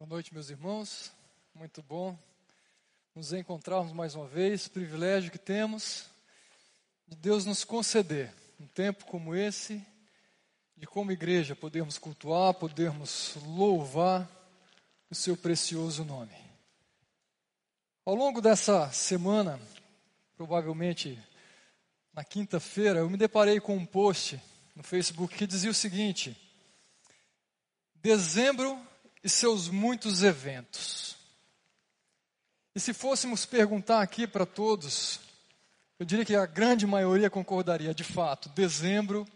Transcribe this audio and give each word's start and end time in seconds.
Boa 0.00 0.08
noite, 0.08 0.32
meus 0.32 0.48
irmãos. 0.48 1.12
Muito 1.54 1.82
bom 1.82 2.18
nos 3.14 3.34
encontrarmos 3.34 3.92
mais 3.92 4.14
uma 4.14 4.26
vez. 4.26 4.66
Privilégio 4.66 5.30
que 5.30 5.38
temos 5.38 6.06
de 7.06 7.14
Deus 7.14 7.44
nos 7.44 7.64
conceder 7.64 8.32
um 8.58 8.66
tempo 8.66 9.04
como 9.04 9.34
esse, 9.34 9.86
de 10.74 10.86
como 10.86 11.12
igreja 11.12 11.54
podermos 11.54 11.98
cultuar, 11.98 12.54
podermos 12.54 13.36
louvar 13.44 14.26
o 15.10 15.14
seu 15.14 15.36
precioso 15.36 16.02
nome. 16.02 16.34
Ao 18.02 18.14
longo 18.14 18.40
dessa 18.40 18.90
semana, 18.92 19.60
provavelmente 20.34 21.22
na 22.14 22.24
quinta-feira, 22.24 23.00
eu 23.00 23.10
me 23.10 23.18
deparei 23.18 23.60
com 23.60 23.76
um 23.76 23.84
post 23.84 24.40
no 24.74 24.82
Facebook 24.82 25.36
que 25.36 25.46
dizia 25.46 25.70
o 25.70 25.74
seguinte: 25.74 26.34
Dezembro 27.96 28.88
e 29.22 29.28
seus 29.28 29.68
muitos 29.68 30.22
eventos. 30.22 31.16
E 32.74 32.80
se 32.80 32.92
fôssemos 32.92 33.44
perguntar 33.44 34.00
aqui 34.00 34.26
para 34.26 34.46
todos, 34.46 35.20
eu 35.98 36.06
diria 36.06 36.24
que 36.24 36.34
a 36.34 36.46
grande 36.46 36.86
maioria 36.86 37.28
concordaria, 37.28 37.92
de 37.92 38.04
fato, 38.04 38.48
dezembro, 38.50 39.26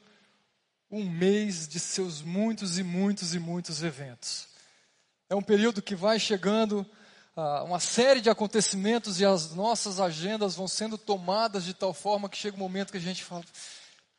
um 0.91 1.08
mês 1.08 1.66
de 1.66 1.80
seus 1.80 2.22
muitos 2.22 2.78
e 2.78 2.82
muitos 2.82 3.34
e 3.34 3.38
muitos 3.38 3.82
eventos. 3.82 4.46
É 5.28 5.34
um 5.34 5.42
período 5.42 5.82
que 5.82 5.96
vai 5.96 6.20
chegando 6.20 6.86
uh, 7.36 7.64
uma 7.64 7.80
série 7.80 8.20
de 8.20 8.30
acontecimentos 8.30 9.20
e 9.20 9.24
as 9.24 9.52
nossas 9.55 9.98
agendas 9.98 10.55
vão 10.55 10.69
sendo 10.69 10.96
tomadas 10.96 11.64
de 11.64 11.74
tal 11.74 11.92
forma 11.92 12.28
que 12.28 12.36
chega 12.36 12.56
um 12.56 12.60
momento 12.60 12.92
que 12.92 12.98
a 12.98 13.00
gente 13.00 13.24
fala, 13.24 13.44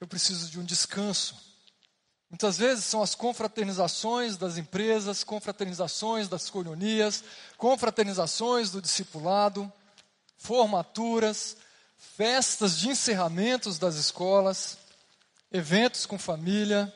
eu 0.02 0.08
preciso 0.08 0.50
de 0.50 0.60
um 0.60 0.66
descanso. 0.66 1.45
Muitas 2.36 2.58
vezes 2.58 2.84
são 2.84 3.02
as 3.02 3.16
confraternizações 3.16 4.36
das 4.36 4.58
empresas, 4.58 5.24
confraternizações 5.24 6.28
das 6.28 6.50
colonias, 6.50 7.24
confraternizações 7.58 8.70
do 8.70 8.82
discipulado, 8.82 9.72
formaturas, 10.38 11.56
festas 11.98 12.78
de 12.78 12.90
encerramentos 12.90 13.80
das 13.80 13.96
escolas, 13.96 14.78
eventos 15.50 16.06
com 16.06 16.20
família, 16.20 16.94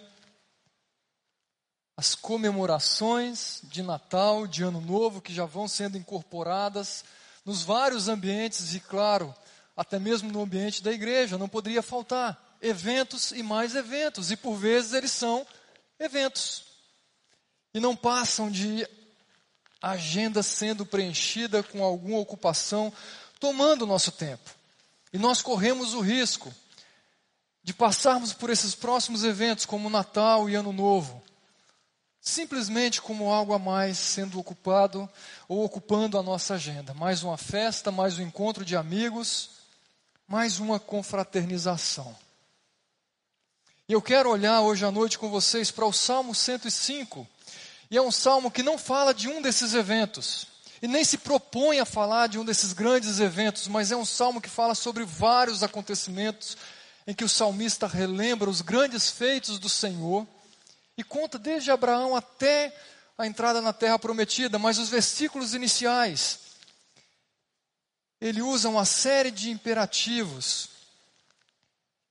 as 1.96 2.16
comemorações 2.16 3.62
de 3.64 3.82
Natal, 3.82 4.46
de 4.46 4.62
Ano 4.62 4.82
Novo, 4.82 5.22
que 5.22 5.34
já 5.34 5.46
vão 5.46 5.70
sendo 5.70 5.98
incorporadas 5.98 7.06
nos 7.46 7.64
vários 7.64 8.10
ambientes 8.10 8.74
e, 8.74 8.82
claro, 8.82 9.34
até 9.74 10.00
mesmo 10.00 10.30
no 10.34 10.42
ambiente 10.42 10.84
da 10.84 10.92
igreja, 10.92 11.38
não 11.38 11.48
poderia 11.48 11.82
faltar 11.82 12.49
eventos 12.62 13.32
e 13.32 13.42
mais 13.42 13.76
eventos, 13.76 14.32
e 14.32 14.38
por 14.38 14.56
vezes 14.56 14.94
eles 14.94 15.12
são 15.12 15.46
eventos. 16.00 16.64
E 17.74 17.80
não 17.80 17.96
passam 17.96 18.50
de 18.50 18.88
agenda 19.82 20.44
sendo 20.44 20.86
preenchida 20.86 21.64
com 21.64 21.84
alguma 21.84 22.20
ocupação, 22.20 22.92
tomando 23.40 23.84
o 23.84 23.88
nosso 23.88 24.12
tempo. 24.12 24.50
E 25.14 25.18
nós 25.18 25.42
corremos 25.42 25.94
o 25.94 26.02
risco 26.02 26.54
de 27.64 27.74
passarmos 27.74 28.34
por 28.34 28.50
esses 28.50 28.76
próximos 28.76 29.24
eventos, 29.24 29.66
como 29.66 29.90
Natal 29.90 30.50
e 30.50 30.56
Ano 30.56 30.74
Novo, 30.74 31.22
simplesmente 32.20 33.02
como 33.02 33.32
algo 33.32 33.54
a 33.54 33.60
mais 33.60 33.98
sendo 33.98 34.40
ocupado 34.40 35.10
ou 35.48 35.64
ocupando 35.64 36.18
a 36.18 36.24
nossa 36.24 36.56
agenda. 36.56 36.94
Mais 36.94 37.24
uma 37.24 37.38
festa, 37.38 37.92
mais 37.92 38.20
um 38.20 38.24
encontro 38.24 38.66
de 38.66 38.76
amigos, 38.76 39.52
mais 40.28 40.60
uma 40.60 40.80
confraternização. 40.80 42.16
E 43.90 43.94
eu 43.94 44.04
quero 44.04 44.30
olhar 44.30 44.62
hoje 44.62 44.86
à 44.86 44.92
noite 44.92 45.18
com 45.18 45.32
vocês 45.32 45.72
para 45.72 45.84
o 45.84 45.92
Salmo 45.92 46.36
105. 46.36 47.28
E 47.90 47.98
é 47.98 48.02
um 48.02 48.12
salmo 48.12 48.52
que 48.52 48.62
não 48.62 48.78
fala 48.78 49.16
de 49.16 49.28
um 49.28 49.42
desses 49.42 49.74
eventos. 49.74 50.46
E 50.80 50.88
nem 50.88 51.04
se 51.04 51.18
propõe 51.18 51.80
a 51.80 51.86
falar 51.86 52.28
de 52.28 52.38
um 52.38 52.46
desses 52.46 52.72
grandes 52.72 53.20
eventos, 53.20 53.68
mas 53.68 53.92
é 53.92 53.98
um 53.98 54.06
salmo 54.06 54.40
que 54.40 54.48
fala 54.48 54.76
sobre 54.76 55.04
vários 55.04 55.64
acontecimentos 55.64 56.56
em 57.08 57.16
que 57.16 57.24
o 57.24 57.30
salmista 57.30 57.88
relembra 57.88 58.48
os 58.48 58.62
grandes 58.62 59.10
feitos 59.10 59.58
do 59.58 59.68
Senhor 59.68 60.28
e 60.96 61.04
conta 61.04 61.40
desde 61.40 61.72
Abraão 61.72 62.16
até 62.16 62.72
a 63.18 63.26
entrada 63.26 63.60
na 63.60 63.74
terra 63.74 63.98
prometida, 63.98 64.60
mas 64.60 64.78
os 64.78 64.90
versículos 64.90 65.56
iniciais 65.56 66.42
ele 68.22 68.44
usa 68.44 68.70
uma 68.70 68.86
série 68.86 69.32
de 69.32 69.50
imperativos 69.50 70.79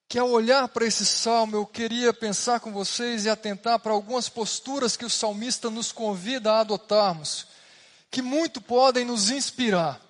que 0.09 0.19
ao 0.19 0.31
olhar 0.31 0.67
para 0.69 0.87
esse 0.87 1.05
salmo 1.05 1.55
eu 1.55 1.67
queria 1.67 2.15
pensar 2.15 2.61
com 2.61 2.73
vocês 2.73 3.27
e 3.27 3.29
atentar 3.29 3.79
para 3.79 3.93
algumas 3.93 4.29
posturas 4.29 4.97
que 4.97 5.05
o 5.05 5.11
salmista 5.11 5.69
nos 5.69 5.93
convida 5.93 6.53
a 6.53 6.61
adotarmos, 6.61 7.47
que 8.11 8.23
muito 8.23 8.61
podem 8.61 9.05
nos 9.05 9.29
inspirar 9.29 10.01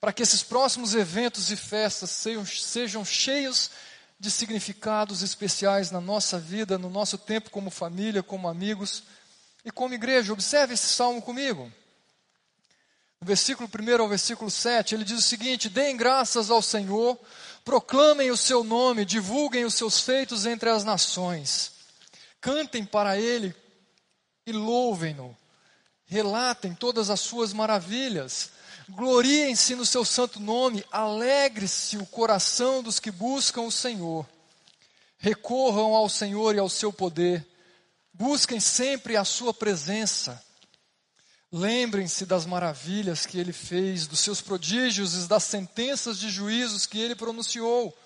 para 0.00 0.12
que 0.12 0.22
esses 0.22 0.42
próximos 0.42 0.94
eventos 0.94 1.50
e 1.50 1.56
festas 1.56 2.10
sejam, 2.10 2.46
sejam 2.46 3.04
cheios 3.04 3.70
de 4.18 4.30
significados 4.30 5.22
especiais 5.22 5.90
na 5.90 6.00
nossa 6.00 6.38
vida, 6.38 6.78
no 6.78 6.88
nosso 6.88 7.18
tempo 7.18 7.50
como 7.50 7.70
família, 7.70 8.22
como 8.22 8.48
amigos 8.48 9.02
e 9.64 9.70
como 9.70 9.94
igreja. 9.94 10.32
Observe 10.32 10.74
esse 10.74 10.86
salmo 10.86 11.20
comigo. 11.20 11.70
No 13.20 13.26
versículo 13.26 13.68
1 13.68 14.02
ao 14.02 14.08
versículo 14.08 14.50
7, 14.50 14.94
ele 14.94 15.04
diz 15.04 15.18
o 15.18 15.22
seguinte: 15.22 15.68
Deem 15.68 15.96
graças 15.96 16.50
ao 16.50 16.62
Senhor, 16.62 17.18
proclamem 17.66 18.30
o 18.30 18.36
seu 18.36 18.62
nome, 18.62 19.04
divulguem 19.04 19.64
os 19.64 19.74
seus 19.74 19.98
feitos 19.98 20.46
entre 20.46 20.70
as 20.70 20.84
nações, 20.84 21.72
cantem 22.40 22.84
para 22.84 23.18
ele 23.18 23.52
e 24.46 24.52
louvem-no, 24.52 25.36
relatem 26.04 26.72
todas 26.72 27.10
as 27.10 27.18
suas 27.18 27.52
maravilhas, 27.52 28.50
gloriem-se 28.88 29.74
no 29.74 29.84
seu 29.84 30.04
santo 30.04 30.38
nome, 30.38 30.84
alegre-se 30.92 31.98
o 31.98 32.06
coração 32.06 32.84
dos 32.84 33.00
que 33.00 33.10
buscam 33.10 33.62
o 33.62 33.72
Senhor, 33.72 34.24
recorram 35.18 35.92
ao 35.96 36.08
Senhor 36.08 36.54
e 36.54 36.60
ao 36.60 36.68
seu 36.68 36.92
poder, 36.92 37.44
busquem 38.14 38.60
sempre 38.60 39.16
a 39.16 39.24
sua 39.24 39.52
presença 39.52 40.40
Lembrem-se 41.56 42.26
das 42.26 42.44
maravilhas 42.44 43.24
que 43.24 43.38
ele 43.38 43.52
fez, 43.52 44.06
dos 44.06 44.20
seus 44.20 44.42
prodígios 44.42 45.14
e 45.14 45.26
das 45.26 45.42
sentenças 45.42 46.18
de 46.18 46.28
juízos 46.28 46.84
que 46.84 46.98
ele 46.98 47.14
pronunciou. 47.14 47.96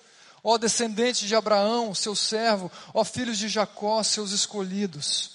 Ó 0.40 0.56
descendentes 0.56 1.26
de 1.26 1.34
Abraão, 1.34 1.92
seu 1.92 2.14
servo, 2.14 2.70
ó 2.94 3.02
filhos 3.02 3.36
de 3.36 3.48
Jacó, 3.48 4.04
seus 4.04 4.30
escolhidos. 4.30 5.32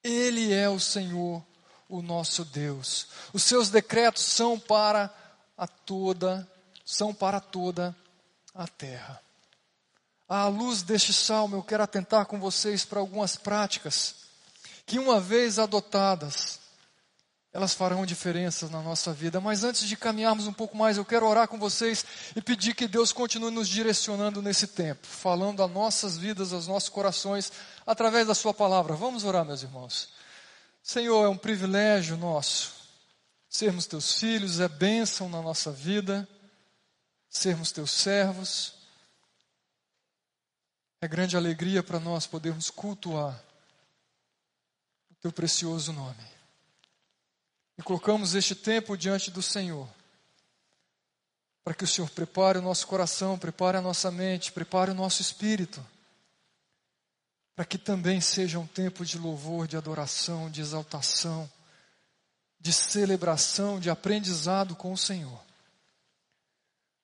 Ele 0.00 0.52
é 0.52 0.68
o 0.68 0.78
Senhor, 0.78 1.44
o 1.88 2.00
nosso 2.00 2.44
Deus. 2.44 3.08
Os 3.32 3.42
seus 3.42 3.68
decretos 3.68 4.22
são 4.22 4.56
para 4.56 5.12
a 5.56 5.66
toda, 5.66 6.48
são 6.84 7.12
para 7.12 7.40
toda 7.40 7.96
a 8.54 8.68
terra. 8.68 9.20
À 10.28 10.46
luz 10.46 10.82
deste 10.82 11.12
salmo, 11.12 11.56
eu 11.56 11.64
quero 11.64 11.82
atentar 11.82 12.26
com 12.26 12.38
vocês 12.38 12.84
para 12.84 13.00
algumas 13.00 13.34
práticas 13.34 14.14
que, 14.86 15.00
uma 15.00 15.18
vez 15.18 15.58
adotadas, 15.58 16.67
elas 17.58 17.74
farão 17.74 18.06
diferença 18.06 18.68
na 18.68 18.80
nossa 18.80 19.12
vida. 19.12 19.40
Mas 19.40 19.64
antes 19.64 19.86
de 19.86 19.96
caminharmos 19.96 20.46
um 20.46 20.52
pouco 20.52 20.76
mais, 20.76 20.96
eu 20.96 21.04
quero 21.04 21.26
orar 21.26 21.48
com 21.48 21.58
vocês 21.58 22.04
e 22.34 22.40
pedir 22.40 22.74
que 22.74 22.86
Deus 22.86 23.12
continue 23.12 23.50
nos 23.50 23.68
direcionando 23.68 24.40
nesse 24.40 24.68
tempo, 24.68 25.06
falando 25.06 25.62
às 25.62 25.70
nossas 25.70 26.16
vidas, 26.16 26.52
aos 26.52 26.66
nossos 26.66 26.88
corações, 26.88 27.52
através 27.84 28.28
da 28.28 28.34
Sua 28.34 28.54
palavra. 28.54 28.94
Vamos 28.94 29.24
orar, 29.24 29.44
meus 29.44 29.62
irmãos. 29.62 30.08
Senhor, 30.82 31.24
é 31.24 31.28
um 31.28 31.36
privilégio 31.36 32.16
nosso 32.16 32.78
sermos 33.48 33.86
Teus 33.86 34.14
filhos, 34.14 34.60
é 34.60 34.68
bênção 34.68 35.28
na 35.28 35.40
nossa 35.40 35.72
vida, 35.72 36.28
sermos 37.28 37.72
Teus 37.72 37.90
servos. 37.90 38.74
É 41.00 41.08
grande 41.08 41.36
alegria 41.36 41.82
para 41.82 41.98
nós 41.98 42.26
podermos 42.26 42.70
cultuar 42.70 43.42
o 45.10 45.14
Teu 45.16 45.32
precioso 45.32 45.92
nome. 45.92 46.37
E 47.78 47.82
colocamos 47.82 48.34
este 48.34 48.56
tempo 48.56 48.96
diante 48.96 49.30
do 49.30 49.40
Senhor, 49.40 49.88
para 51.62 51.72
que 51.72 51.84
o 51.84 51.86
Senhor 51.86 52.10
prepare 52.10 52.58
o 52.58 52.62
nosso 52.62 52.86
coração, 52.88 53.38
prepare 53.38 53.76
a 53.76 53.80
nossa 53.80 54.10
mente, 54.10 54.50
prepare 54.50 54.90
o 54.90 54.94
nosso 54.94 55.22
espírito, 55.22 55.84
para 57.54 57.64
que 57.64 57.78
também 57.78 58.20
seja 58.20 58.58
um 58.58 58.66
tempo 58.66 59.04
de 59.04 59.16
louvor, 59.16 59.68
de 59.68 59.76
adoração, 59.76 60.50
de 60.50 60.60
exaltação, 60.60 61.48
de 62.58 62.72
celebração, 62.72 63.78
de 63.78 63.88
aprendizado 63.90 64.74
com 64.74 64.92
o 64.92 64.98
Senhor. 64.98 65.40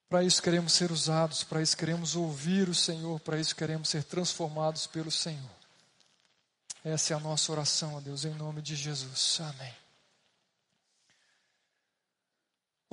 Para 0.09 0.23
isso 0.23 0.41
queremos 0.41 0.73
ser 0.73 0.91
usados, 0.91 1.43
para 1.43 1.61
isso 1.61 1.75
queremos 1.75 2.15
ouvir 2.15 2.69
o 2.69 2.75
Senhor, 2.75 3.19
para 3.21 3.39
isso 3.39 3.55
queremos 3.55 3.89
ser 3.89 4.03
transformados 4.03 4.87
pelo 4.87 5.11
Senhor. 5.11 5.55
Essa 6.83 7.13
é 7.13 7.17
a 7.17 7.19
nossa 7.19 7.51
oração, 7.51 7.97
a 7.97 7.99
Deus, 7.99 8.25
em 8.25 8.33
nome 8.33 8.61
de 8.61 8.75
Jesus. 8.75 9.39
Amém. 9.41 9.84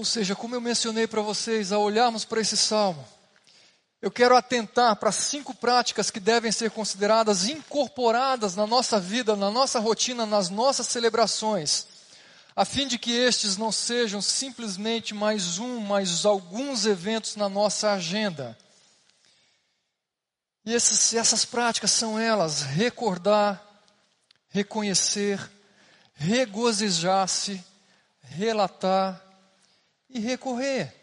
Ou 0.02 0.06
seja, 0.06 0.34
como 0.34 0.52
eu 0.52 0.60
mencionei 0.60 1.06
para 1.06 1.22
vocês, 1.22 1.70
ao 1.70 1.81
olharmos 1.81 2.25
para 2.25 2.40
esse 2.40 2.56
salmo, 2.56 3.06
eu 4.00 4.10
quero 4.10 4.37
atentar 4.37 4.96
para 4.96 5.12
cinco 5.12 5.54
práticas 5.54 6.10
que 6.10 6.19
devem 6.19 6.50
ser 6.50 6.72
consideradas 6.72 7.49
incorporadas 7.49 8.56
na 8.56 8.66
nossa 8.66 8.99
vida, 8.99 9.37
na 9.37 9.49
nossa 9.49 9.78
rotina, 9.78 10.26
nas 10.26 10.50
nossas 10.50 10.88
celebrações, 10.88 11.87
a 12.56 12.64
fim 12.64 12.88
de 12.88 12.99
que 12.99 13.12
estes 13.12 13.56
não 13.56 13.70
sejam 13.70 14.20
simplesmente 14.20 15.14
mais 15.14 15.60
um, 15.60 15.78
mais 15.78 16.26
alguns 16.26 16.84
eventos 16.84 17.37
na 17.37 17.48
nossa 17.48 17.93
agenda. 17.93 18.58
E 20.66 20.75
esses, 20.75 21.14
essas 21.14 21.44
práticas 21.44 21.93
são 21.93 22.19
elas: 22.19 22.62
recordar, 22.62 23.64
reconhecer, 24.48 25.38
regozijar-se, 26.16 27.64
relatar 28.20 29.31
e 30.12 30.20
recorrer. 30.20 30.94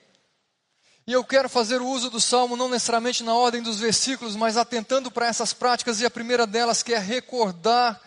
E 1.08 1.12
eu 1.12 1.24
quero 1.24 1.50
fazer 1.50 1.82
o 1.82 1.88
uso 1.88 2.12
do 2.12 2.22
salmo 2.22 2.56
não 2.56 2.70
necessariamente 2.70 3.24
na 3.24 3.34
ordem 3.34 3.64
dos 3.64 3.80
versículos, 3.80 4.36
mas 4.36 4.58
atentando 4.58 5.10
para 5.10 5.26
essas 5.26 5.54
práticas, 5.54 6.00
e 6.00 6.06
a 6.06 6.10
primeira 6.12 6.46
delas 6.46 6.84
que 6.84 6.94
é 6.94 7.00
recordar. 7.00 8.00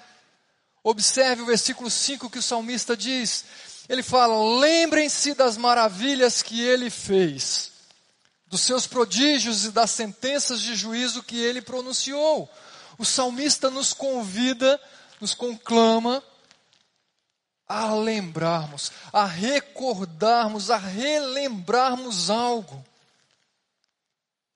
Observe 0.84 1.42
o 1.42 1.46
versículo 1.46 1.90
5 1.90 2.30
que 2.30 2.38
o 2.38 2.42
salmista 2.42 2.96
diz. 2.96 3.44
Ele 3.88 4.04
fala: 4.04 4.60
Lembrem-se 4.60 5.34
das 5.34 5.56
maravilhas 5.56 6.42
que 6.42 6.60
ele 6.60 6.90
fez, 6.90 7.72
dos 8.46 8.60
seus 8.60 8.86
prodígios 8.86 9.64
e 9.64 9.72
das 9.72 9.90
sentenças 9.90 10.60
de 10.60 10.76
juízo 10.76 11.24
que 11.24 11.36
ele 11.36 11.60
pronunciou. 11.60 12.48
O 12.96 13.04
salmista 13.04 13.68
nos 13.68 13.92
convida, 13.92 14.80
nos 15.20 15.34
conclama 15.34 16.22
a 17.72 17.94
lembrarmos, 17.94 18.92
a 19.10 19.24
recordarmos, 19.24 20.70
a 20.70 20.76
relembrarmos 20.76 22.28
algo. 22.28 22.84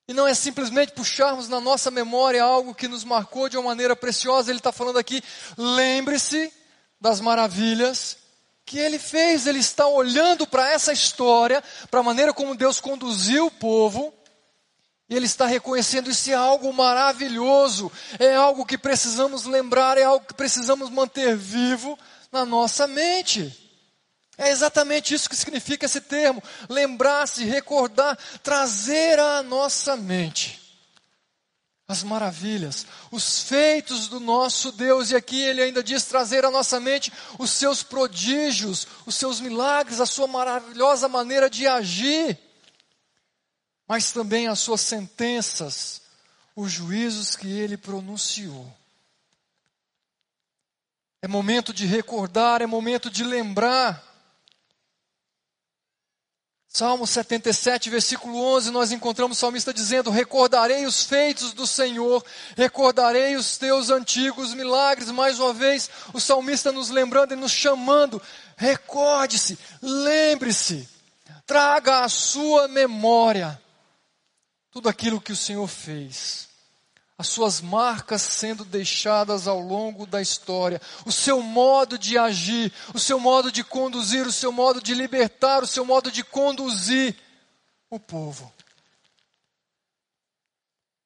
E 0.06 0.12
não 0.12 0.28
é 0.28 0.34
simplesmente 0.34 0.92
puxarmos 0.92 1.48
na 1.48 1.60
nossa 1.60 1.90
memória 1.90 2.42
algo 2.42 2.74
que 2.74 2.86
nos 2.86 3.04
marcou 3.04 3.48
de 3.48 3.56
uma 3.56 3.70
maneira 3.70 3.96
preciosa. 3.96 4.50
Ele 4.50 4.58
está 4.58 4.70
falando 4.70 4.98
aqui, 4.98 5.22
lembre-se 5.56 6.52
das 7.00 7.20
maravilhas 7.20 8.18
que 8.64 8.78
ele 8.78 8.98
fez. 8.98 9.46
Ele 9.46 9.60
está 9.60 9.86
olhando 9.88 10.46
para 10.46 10.70
essa 10.70 10.92
história, 10.92 11.64
para 11.90 12.00
a 12.00 12.04
maneira 12.04 12.34
como 12.34 12.54
Deus 12.54 12.80
conduziu 12.80 13.46
o 13.46 13.50
povo. 13.50 14.12
E 15.08 15.16
ele 15.16 15.26
está 15.26 15.46
reconhecendo 15.46 16.10
isso 16.10 16.30
é 16.30 16.34
algo 16.34 16.72
maravilhoso, 16.72 17.92
é 18.18 18.34
algo 18.34 18.66
que 18.66 18.76
precisamos 18.76 19.44
lembrar, 19.44 19.96
é 19.96 20.02
algo 20.02 20.26
que 20.26 20.34
precisamos 20.34 20.90
manter 20.90 21.36
vivo 21.36 21.96
na 22.30 22.44
nossa 22.44 22.86
mente. 22.86 23.54
É 24.38 24.50
exatamente 24.50 25.14
isso 25.14 25.30
que 25.30 25.36
significa 25.36 25.86
esse 25.86 26.00
termo: 26.00 26.42
lembrar-se, 26.68 27.44
recordar, 27.44 28.16
trazer 28.42 29.18
à 29.18 29.42
nossa 29.42 29.96
mente 29.96 30.66
as 31.88 32.02
maravilhas, 32.02 32.84
os 33.12 33.42
feitos 33.42 34.08
do 34.08 34.18
nosso 34.18 34.72
Deus, 34.72 35.10
e 35.10 35.16
aqui 35.16 35.40
ele 35.40 35.62
ainda 35.62 35.82
diz 35.84 36.04
trazer 36.04 36.44
à 36.44 36.50
nossa 36.50 36.80
mente 36.80 37.12
os 37.38 37.50
seus 37.52 37.82
prodígios, 37.84 38.88
os 39.06 39.14
seus 39.14 39.40
milagres, 39.40 40.00
a 40.00 40.06
sua 40.06 40.26
maravilhosa 40.26 41.08
maneira 41.08 41.48
de 41.48 41.66
agir, 41.66 42.36
mas 43.86 44.10
também 44.10 44.48
as 44.48 44.58
suas 44.58 44.80
sentenças, 44.80 46.02
os 46.56 46.72
juízos 46.72 47.36
que 47.36 47.46
ele 47.46 47.76
pronunciou. 47.76 48.66
É 51.26 51.28
momento 51.28 51.72
de 51.72 51.84
recordar, 51.86 52.62
é 52.62 52.66
momento 52.66 53.10
de 53.10 53.24
lembrar. 53.24 54.00
Salmo 56.68 57.04
77, 57.04 57.90
versículo 57.90 58.40
11, 58.54 58.70
nós 58.70 58.92
encontramos 58.92 59.36
o 59.36 59.40
salmista 59.40 59.74
dizendo: 59.74 60.08
Recordarei 60.08 60.86
os 60.86 61.02
feitos 61.02 61.52
do 61.52 61.66
Senhor, 61.66 62.24
recordarei 62.56 63.34
os 63.34 63.58
teus 63.58 63.90
antigos 63.90 64.54
milagres. 64.54 65.10
Mais 65.10 65.40
uma 65.40 65.52
vez, 65.52 65.90
o 66.14 66.20
salmista 66.20 66.70
nos 66.70 66.90
lembrando 66.90 67.32
e 67.32 67.36
nos 67.36 67.50
chamando: 67.50 68.22
recorde-se, 68.56 69.58
lembre-se, 69.82 70.88
traga 71.44 72.04
à 72.04 72.08
sua 72.08 72.68
memória 72.68 73.60
tudo 74.70 74.88
aquilo 74.88 75.20
que 75.20 75.32
o 75.32 75.36
Senhor 75.36 75.66
fez 75.66 76.45
as 77.18 77.28
suas 77.28 77.62
marcas 77.62 78.20
sendo 78.20 78.64
deixadas 78.64 79.48
ao 79.48 79.58
longo 79.58 80.06
da 80.06 80.20
história, 80.20 80.80
o 81.06 81.12
seu 81.12 81.40
modo 81.40 81.98
de 81.98 82.18
agir, 82.18 82.70
o 82.94 82.98
seu 82.98 83.18
modo 83.18 83.50
de 83.50 83.64
conduzir, 83.64 84.26
o 84.26 84.32
seu 84.32 84.52
modo 84.52 84.82
de 84.82 84.94
libertar, 84.94 85.62
o 85.62 85.66
seu 85.66 85.84
modo 85.84 86.10
de 86.10 86.22
conduzir 86.22 87.16
o 87.88 87.98
povo. 87.98 88.52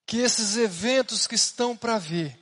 Que 0.04 0.18
esses 0.18 0.56
eventos 0.56 1.28
que 1.28 1.36
estão 1.36 1.76
para 1.76 1.96
vir 1.96 2.36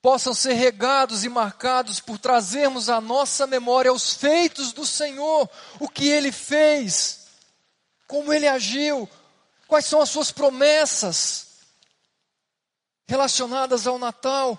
possam 0.00 0.34
ser 0.34 0.54
regados 0.54 1.22
e 1.22 1.28
marcados 1.28 2.00
por 2.00 2.18
trazermos 2.18 2.88
à 2.88 3.00
nossa 3.00 3.46
memória 3.46 3.92
os 3.92 4.14
feitos 4.14 4.72
do 4.72 4.84
Senhor, 4.84 5.48
o 5.78 5.88
que 5.88 6.08
ele 6.08 6.32
fez, 6.32 7.28
como 8.08 8.32
ele 8.32 8.48
agiu, 8.48 9.08
quais 9.68 9.84
são 9.84 10.00
as 10.00 10.08
suas 10.08 10.32
promessas 10.32 11.51
relacionadas 13.12 13.86
ao 13.86 13.98
Natal. 13.98 14.58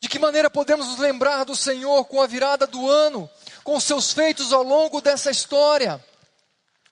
De 0.00 0.08
que 0.08 0.18
maneira 0.18 0.50
podemos 0.50 0.88
nos 0.88 0.98
lembrar 0.98 1.44
do 1.44 1.54
Senhor 1.54 2.04
com 2.06 2.20
a 2.20 2.26
virada 2.26 2.66
do 2.66 2.90
ano, 2.90 3.30
com 3.62 3.78
seus 3.78 4.12
feitos 4.12 4.52
ao 4.52 4.64
longo 4.64 5.00
dessa 5.00 5.30
história, 5.30 6.04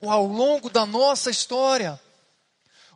ou 0.00 0.08
ao 0.08 0.25
longo 0.25 0.70
da 0.70 0.87
nossa 0.87 1.31
história. 1.31 2.00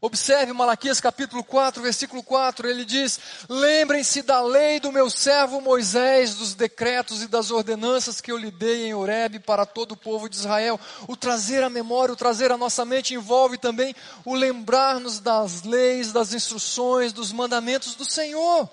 Observe 0.00 0.52
Malaquias 0.52 1.00
capítulo 1.00 1.42
4, 1.42 1.82
versículo 1.82 2.22
4, 2.22 2.68
ele 2.68 2.84
diz: 2.84 3.18
Lembrem-se 3.48 4.22
da 4.22 4.40
lei 4.40 4.78
do 4.78 4.92
meu 4.92 5.10
servo 5.10 5.60
Moisés, 5.60 6.36
dos 6.36 6.54
decretos 6.54 7.20
e 7.20 7.26
das 7.26 7.50
ordenanças 7.50 8.20
que 8.20 8.30
eu 8.30 8.36
lhe 8.36 8.52
dei 8.52 8.86
em 8.86 8.94
Horebe 8.94 9.40
para 9.40 9.66
todo 9.66 9.92
o 9.92 9.96
povo 9.96 10.28
de 10.28 10.36
Israel. 10.36 10.78
O 11.08 11.16
trazer 11.16 11.64
a 11.64 11.70
memória, 11.70 12.12
o 12.12 12.16
trazer 12.16 12.52
a 12.52 12.56
nossa 12.56 12.84
mente 12.84 13.12
envolve 13.12 13.58
também 13.58 13.92
o 14.24 14.34
lembrar-nos 14.34 15.18
das 15.18 15.64
leis, 15.64 16.12
das 16.12 16.32
instruções, 16.32 17.12
dos 17.12 17.32
mandamentos 17.32 17.96
do 17.96 18.04
Senhor. 18.04 18.70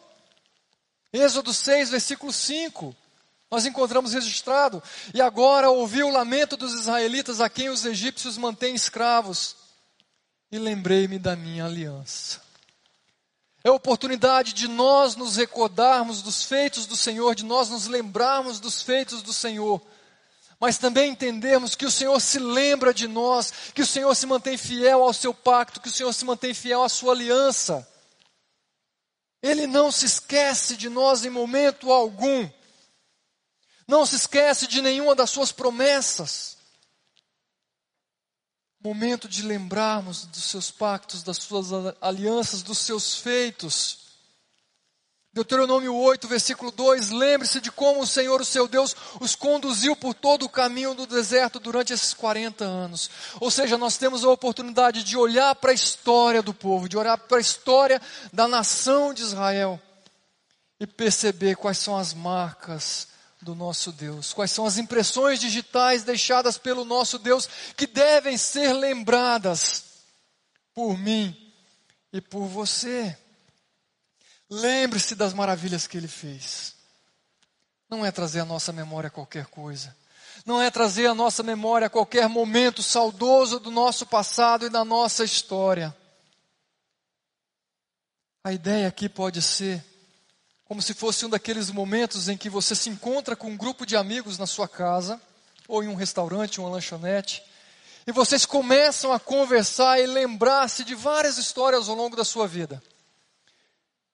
Êxodo 1.12 1.52
6, 1.56 1.90
versículo 1.90 2.32
5. 2.32 2.96
Nós 3.50 3.66
encontramos 3.66 4.14
registrado: 4.14 4.82
E 5.12 5.20
agora 5.20 5.72
ouvi 5.72 6.04
o 6.04 6.12
lamento 6.12 6.56
dos 6.56 6.80
israelitas 6.80 7.42
a 7.42 7.50
quem 7.50 7.70
os 7.70 7.84
egípcios 7.84 8.38
mantêm 8.38 8.76
escravos 8.76 9.65
e 10.52 10.60
lembrei-me 10.60 11.18
da 11.18 11.36
minha 11.36 11.66
aliança. 11.66 12.42
É 13.64 13.70
a 13.70 13.74
oportunidade 13.74 14.54
de 14.54 14.68
nós 14.68 15.16
nos 15.16 15.38
recordarmos 15.38 16.22
dos 16.22 16.44
feitos 16.44 16.86
do 16.86 16.96
Senhor, 16.96 17.34
de 17.34 17.44
nós 17.44 17.68
nos 17.68 17.88
lembrarmos 17.88 18.60
dos 18.60 18.82
feitos 18.82 19.24
do 19.24 19.34
Senhor, 19.34 19.82
mas 20.60 20.78
também 20.78 21.12
entendermos 21.12 21.74
que 21.74 21.86
o 21.86 21.92
Senhor 21.92 22.20
se 22.22 22.38
lembra 22.38 22.94
de 22.94 23.08
nós, 23.08 23.52
que 23.74 23.82
o 23.82 23.86
Senhor 23.86 24.14
se 24.16 24.28
mantém 24.28 24.56
fiel 24.56 25.02
ao 25.02 25.14
seu 25.14 25.34
pacto, 25.34 25.82
que 25.82 25.90
o 25.90 25.92
Senhor 25.92 26.14
se 26.14 26.24
mantém 26.24 26.54
fiel 26.54 26.84
à 26.84 26.90
sua 26.90 27.14
aliança. 27.14 27.88
Ele 29.42 29.66
não 29.66 29.92
se 29.92 30.06
esquece 30.06 30.78
de 30.78 30.88
nós 30.88 31.26
em 31.26 31.30
momento 31.30 31.92
algum, 31.92 32.48
não 33.88 34.06
se 34.06 34.16
esquece 34.16 34.68
de 34.68 34.82
nenhuma 34.82 35.16
das 35.16 35.32
suas 35.32 35.52
promessas 35.52 36.56
momento 38.86 39.28
de 39.28 39.42
lembrarmos 39.42 40.28
dos 40.28 40.44
seus 40.44 40.70
pactos, 40.70 41.24
das 41.24 41.38
suas 41.38 41.70
alianças, 42.00 42.62
dos 42.62 42.78
seus 42.78 43.18
feitos. 43.18 44.06
Deuteronômio 45.34 45.96
8, 45.96 46.28
versículo 46.28 46.72
2: 46.72 47.10
Lembre-se 47.10 47.60
de 47.60 47.72
como 47.72 48.02
o 48.02 48.08
Senhor, 48.08 48.40
o 48.40 48.46
seu 48.46 48.68
Deus, 48.68 48.96
os 49.20 49.36
conduziu 49.36 49.96
por 49.96 50.14
todo 50.14 50.46
o 50.46 50.50
caminho 50.50 50.94
do 50.94 51.08
deserto 51.08 51.60
durante 51.60 51.94
esses 51.94 52.14
40 52.14 52.64
anos. 52.64 53.10
Ou 53.42 53.50
seja, 53.50 53.76
nós 53.76 53.98
temos 53.98 54.24
a 54.24 54.30
oportunidade 54.30 55.04
de 55.04 55.18
olhar 55.18 55.56
para 55.56 55.72
a 55.72 55.74
história 55.74 56.44
do 56.44 56.54
povo, 56.54 56.88
de 56.88 56.96
olhar 56.96 57.18
para 57.18 57.40
a 57.40 57.42
história 57.42 58.00
da 58.32 58.48
nação 58.48 59.16
de 59.16 59.24
Israel 59.24 59.82
e 60.80 60.86
perceber 60.86 61.56
quais 61.56 61.80
são 61.80 61.98
as 61.98 62.14
marcas 62.14 63.15
do 63.46 63.54
nosso 63.54 63.92
Deus? 63.92 64.34
Quais 64.34 64.50
são 64.50 64.66
as 64.66 64.80
impressões 64.80 65.40
digitais 65.40 66.04
deixadas 66.04 66.58
pelo 66.58 66.84
nosso 66.84 67.20
Deus 67.20 67.48
que 67.78 67.86
devem 67.86 68.38
ser 68.40 68.74
lembradas 68.74 69.84
por 70.74 70.98
mim 70.98 71.54
e 72.12 72.20
por 72.20 72.48
você? 72.48 73.16
Lembre-se 74.50 75.14
das 75.14 75.32
maravilhas 75.32 75.86
que 75.86 75.96
ele 75.96 76.08
fez. 76.08 76.74
Não 77.88 78.04
é 78.04 78.12
trazer 78.12 78.40
à 78.40 78.46
nossa 78.46 78.74
memória 78.74 79.12
qualquer 79.12 79.46
coisa. 79.46 79.96
Não 80.44 80.60
é 80.60 80.72
trazer 80.72 81.06
à 81.06 81.14
nossa 81.14 81.44
memória 81.44 81.88
qualquer 81.88 82.28
momento 82.28 82.82
saudoso 82.82 83.60
do 83.60 83.70
nosso 83.70 84.08
passado 84.08 84.66
e 84.66 84.70
da 84.70 84.84
nossa 84.84 85.24
história. 85.24 85.96
A 88.44 88.52
ideia 88.52 88.88
aqui 88.88 89.08
pode 89.08 89.40
ser 89.40 89.84
como 90.66 90.82
se 90.82 90.94
fosse 90.94 91.26
um 91.26 91.30
daqueles 91.30 91.70
momentos 91.70 92.28
em 92.28 92.36
que 92.36 92.50
você 92.50 92.76
se 92.76 92.90
encontra 92.90 93.36
com 93.36 93.52
um 93.52 93.58
grupo 93.58 93.86
de 93.86 93.96
amigos 93.96 94.38
na 94.38 94.48
sua 94.48 94.68
casa, 94.68 95.22
ou 95.68 95.84
em 95.84 95.88
um 95.88 95.96
restaurante, 95.96 96.60
uma 96.60 96.70
lanchonete, 96.70 97.44
e 98.08 98.12
vocês 98.12 98.46
começam 98.46 99.12
a 99.14 99.20
conversar 99.20 100.00
e 100.00 100.06
lembrar-se 100.06 100.84
de 100.84 100.94
várias 100.94 101.38
histórias 101.38 101.90
ao 101.90 101.96
longo 101.96 102.16
da 102.16 102.24
sua 102.24 102.48
vida. 102.48 102.82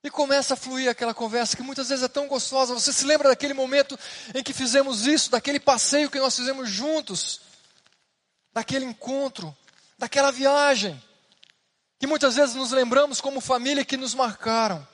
E 0.04 0.10
começa 0.10 0.54
a 0.54 0.58
fluir 0.58 0.90
aquela 0.90 1.14
conversa 1.14 1.56
que 1.56 1.62
muitas 1.62 1.90
vezes 1.90 2.04
é 2.04 2.08
tão 2.08 2.28
gostosa. 2.28 2.74
Você 2.74 2.92
se 2.92 3.06
lembra 3.06 3.30
daquele 3.30 3.54
momento 3.54 4.00
em 4.34 4.42
que 4.42 4.54
fizemos 4.54 5.06
isso, 5.06 5.30
daquele 5.30 5.60
passeio 5.60 6.10
que 6.10 6.20
nós 6.20 6.36
fizemos 6.36 6.70
juntos, 6.70 7.42
daquele 8.54 8.86
encontro, 8.86 9.56
daquela 9.98 10.32
viagem, 10.32 11.02
que 12.00 12.08
muitas 12.08 12.36
vezes 12.36 12.56
nos 12.56 12.72
lembramos 12.72 13.22
como 13.22 13.40
família 13.40 13.86
que 13.86 13.96
nos 13.96 14.16
marcaram. 14.16 14.88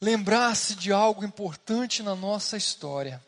Lembrar-se 0.00 0.74
de 0.74 0.92
algo 0.92 1.24
importante 1.24 2.02
na 2.02 2.14
nossa 2.14 2.56
história. 2.56 3.24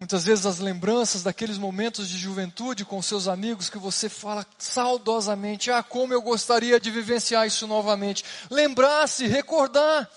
Muitas 0.00 0.24
vezes 0.24 0.46
as 0.46 0.58
lembranças 0.58 1.22
daqueles 1.22 1.58
momentos 1.58 2.08
de 2.08 2.16
juventude 2.16 2.86
com 2.86 3.02
seus 3.02 3.28
amigos 3.28 3.68
que 3.68 3.76
você 3.76 4.08
fala 4.08 4.46
saudosamente, 4.58 5.70
ah, 5.70 5.82
como 5.82 6.14
eu 6.14 6.22
gostaria 6.22 6.80
de 6.80 6.90
vivenciar 6.90 7.46
isso 7.46 7.66
novamente. 7.66 8.24
Lembrar-se, 8.50 9.26
recordar. 9.26 10.10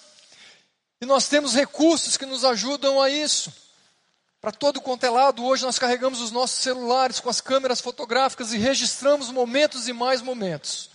E 1.01 1.05
nós 1.05 1.27
temos 1.27 1.53
recursos 1.53 2.15
que 2.15 2.25
nos 2.25 2.45
ajudam 2.45 3.01
a 3.01 3.09
isso. 3.09 3.51
Para 4.39 4.53
todo 4.53 4.79
quanto 4.79 5.05
é 5.05 5.09
lado, 5.09 5.43
hoje 5.43 5.63
nós 5.63 5.77
carregamos 5.77 6.21
os 6.21 6.31
nossos 6.31 6.61
celulares 6.61 7.19
com 7.19 7.29
as 7.29 7.41
câmeras 7.41 7.81
fotográficas 7.81 8.53
e 8.53 8.57
registramos 8.57 9.31
momentos 9.31 9.89
e 9.89 9.93
mais 9.93 10.21
momentos. 10.21 10.92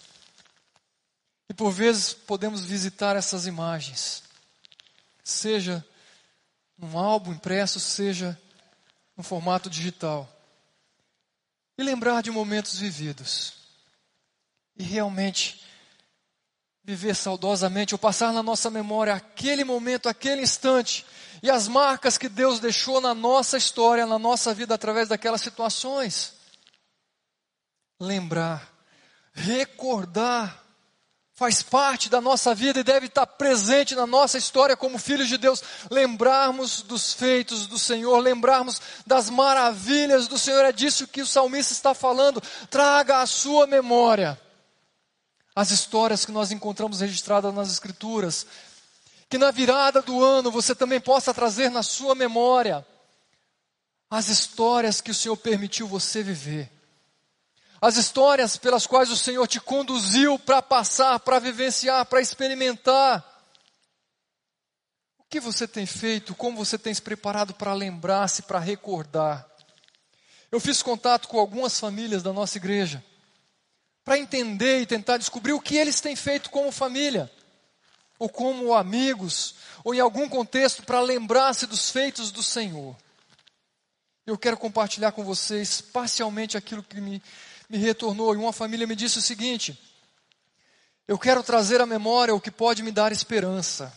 E 1.48 1.54
por 1.54 1.70
vezes 1.70 2.12
podemos 2.12 2.64
visitar 2.64 3.16
essas 3.16 3.46
imagens, 3.46 4.22
seja 5.24 5.84
num 6.76 6.98
álbum 6.98 7.32
impresso, 7.32 7.80
seja 7.80 8.38
no 9.16 9.22
formato 9.22 9.68
digital. 9.68 10.28
E 11.76 11.82
lembrar 11.82 12.22
de 12.22 12.30
momentos 12.30 12.78
vividos. 12.78 13.54
E 14.76 14.82
realmente 14.82 15.64
viver 16.84 17.14
saudosamente, 17.14 17.94
ou 17.94 17.98
passar 17.98 18.32
na 18.32 18.42
nossa 18.42 18.70
memória 18.70 19.14
aquele 19.14 19.62
momento, 19.62 20.08
aquele 20.08 20.42
instante, 20.42 21.04
e 21.42 21.50
as 21.50 21.68
marcas 21.68 22.16
que 22.16 22.28
Deus 22.28 22.60
deixou 22.60 23.00
na 23.00 23.14
nossa 23.14 23.58
história, 23.58 24.06
na 24.06 24.18
nossa 24.18 24.54
vida, 24.54 24.74
através 24.74 25.08
daquelas 25.08 25.42
situações. 25.42 26.34
Lembrar, 28.00 28.72
recordar 29.34 30.67
faz 31.38 31.62
parte 31.62 32.11
da 32.11 32.21
nossa 32.21 32.52
vida 32.52 32.80
e 32.80 32.83
deve 32.85 33.07
estar 33.07 33.25
presente 33.25 33.95
na 33.95 34.09
nossa 34.09 34.37
história 34.37 34.76
como 34.76 34.99
filhos 34.99 35.28
de 35.28 35.38
Deus. 35.38 35.62
Lembrarmos 35.88 36.83
dos 36.83 37.14
feitos 37.14 37.68
do 37.68 37.78
Senhor, 37.78 38.18
lembrarmos 38.18 38.83
das 39.07 39.30
maravilhas 39.30 40.26
do 40.26 40.37
Senhor. 40.37 40.64
É 40.64 40.73
disso 40.73 41.07
que 41.07 41.23
o 41.23 41.26
salmista 41.26 41.73
está 41.73 41.95
falando. 41.95 42.42
Traga 42.68 43.18
à 43.18 43.26
sua 43.26 43.68
memória 43.68 44.37
as 45.54 45.71
histórias 45.71 46.25
que 46.25 46.33
nós 46.33 46.50
encontramos 46.50 47.02
registradas 47.02 47.54
nas 47.54 47.71
Escrituras. 47.71 48.45
Que 49.30 49.38
na 49.38 49.52
virada 49.52 50.02
do 50.02 50.25
ano 50.25 50.50
você 50.50 50.75
também 50.75 51.00
possa 51.00 51.33
trazer 51.33 51.71
na 51.71 51.85
sua 51.85 52.16
memória 52.16 52.85
as 54.11 54.26
histórias 54.26 55.00
que 55.00 55.12
o 55.12 55.14
Senhor 55.14 55.37
permitiu 55.37 55.87
você 55.87 56.21
viver 56.21 56.77
as 57.80 57.97
histórias 57.97 58.56
pelas 58.56 58.87
quais 58.87 59.11
o 59.11 59.16
Senhor 59.16 59.47
te 59.47 59.61
conduziu 59.61 60.38
para 60.38 60.61
passar, 60.61 61.20
para 61.20 61.38
vivenciar, 61.38 62.04
para 62.06 62.20
experimentar. 62.20 63.25
O 65.18 65.25
que 65.28 65.38
você 65.38 65.68
tem 65.68 65.87
feito? 65.87 66.35
Como 66.35 66.56
você 66.56 66.76
tem 66.76 66.92
se 66.92 67.02
preparado 67.02 67.54
para 67.54 67.73
lembrar-se, 67.75 68.42
para 68.42 68.58
recordar? 68.58 69.47
Eu 70.50 70.58
fiz 70.58 70.82
contato 70.82 71.28
com 71.28 71.38
algumas 71.38 71.78
famílias 71.78 72.23
da 72.23 72.32
nossa 72.32 72.56
igreja 72.56 73.04
para 74.04 74.18
entender 74.18 74.80
e 74.80 74.87
tentar 74.87 75.18
descobrir 75.18 75.52
o 75.52 75.61
que 75.61 75.76
eles 75.76 76.00
têm 76.00 76.16
feito 76.16 76.49
como 76.49 76.73
família, 76.73 77.30
ou 78.18 78.26
como 78.26 78.73
amigos, 78.73 79.54
ou 79.85 79.94
em 79.94 80.00
algum 80.00 80.26
contexto 80.26 80.82
para 80.82 80.99
lembrar-se 81.02 81.66
dos 81.66 81.90
feitos 81.90 82.32
do 82.32 82.42
Senhor. 82.42 82.97
Eu 84.26 84.38
quero 84.38 84.56
compartilhar 84.56 85.12
com 85.12 85.23
vocês 85.23 85.82
parcialmente 85.82 86.56
aquilo 86.56 86.82
que 86.82 87.00
me 87.02 87.23
me 87.68 87.76
retornou 87.76 88.34
e 88.34 88.38
uma 88.38 88.52
família 88.52 88.87
me 88.87 88.96
disse 88.96 89.18
o 89.18 89.22
seguinte: 89.22 89.78
Eu 91.06 91.18
quero 91.18 91.42
trazer 91.42 91.80
à 91.80 91.87
memória 91.87 92.34
o 92.34 92.40
que 92.40 92.50
pode 92.50 92.82
me 92.82 92.90
dar 92.90 93.12
esperança. 93.12 93.92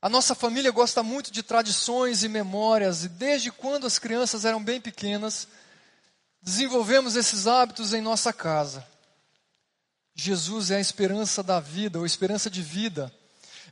A 0.00 0.08
nossa 0.08 0.34
família 0.34 0.70
gosta 0.70 1.02
muito 1.02 1.32
de 1.32 1.42
tradições 1.42 2.22
e 2.22 2.28
memórias, 2.28 3.04
e 3.04 3.08
desde 3.08 3.50
quando 3.50 3.86
as 3.86 3.98
crianças 3.98 4.44
eram 4.44 4.62
bem 4.62 4.80
pequenas, 4.80 5.48
desenvolvemos 6.40 7.16
esses 7.16 7.46
hábitos 7.48 7.92
em 7.92 8.00
nossa 8.00 8.32
casa. 8.32 8.86
Jesus 10.14 10.70
é 10.70 10.76
a 10.76 10.80
esperança 10.80 11.42
da 11.42 11.58
vida, 11.58 11.98
ou 11.98 12.06
esperança 12.06 12.48
de 12.48 12.62
vida. 12.62 13.12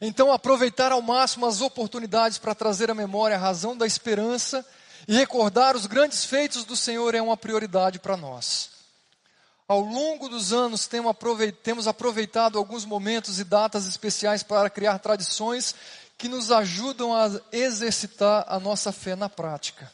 Então, 0.00 0.32
aproveitar 0.32 0.92
ao 0.92 1.00
máximo 1.00 1.46
as 1.46 1.60
oportunidades 1.60 2.38
para 2.38 2.54
trazer 2.54 2.90
à 2.90 2.94
memória 2.94 3.36
a 3.36 3.40
razão 3.40 3.76
da 3.76 3.86
esperança 3.86 4.66
e 5.06 5.14
recordar 5.14 5.76
os 5.76 5.86
grandes 5.86 6.24
feitos 6.24 6.64
do 6.64 6.76
Senhor 6.76 7.14
é 7.14 7.22
uma 7.22 7.36
prioridade 7.36 7.98
para 7.98 8.16
nós. 8.16 8.70
Ao 9.68 9.80
longo 9.80 10.28
dos 10.28 10.52
anos, 10.52 10.88
temos 11.62 11.88
aproveitado 11.88 12.56
alguns 12.56 12.84
momentos 12.84 13.40
e 13.40 13.44
datas 13.44 13.86
especiais 13.86 14.42
para 14.42 14.70
criar 14.70 14.98
tradições 14.98 15.74
que 16.16 16.28
nos 16.28 16.52
ajudam 16.52 17.14
a 17.14 17.30
exercitar 17.52 18.44
a 18.48 18.58
nossa 18.58 18.92
fé 18.92 19.16
na 19.16 19.28
prática. 19.28 19.90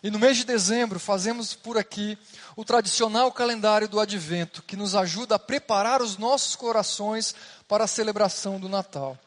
E 0.00 0.10
no 0.10 0.18
mês 0.18 0.36
de 0.36 0.44
dezembro, 0.44 1.00
fazemos 1.00 1.54
por 1.54 1.76
aqui 1.76 2.16
o 2.54 2.64
tradicional 2.64 3.32
calendário 3.32 3.88
do 3.88 3.98
Advento, 3.98 4.62
que 4.62 4.76
nos 4.76 4.94
ajuda 4.94 5.34
a 5.34 5.40
preparar 5.40 6.00
os 6.00 6.16
nossos 6.16 6.54
corações 6.54 7.34
para 7.66 7.84
a 7.84 7.88
celebração 7.88 8.60
do 8.60 8.68
Natal. 8.68 9.18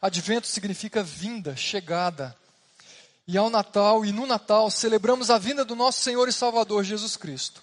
Advento 0.00 0.46
significa 0.46 1.02
vinda, 1.02 1.56
chegada. 1.56 2.36
E 3.32 3.38
ao 3.38 3.48
Natal 3.48 4.04
e 4.04 4.10
no 4.10 4.26
Natal 4.26 4.68
celebramos 4.72 5.30
a 5.30 5.38
vinda 5.38 5.64
do 5.64 5.76
nosso 5.76 6.00
Senhor 6.00 6.28
e 6.28 6.32
Salvador 6.32 6.82
Jesus 6.82 7.16
Cristo. 7.16 7.62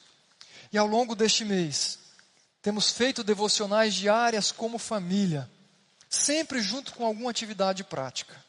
E 0.71 0.77
ao 0.77 0.87
longo 0.87 1.13
deste 1.13 1.43
mês, 1.43 1.99
temos 2.61 2.89
feito 2.89 3.21
devocionais 3.21 3.93
diárias 3.93 4.49
como 4.49 4.77
família, 4.77 5.51
sempre 6.09 6.61
junto 6.61 6.93
com 6.93 7.05
alguma 7.05 7.29
atividade 7.29 7.83
prática. 7.83 8.41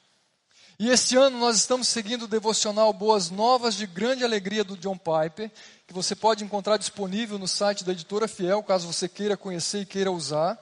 E 0.79 0.91
este 0.91 1.17
ano 1.17 1.41
nós 1.41 1.57
estamos 1.57 1.89
seguindo 1.89 2.23
o 2.23 2.29
devocional 2.29 2.93
Boas 2.93 3.31
Novas 3.31 3.75
de 3.75 3.85
Grande 3.85 4.23
Alegria 4.23 4.63
do 4.63 4.77
John 4.77 4.97
Piper, 4.97 5.51
que 5.89 5.93
você 5.93 6.15
pode 6.15 6.45
encontrar 6.45 6.77
disponível 6.77 7.37
no 7.37 7.49
site 7.49 7.83
da 7.83 7.91
editora 7.91 8.29
Fiel, 8.29 8.63
caso 8.63 8.87
você 8.87 9.09
queira 9.09 9.37
conhecer 9.37 9.81
e 9.81 9.87
queira 9.87 10.13
usar. 10.13 10.57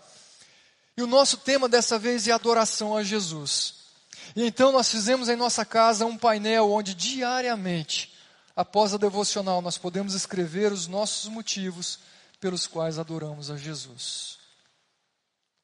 E 0.97 1.03
o 1.03 1.07
nosso 1.07 1.37
tema 1.37 1.69
dessa 1.69 1.99
vez 1.99 2.27
é 2.27 2.33
adoração 2.33 2.97
a 2.97 3.03
Jesus. 3.03 3.76
E 4.37 4.45
então 4.45 4.71
nós 4.71 4.91
fizemos 4.91 5.31
em 5.31 5.35
nossa 5.35 5.65
casa 5.65 6.05
um 6.05 6.19
painel 6.19 6.71
onde 6.71 6.95
diariamente, 6.95 8.15
após 8.55 8.93
a 8.93 8.99
devocional, 8.99 9.63
nós 9.63 9.79
podemos 9.79 10.13
escrever 10.13 10.71
os 10.71 10.87
nossos 10.87 11.27
motivos 11.31 11.99
pelos 12.39 12.67
quais 12.67 12.99
adoramos 12.99 13.51
a 13.51 13.57
Jesus. 13.57 14.37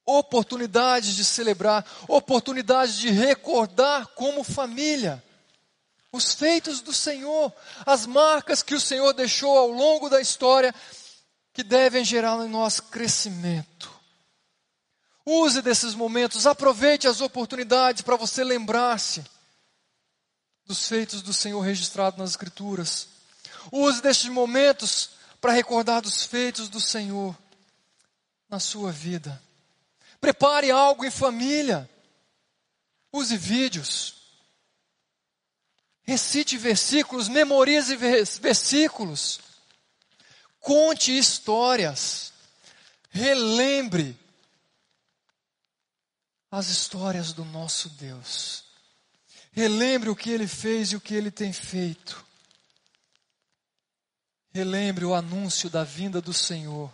Oportunidades 0.07 1.15
de 1.15 1.23
celebrar, 1.23 1.87
oportunidades 2.09 2.97
de 2.97 3.11
recordar 3.11 4.07
como 4.15 4.43
família 4.43 5.23
os 6.11 6.33
feitos 6.33 6.81
do 6.81 6.95
Senhor, 6.95 7.53
as 7.85 8.07
marcas 8.07 8.63
que 8.63 8.75
o 8.75 8.81
Senhor 8.81 9.13
deixou 9.13 9.57
ao 9.57 9.69
longo 9.69 10.09
da 10.09 10.21
história 10.21 10.75
que 11.53 11.63
devem 11.63 12.05
gerar 12.05 12.43
em 12.45 12.49
nós 12.49 12.81
crescimento. 12.81 13.92
Use 15.25 15.63
desses 15.63 15.95
momentos, 15.95 16.47
aproveite 16.47 17.07
as 17.07 17.21
oportunidades 17.21 18.03
para 18.03 18.17
você 18.17 18.43
lembrar-se 18.43 19.25
dos 20.65 20.89
feitos 20.89 21.23
do 21.23 21.33
Senhor 21.33 21.61
registrados 21.61 22.19
nas 22.19 22.31
Escrituras. 22.31 23.09
Use 23.71 24.03
destes 24.03 24.29
momentos 24.29 25.11
para 25.41 25.53
recordar 25.53 26.03
dos 26.03 26.25
feitos 26.25 26.69
do 26.69 26.81
Senhor 26.81 27.37
na 28.49 28.59
sua 28.59 28.91
vida. 28.91 29.41
Prepare 30.21 30.71
algo 30.71 31.05
em 31.05 31.11
família. 31.11 31.89
Use 33.13 33.37
vídeos. 33.37 34.15
Recite 36.03 36.57
versículos, 36.57 37.29
memorize 37.29 37.95
versículos. 38.41 39.41
Conte 40.61 41.17
histórias. 41.17 42.33
Relembre 43.11 44.19
as 46.53 46.69
histórias 46.69 47.33
do 47.33 47.47
nosso 47.47 47.89
Deus. 47.89 48.65
Relembre 49.53 50.11
o 50.11 50.17
que 50.17 50.31
ele 50.31 50.47
fez 50.47 50.93
e 50.93 50.97
o 50.97 51.01
que 51.01 51.15
ele 51.15 51.31
tem 51.31 51.51
feito. 51.51 52.23
Relembre 54.53 55.07
o 55.07 55.15
anúncio 55.15 55.71
da 55.71 55.83
vinda 55.83 56.21
do 56.21 56.35
Senhor. 56.35 56.93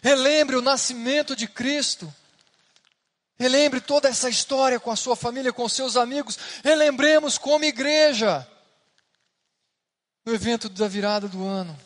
Relembre 0.00 0.54
o 0.54 0.62
nascimento 0.62 1.34
de 1.34 1.48
Cristo. 1.48 2.12
Relembre 3.36 3.80
toda 3.80 4.08
essa 4.08 4.28
história 4.28 4.78
com 4.78 4.92
a 4.92 4.96
sua 4.96 5.16
família, 5.16 5.52
com 5.52 5.68
seus 5.68 5.96
amigos. 5.96 6.38
Relembremos 6.62 7.36
como 7.36 7.64
igreja. 7.64 8.46
No 10.24 10.32
evento 10.32 10.68
da 10.68 10.86
virada 10.86 11.26
do 11.26 11.44
ano. 11.44 11.76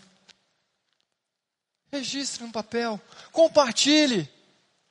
Registre 1.90 2.44
no 2.44 2.52
papel. 2.52 3.00
Compartilhe. 3.32 4.28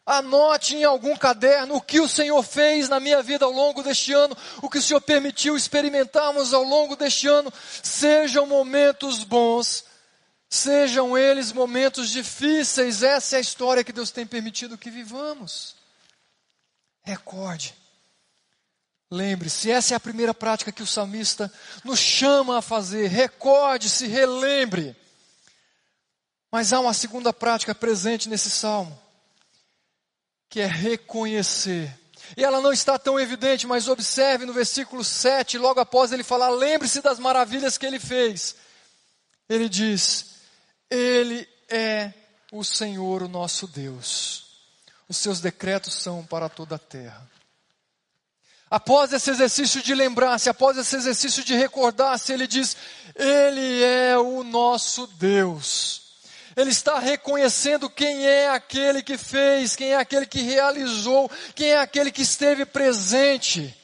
Anote 0.05 0.75
em 0.75 0.83
algum 0.83 1.15
caderno 1.15 1.75
o 1.75 1.81
que 1.81 2.01
o 2.01 2.10
Senhor 2.10 2.43
fez 2.43 2.89
na 2.89 3.00
minha 3.00 3.24
vida 3.24 3.45
ao 3.45 3.51
longo 3.51 3.81
deste 3.81 4.12
ano, 4.12 4.36
o 4.62 4.69
que 4.69 4.77
o 4.77 4.81
Senhor 4.81 5.00
permitiu 5.00 5.55
experimentarmos 5.55 6.53
ao 6.53 6.63
longo 6.63 6.98
deste 6.98 7.27
ano. 7.27 7.51
Sejam 7.81 8.45
momentos 8.45 9.24
bons, 9.24 9.86
sejam 10.50 11.17
eles 11.17 11.53
momentos 11.53 12.10
difíceis, 12.10 13.01
essa 13.01 13.36
é 13.36 13.38
a 13.38 13.41
história 13.41 13.83
que 13.83 13.93
Deus 13.93 14.12
tem 14.12 14.25
permitido 14.25 14.77
que 14.77 14.91
vivamos. 14.91 15.77
Recorde. 17.01 17.74
Lembre-se, 19.10 19.72
essa 19.72 19.93
é 19.93 19.95
a 19.95 20.01
primeira 20.01 20.33
prática 20.33 20.72
que 20.72 20.83
o 20.83 20.88
salmista 20.88 21.51
nos 21.83 22.00
chama 22.00 22.57
a 22.57 22.62
fazer. 22.62 23.07
Recorde-se, 23.07 24.07
relembre. 24.07 24.98
Mas 26.51 26.74
há 26.74 26.79
uma 26.79 26.93
segunda 26.93 27.31
prática 27.31 27.74
presente 27.74 28.27
nesse 28.27 28.50
salmo 28.50 29.02
que 30.53 30.62
é 30.62 30.67
reconhecer. 30.67 32.00
E 32.38 32.43
ela 32.43 32.62
não 32.62 32.72
está 32.72 33.00
tão 33.00 33.19
evidente, 33.19 33.65
mas 33.65 33.88
observe 33.88 34.45
no 34.45 34.53
versículo 34.53 35.03
7, 35.03 35.57
logo 35.57 35.79
após 35.79 36.12
ele 36.12 36.24
falar: 36.24 36.50
lembre-se 36.50 37.01
das 37.01 37.17
maravilhas 37.17 37.75
que 37.75 37.88
ele 37.88 38.00
fez. 38.00 38.55
Ele 39.50 39.67
diz: 39.67 40.36
Ele 40.91 41.50
é 41.67 42.13
o 42.51 42.63
Senhor, 42.63 43.24
o 43.24 43.27
nosso 43.27 43.65
Deus. 43.65 44.45
Os 45.10 45.17
seus 45.17 45.41
decretos 45.41 45.95
são 45.95 46.24
para 46.24 46.48
toda 46.48 46.75
a 46.75 46.79
terra. 46.79 47.27
Após 48.69 49.12
esse 49.12 49.31
exercício 49.31 49.81
de 49.81 49.95
lembrar-se, 49.95 50.50
após 50.50 50.77
esse 50.77 50.95
exercício 50.95 51.43
de 51.43 51.55
recordar-se, 51.55 52.31
ele 52.31 52.45
diz: 52.45 52.77
Ele 53.15 53.81
é 53.81 54.15
o 54.19 54.43
nosso 54.43 55.07
Deus. 55.07 56.02
Ele 56.55 56.69
está 56.69 57.00
reconhecendo 57.00 57.89
quem 57.89 58.25
é 58.25 58.50
aquele 58.50 59.01
que 59.01 59.17
fez, 59.17 59.75
quem 59.75 59.93
é 59.93 59.98
aquele 59.98 60.25
que 60.25 60.41
realizou, 60.41 61.29
quem 61.55 61.72
é 61.72 61.79
aquele 61.79 62.12
que 62.12 62.22
esteve 62.22 62.65
presente. 62.65 63.75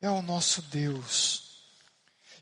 É 0.00 0.08
o 0.08 0.22
nosso 0.22 0.62
Deus. 0.62 1.48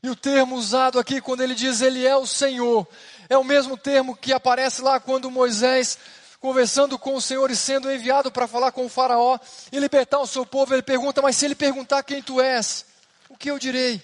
E 0.01 0.09
o 0.09 0.15
termo 0.15 0.55
usado 0.55 0.99
aqui, 0.99 1.19
quando 1.19 1.41
ele 1.41 1.55
diz 1.55 1.81
Ele 1.81 2.05
é 2.05 2.15
o 2.15 2.25
Senhor, 2.25 2.87
é 3.27 3.37
o 3.37 3.43
mesmo 3.43 3.75
termo 3.75 4.15
que 4.15 4.31
aparece 4.31 4.81
lá 4.81 4.99
quando 4.99 5.31
Moisés, 5.31 5.97
conversando 6.39 6.97
com 6.97 7.15
o 7.15 7.21
Senhor 7.21 7.49
e 7.49 7.55
sendo 7.55 7.91
enviado 7.91 8.31
para 8.31 8.47
falar 8.47 8.71
com 8.71 8.85
o 8.85 8.89
Faraó 8.89 9.39
e 9.71 9.79
libertar 9.79 10.19
o 10.19 10.27
seu 10.27 10.45
povo, 10.45 10.73
ele 10.73 10.83
pergunta: 10.83 11.21
Mas 11.21 11.35
se 11.35 11.45
ele 11.45 11.55
perguntar 11.55 12.03
quem 12.03 12.21
tu 12.21 12.39
és, 12.39 12.85
o 13.27 13.35
que 13.35 13.49
eu 13.49 13.59
direi? 13.59 14.01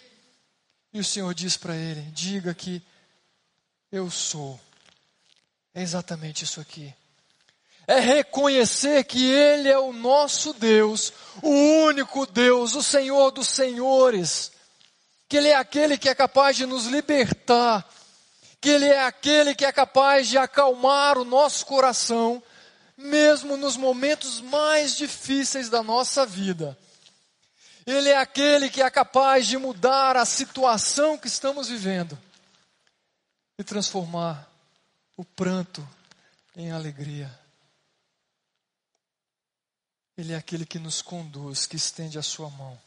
E 0.92 1.00
o 1.00 1.03
Senhor 1.03 1.34
diz 1.34 1.56
para 1.56 1.75
ele: 1.75 2.01
Diga 2.12 2.53
que 2.53 2.82
eu 3.92 4.10
sou 4.10 4.60
é 5.74 5.82
exatamente 5.82 6.44
isso 6.44 6.62
aqui. 6.62 6.94
É 7.88 8.00
reconhecer 8.00 9.03
que 9.03 9.25
Ele 9.25 9.68
é 9.68 9.77
o 9.77 9.92
nosso 9.92 10.53
Deus, 10.53 11.12
o 11.42 11.50
único 11.50 12.25
Deus, 12.25 12.75
o 12.75 12.84
Senhor 12.84 13.32
dos 13.32 13.48
Senhores. 13.48 14.51
Que 15.27 15.38
Ele 15.38 15.50
é 15.50 15.56
aquele 15.56 15.98
que 15.98 16.08
é 16.08 16.15
capaz 16.15 16.56
de 16.56 16.65
nos 16.65 16.86
libertar. 16.86 17.88
Que 18.62 18.70
Ele 18.70 18.86
é 18.86 19.03
aquele 19.03 19.53
que 19.53 19.65
é 19.65 19.72
capaz 19.72 20.30
de 20.30 20.38
acalmar 20.38 21.18
o 21.18 21.25
nosso 21.25 21.65
coração, 21.65 22.42
mesmo 22.96 23.58
nos 23.58 23.75
momentos 23.75 24.39
mais 24.39 24.96
difíceis 24.96 25.68
da 25.70 25.84
nossa 25.84 26.25
vida. 26.25 26.77
Ele 27.86 28.08
é 28.08 28.18
aquele 28.18 28.70
que 28.70 28.82
é 28.82 28.89
capaz 28.89 29.46
de 29.46 29.58
mudar 29.58 30.15
a 30.15 30.24
situação 30.24 31.18
que 31.18 31.27
estamos 31.27 31.68
vivendo 31.68 32.18
e 33.60 33.63
transformar 33.63 34.52
o 35.15 35.24
pranto 35.24 35.88
em 36.55 36.72
alegria. 36.72 37.32
Ele 40.17 40.34
é 40.34 40.36
aquele 40.36 40.65
que 40.65 40.79
nos 40.79 41.01
conduz, 41.01 41.65
que 41.65 41.75
estende 41.75 42.20
a 42.20 42.24
sua 42.24 42.50
mão. 42.50 42.79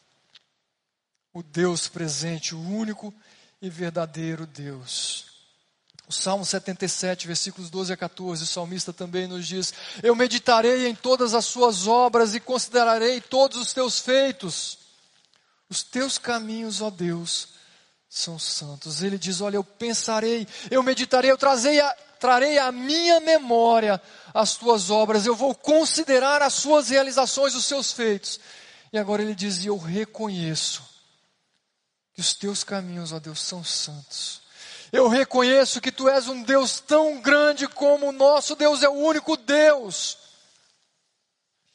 O 1.33 1.42
Deus 1.42 1.88
presente, 1.88 2.54
o 2.54 2.61
único 2.61 3.12
e 3.61 3.68
verdadeiro 3.68 4.47
Deus. 4.47 5.26
O 6.09 6.12
Salmo 6.12 6.44
77, 6.44 7.27
versículos 7.27 7.68
12 7.68 7.92
a 7.92 7.96
14, 7.96 8.44
o 8.44 8.46
salmista 8.46 8.92
também 8.92 9.27
nos 9.27 9.46
diz: 9.46 9.74
Eu 10.03 10.14
meditarei 10.14 10.87
em 10.87 10.94
todas 10.94 11.35
as 11.35 11.44
suas 11.44 11.88
obras 11.88 12.35
e 12.35 12.40
considerarei 12.40 13.20
todos 13.20 13.59
os 13.59 13.72
teus 13.72 13.98
feitos. 13.98 14.79
Os 15.68 15.83
teus 15.83 16.16
caminhos, 16.16 16.81
ó 16.81 16.90
Deus, 16.90 17.48
são 18.09 18.38
santos. 18.38 19.03
Ele 19.03 19.18
diz: 19.18 19.40
Olha, 19.40 19.57
eu 19.57 19.64
pensarei, 19.64 20.46
eu 20.70 20.81
meditarei, 20.81 21.29
eu 21.29 21.37
trazei 21.37 21.81
a, 21.81 21.96
trarei 22.18 22.59
à 22.59 22.70
minha 22.72 23.20
memória 23.20 24.00
as 24.35 24.57
tuas 24.57 24.90
obras, 24.90 25.26
eu 25.26 25.35
vou 25.35 25.55
considerar 25.55 26.42
as 26.42 26.55
suas 26.55 26.90
realizações, 26.90 27.55
os 27.55 27.64
seus 27.64 27.92
feitos. 27.92 28.40
E 28.92 28.98
agora 28.98 29.22
ele 29.22 29.35
diz: 29.35 29.64
Eu 29.64 29.76
reconheço 29.76 30.83
que 32.14 32.20
os 32.20 32.33
teus 32.35 32.64
caminhos, 32.64 33.12
ó 33.12 33.18
Deus, 33.18 33.40
são 33.40 33.62
santos. 33.62 34.42
Eu 34.92 35.09
reconheço 35.09 35.81
que 35.81 35.92
tu 35.92 36.09
és 36.09 36.29
um 36.29 36.42
Deus 36.42 36.81
tão 36.81 37.20
grande 37.20 37.66
como 37.68 38.09
o 38.09 38.12
nosso 38.12 38.55
Deus 38.55 38.83
é 38.83 38.88
o 38.88 38.92
único 38.92 39.37
Deus. 39.37 40.16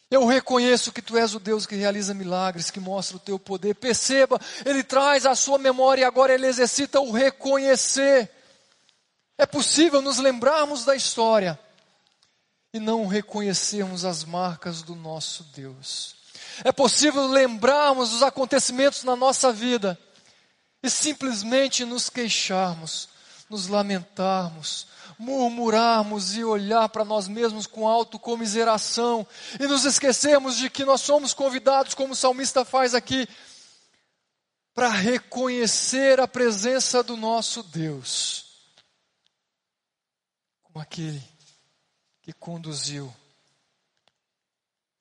Eu 0.09 0.25
reconheço 0.25 0.91
que 0.91 1.01
tu 1.01 1.17
és 1.17 1.33
o 1.33 1.39
Deus 1.39 1.65
que 1.65 1.75
realiza 1.75 2.13
milagres, 2.13 2.69
que 2.69 2.81
mostra 2.81 3.15
o 3.15 3.19
teu 3.19 3.39
poder. 3.39 3.75
Perceba, 3.75 4.39
ele 4.65 4.83
traz 4.83 5.25
a 5.25 5.35
sua 5.35 5.57
memória 5.57 6.01
e 6.01 6.05
agora 6.05 6.33
ele 6.33 6.47
exercita 6.47 6.99
o 6.99 7.11
reconhecer. 7.11 8.29
É 9.41 9.45
possível 9.47 10.03
nos 10.03 10.19
lembrarmos 10.19 10.85
da 10.85 10.95
história 10.95 11.59
e 12.71 12.79
não 12.79 13.07
reconhecermos 13.07 14.05
as 14.05 14.23
marcas 14.23 14.83
do 14.83 14.93
nosso 14.93 15.43
Deus. 15.45 16.15
É 16.63 16.71
possível 16.71 17.25
lembrarmos 17.25 18.11
dos 18.11 18.21
acontecimentos 18.21 19.03
na 19.03 19.15
nossa 19.15 19.51
vida 19.51 19.97
e 20.83 20.91
simplesmente 20.91 21.83
nos 21.85 22.07
queixarmos, 22.07 23.09
nos 23.49 23.65
lamentarmos, 23.65 24.85
murmurarmos 25.17 26.37
e 26.37 26.43
olhar 26.43 26.87
para 26.89 27.03
nós 27.03 27.27
mesmos 27.27 27.65
com 27.65 27.87
autocomiseração 27.87 29.25
e 29.59 29.65
nos 29.65 29.85
esquecermos 29.85 30.55
de 30.55 30.69
que 30.69 30.85
nós 30.85 31.01
somos 31.01 31.33
convidados, 31.33 31.95
como 31.95 32.13
o 32.13 32.15
salmista 32.15 32.63
faz 32.63 32.93
aqui, 32.93 33.27
para 34.75 34.89
reconhecer 34.89 36.19
a 36.19 36.27
presença 36.27 37.01
do 37.01 37.17
nosso 37.17 37.63
Deus 37.63 38.50
como 40.71 40.81
aquele 40.81 41.21
que 42.21 42.31
conduziu. 42.31 43.13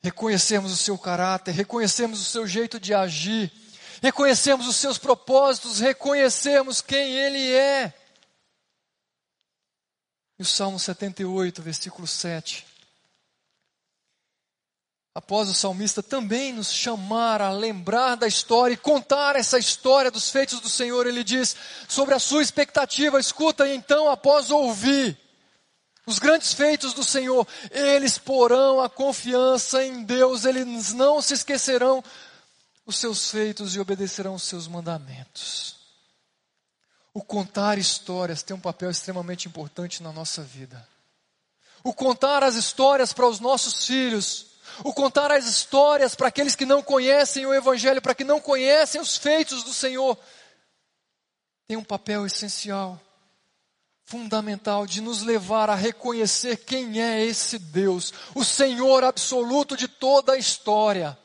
Reconhecemos 0.03 0.73
o 0.73 0.77
seu 0.77 0.99
caráter, 0.99 1.53
reconhecemos 1.53 2.21
o 2.21 2.25
seu 2.25 2.47
jeito 2.47 2.81
de 2.81 2.93
agir, 2.93 3.53
reconhecemos 4.03 4.67
os 4.67 4.77
seus 4.77 4.99
propósitos, 4.99 5.79
reconhecemos 5.79 6.81
quem 6.81 7.15
Ele 7.15 7.53
é. 7.53 7.95
E 10.39 10.43
o 10.43 10.47
Salmo 10.47 10.79
78, 10.79 11.63
versículo 11.63 12.07
7. 12.07 12.67
Após 15.15 15.51
o 15.51 15.55
salmista 15.55 16.03
também 16.03 16.53
nos 16.53 16.73
chamar 16.73 17.43
a 17.43 17.51
lembrar 17.51 18.15
da 18.15 18.27
história 18.27 18.75
e 18.75 18.77
contar 18.77 19.37
essa 19.37 19.59
história 19.59 20.11
dos 20.11 20.31
feitos 20.31 20.61
do 20.61 20.69
Senhor, 20.69 21.07
ele 21.07 21.23
diz 21.23 21.55
sobre 21.89 22.15
a 22.15 22.19
sua 22.19 22.43
expectativa: 22.43 23.21
escuta 23.21 23.69
então, 23.69 24.09
após 24.09 24.51
ouvir, 24.51 25.19
os 26.11 26.19
grandes 26.19 26.53
feitos 26.53 26.93
do 26.93 27.05
Senhor, 27.05 27.47
eles 27.71 28.19
porão 28.19 28.81
a 28.81 28.91
confiança 28.91 29.85
em 29.85 30.03
Deus, 30.03 30.45
eles 30.45 30.93
não 30.93 31.23
se 31.23 31.35
esquecerão 31.35 32.03
os 32.85 32.99
seus 32.99 33.31
feitos 33.31 33.77
e 33.77 33.81
obedecerão 33.81 34.35
os 34.35 34.43
seus 34.43 34.67
mandamentos. 34.67 35.77
O 37.15 37.23
contar 37.23 37.79
histórias 37.79 38.43
tem 38.43 38.57
um 38.57 38.61
papel 38.61 38.91
extremamente 38.91 39.47
importante 39.47 40.03
na 40.03 40.13
nossa 40.13 40.43
vida. 40.43 40.87
O 41.85 41.95
contar 41.95 42.43
as 42.43 42.57
histórias 42.57 43.13
para 43.13 43.29
os 43.29 43.39
nossos 43.39 43.87
filhos, 43.87 44.47
o 44.83 44.93
contar 44.93 45.31
as 45.31 45.47
histórias 45.47 46.17
para 46.17 46.27
aqueles 46.27 46.57
que 46.57 46.67
não 46.67 46.83
conhecem 46.83 47.47
o 47.47 47.55
Evangelho, 47.55 48.03
para 48.03 48.17
que 48.17 48.25
não 48.25 48.41
conhecem 48.41 49.01
os 49.01 49.17
feitos 49.17 49.63
do 49.63 49.73
Senhor, 49.73 50.19
tem 51.69 51.77
um 51.77 51.85
papel 51.85 52.27
essencial 52.27 53.01
fundamental 54.11 54.89
de 54.89 55.01
nos 55.01 55.23
levar 55.23 55.71
a 55.71 55.77
reconhecer 55.77 56.57
quem 56.57 57.01
é 57.01 57.25
esse 57.25 57.61
Deus, 57.61 58.13
o 58.35 58.45
Senhor 58.45 59.05
absoluto 59.05 59.77
de 59.77 59.87
toda 59.87 60.33
a 60.33 60.37
história. 60.37 61.17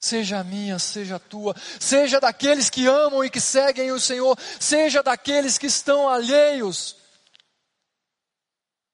Seja 0.00 0.42
minha, 0.42 0.78
seja 0.78 1.18
tua, 1.18 1.54
seja 1.78 2.18
daqueles 2.18 2.70
que 2.70 2.86
amam 2.86 3.22
e 3.22 3.28
que 3.28 3.38
seguem 3.38 3.92
o 3.92 4.00
Senhor, 4.00 4.34
seja 4.58 5.02
daqueles 5.02 5.58
que 5.58 5.66
estão 5.66 6.08
alheios, 6.08 6.96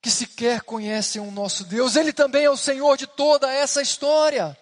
que 0.02 0.10
sequer 0.10 0.62
conhecem 0.62 1.22
o 1.22 1.30
nosso 1.30 1.62
Deus, 1.64 1.94
Ele 1.94 2.12
também 2.12 2.46
é 2.46 2.50
o 2.50 2.56
Senhor 2.56 2.96
de 2.96 3.06
toda 3.06 3.48
essa 3.48 3.80
história. 3.80 4.58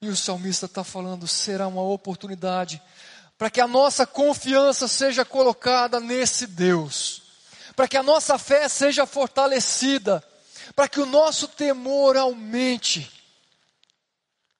E 0.00 0.08
o 0.08 0.16
salmista 0.16 0.66
está 0.66 0.84
falando: 0.84 1.26
será 1.26 1.66
uma 1.66 1.82
oportunidade 1.82 2.80
para 3.42 3.50
que 3.50 3.60
a 3.60 3.66
nossa 3.66 4.06
confiança 4.06 4.86
seja 4.86 5.24
colocada 5.24 5.98
nesse 5.98 6.46
Deus, 6.46 7.22
para 7.74 7.88
que 7.88 7.96
a 7.96 8.02
nossa 8.02 8.38
fé 8.38 8.68
seja 8.68 9.04
fortalecida, 9.04 10.22
para 10.76 10.88
que 10.88 11.00
o 11.00 11.06
nosso 11.06 11.48
temor 11.48 12.16
aumente. 12.16 13.10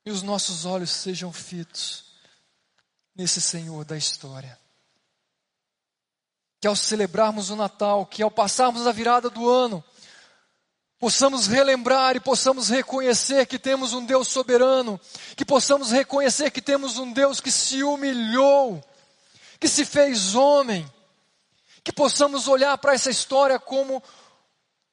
E 0.04 0.10
os 0.10 0.24
nossos 0.24 0.64
olhos 0.64 0.90
sejam 0.90 1.32
fitos 1.32 2.06
nesse 3.14 3.40
Senhor 3.40 3.84
da 3.84 3.96
história. 3.96 4.58
Que 6.60 6.66
ao 6.66 6.74
celebrarmos 6.74 7.50
o 7.50 7.54
Natal, 7.54 8.04
que 8.04 8.20
ao 8.20 8.32
passarmos 8.32 8.84
a 8.84 8.90
virada 8.90 9.30
do 9.30 9.48
ano, 9.48 9.84
possamos 11.02 11.48
relembrar 11.48 12.14
e 12.14 12.20
possamos 12.20 12.68
reconhecer 12.68 13.44
que 13.46 13.58
temos 13.58 13.92
um 13.92 14.06
Deus 14.06 14.28
soberano, 14.28 15.00
que 15.34 15.44
possamos 15.44 15.90
reconhecer 15.90 16.52
que 16.52 16.62
temos 16.62 16.96
um 16.96 17.12
Deus 17.12 17.40
que 17.40 17.50
se 17.50 17.82
humilhou, 17.82 18.80
que 19.58 19.66
se 19.66 19.84
fez 19.84 20.36
homem, 20.36 20.88
que 21.82 21.92
possamos 21.92 22.46
olhar 22.46 22.78
para 22.78 22.94
essa 22.94 23.10
história 23.10 23.58
como 23.58 24.00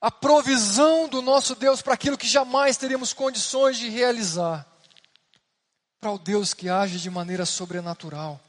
a 0.02 0.10
provisão 0.10 1.08
do 1.08 1.22
nosso 1.22 1.54
Deus 1.54 1.80
para 1.80 1.94
aquilo 1.94 2.18
que 2.18 2.28
jamais 2.28 2.76
teríamos 2.76 3.14
condições 3.14 3.78
de 3.78 3.88
realizar 3.88 4.66
para 6.02 6.12
o 6.12 6.18
Deus 6.18 6.56
que 6.56 6.70
age 6.70 6.98
de 6.98 7.12
maneira 7.12 7.46
sobrenatural. 7.46 8.42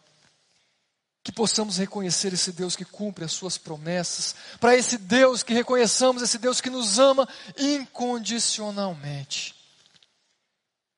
Que 1.23 1.31
possamos 1.31 1.77
reconhecer 1.77 2.33
esse 2.33 2.53
Deus 2.53 2.75
que 2.75 2.85
cumpre 2.85 3.25
as 3.25 3.33
suas 3.33 3.59
promessas, 3.59 4.35
para 4.59 4.75
esse 4.77 4.97
Deus 4.97 5.43
que 5.43 5.53
reconheçamos, 5.53 6.23
esse 6.23 6.39
Deus 6.39 6.61
que 6.61 6.71
nos 6.71 6.99
ama 6.99 7.29
incondicionalmente. 7.59 9.55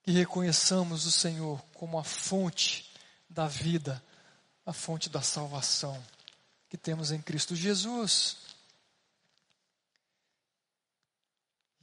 Que 0.03 0.13
reconheçamos 0.13 1.07
o 1.07 1.13
Senhor 1.13 1.61
como 1.75 1.99
a 1.99 2.05
fonte 2.05 2.93
da 3.29 3.49
vida, 3.49 4.03
a 4.65 4.73
fonte 4.73 5.09
da 5.09 5.23
salvação 5.23 6.03
que 6.73 6.79
temos 6.79 7.13
em 7.13 7.21
Cristo 7.21 7.55
Jesus. 7.55 8.39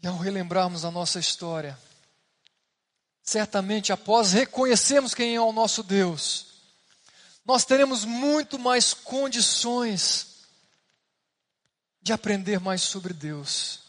E 0.01 0.07
ao 0.07 0.17
relembrarmos 0.17 0.83
a 0.83 0.89
nossa 0.89 1.19
história, 1.19 1.77
certamente 3.21 3.93
após 3.93 4.31
reconhecermos 4.31 5.13
quem 5.13 5.35
é 5.35 5.39
o 5.39 5.51
nosso 5.51 5.83
Deus, 5.83 6.47
nós 7.49 7.65
teremos 7.65 8.05
muito 8.05 8.59
mais 8.59 8.93
condições 8.93 10.27
de 11.99 12.13
aprender 12.13 12.59
mais 12.59 12.83
sobre 12.83 13.11
Deus, 13.11 13.79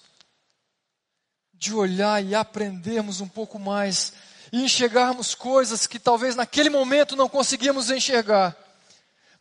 de 1.52 1.74
olhar 1.74 2.24
e 2.24 2.34
aprendermos 2.34 3.20
um 3.20 3.28
pouco 3.28 3.58
mais 3.58 4.14
e 4.50 4.64
enxergarmos 4.64 5.34
coisas 5.34 5.86
que 5.86 5.98
talvez 5.98 6.34
naquele 6.34 6.70
momento 6.70 7.14
não 7.14 7.28
conseguíamos 7.28 7.90
enxergar, 7.90 8.56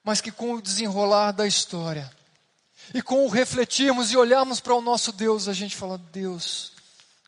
mas 0.03 0.19
que 0.19 0.33
com 0.33 0.55
o 0.55 0.61
desenrolar 0.61 1.31
da 1.31 1.47
história 1.47 2.11
e 2.93 3.01
com 3.01 3.25
o 3.25 3.29
refletirmos 3.29 4.11
e 4.11 4.17
olharmos 4.17 4.59
para 4.59 4.75
o 4.75 4.81
nosso 4.81 5.13
Deus, 5.13 5.47
a 5.47 5.53
gente 5.53 5.77
fala: 5.77 5.97
Deus, 5.97 6.73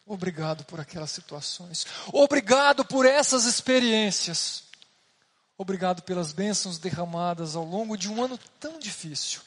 Obrigado 0.05 0.65
por 0.65 0.77
aquelas 0.77 1.11
situações. 1.11 1.87
Obrigado 2.11 2.83
por 2.83 3.05
essas 3.05 3.45
experiências. 3.45 4.70
Obrigado 5.61 6.01
pelas 6.01 6.33
bênçãos 6.33 6.79
derramadas 6.79 7.55
ao 7.55 7.63
longo 7.63 7.95
de 7.95 8.09
um 8.09 8.23
ano 8.23 8.35
tão 8.59 8.79
difícil, 8.79 9.41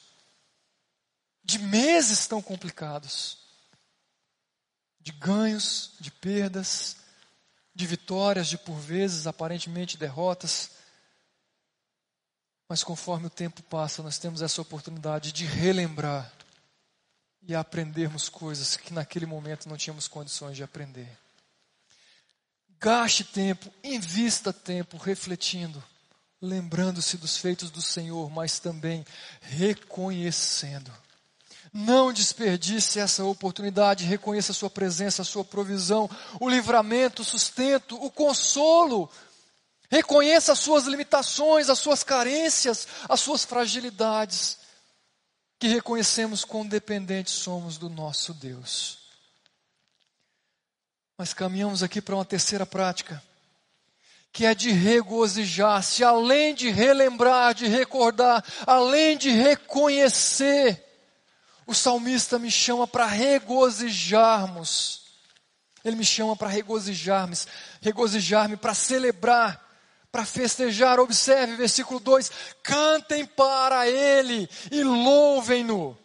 de 1.42 1.59
meses 1.59 2.29
tão 2.29 2.40
complicados, 2.40 3.38
de 5.00 5.11
ganhos, 5.11 5.96
de 5.98 6.12
perdas, 6.12 6.98
de 7.74 7.85
vitórias, 7.85 8.46
de 8.46 8.57
por 8.57 8.77
vezes 8.77 9.27
aparentemente 9.27 9.98
derrotas. 9.98 10.70
Mas 12.68 12.85
conforme 12.85 13.27
o 13.27 13.31
tempo 13.31 13.61
passa, 13.64 14.00
nós 14.00 14.16
temos 14.16 14.40
essa 14.40 14.62
oportunidade 14.62 15.33
de 15.33 15.44
relembrar 15.44 16.33
e 17.42 17.57
aprendermos 17.57 18.29
coisas 18.29 18.77
que 18.77 18.94
naquele 18.94 19.27
momento 19.27 19.68
não 19.68 19.77
tínhamos 19.77 20.07
condições 20.07 20.57
de 20.57 20.62
aprender. 20.62 21.18
Gaste 22.79 23.24
tempo, 23.24 23.68
invista 23.83 24.53
tempo 24.53 24.96
refletindo, 24.96 25.83
lembrando-se 26.40 27.16
dos 27.16 27.37
feitos 27.37 27.70
do 27.70 27.81
Senhor, 27.81 28.31
mas 28.31 28.59
também 28.59 29.05
reconhecendo. 29.40 30.92
Não 31.73 32.12
desperdice 32.12 33.01
essa 33.01 33.25
oportunidade, 33.25 34.05
reconheça 34.05 34.53
a 34.53 34.55
sua 34.55 34.70
presença, 34.70 35.23
a 35.23 35.25
sua 35.25 35.44
provisão, 35.44 36.09
o 36.38 36.49
livramento, 36.49 37.23
o 37.23 37.25
sustento, 37.25 37.97
o 38.03 38.11
consolo. 38.11 39.11
Reconheça 39.90 40.53
as 40.53 40.59
suas 40.61 40.85
limitações, 40.85 41.68
as 41.68 41.79
suas 41.79 42.05
carências, 42.05 42.87
as 43.09 43.20
suas 43.20 43.44
fragilidades 43.44 44.59
que 45.59 45.68
reconhecemos 45.68 46.44
quão 46.44 46.66
dependentes 46.66 47.33
somos 47.33 47.79
do 47.79 47.88
nosso 47.88 48.35
Deus. 48.35 48.99
Mas 51.16 51.33
caminhamos 51.33 51.83
aqui 51.83 52.03
para 52.03 52.14
uma 52.14 52.25
terceira 52.25 52.66
prática, 52.66 53.23
que 54.35 54.44
é 54.44 54.53
de 54.53 54.73
regozijar-se, 54.73 56.03
além 56.03 56.57
de 56.57 56.68
relembrar, 56.68 57.55
de 57.55 57.68
recordar, 57.68 58.44
além 58.66 59.16
de 59.16 59.31
reconhecer. 59.31 60.85
O 61.64 61.73
salmista 61.73 62.37
me 62.37 62.51
chama 62.51 62.85
para 62.85 63.07
regozijarmos. 63.07 65.03
Ele 65.85 65.94
me 65.94 66.05
chama 66.05 66.35
para 66.35 66.49
regozijar-me, 66.49 67.37
regozijar-me, 67.81 68.57
para 68.57 68.75
celebrar 68.75 69.64
para 70.11 70.25
festejar. 70.25 70.99
Observe 70.99 71.55
versículo 71.55 72.01
2: 72.01 72.31
cantem 72.61 73.25
para 73.25 73.88
Ele 73.88 74.49
e 74.73 74.83
louvem-no. 74.83 75.97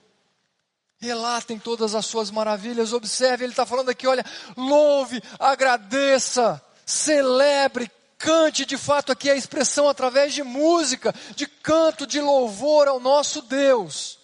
Relatem 0.99 1.57
todas 1.57 1.95
as 1.95 2.05
suas 2.05 2.29
maravilhas. 2.29 2.93
Observe, 2.93 3.43
ele 3.43 3.53
está 3.53 3.65
falando 3.65 3.89
aqui: 3.89 4.05
olha, 4.05 4.25
louve, 4.55 5.19
agradeça, 5.39 6.61
celebre, 6.85 7.89
cante. 8.19 8.65
De 8.65 8.77
fato, 8.77 9.11
aqui 9.11 9.29
a 9.29 9.35
expressão 9.35 9.89
através 9.89 10.33
de 10.33 10.43
música, 10.43 11.15
de 11.35 11.47
canto, 11.47 12.05
de 12.05 12.21
louvor 12.21 12.87
ao 12.87 12.99
nosso 12.99 13.41
Deus. 13.41 14.19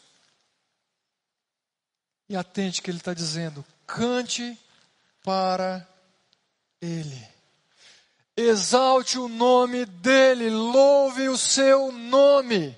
E 2.29 2.35
atente 2.35 2.81
que 2.81 2.91
ele 2.91 2.99
está 2.99 3.13
dizendo: 3.13 3.65
cante 3.87 4.59
para 5.23 5.87
Ele. 6.81 7.35
Exalte 8.37 9.17
o 9.17 9.29
nome 9.29 9.85
dele, 9.85 10.49
louve 10.49 11.29
o 11.29 11.37
seu 11.37 11.91
nome. 11.91 12.77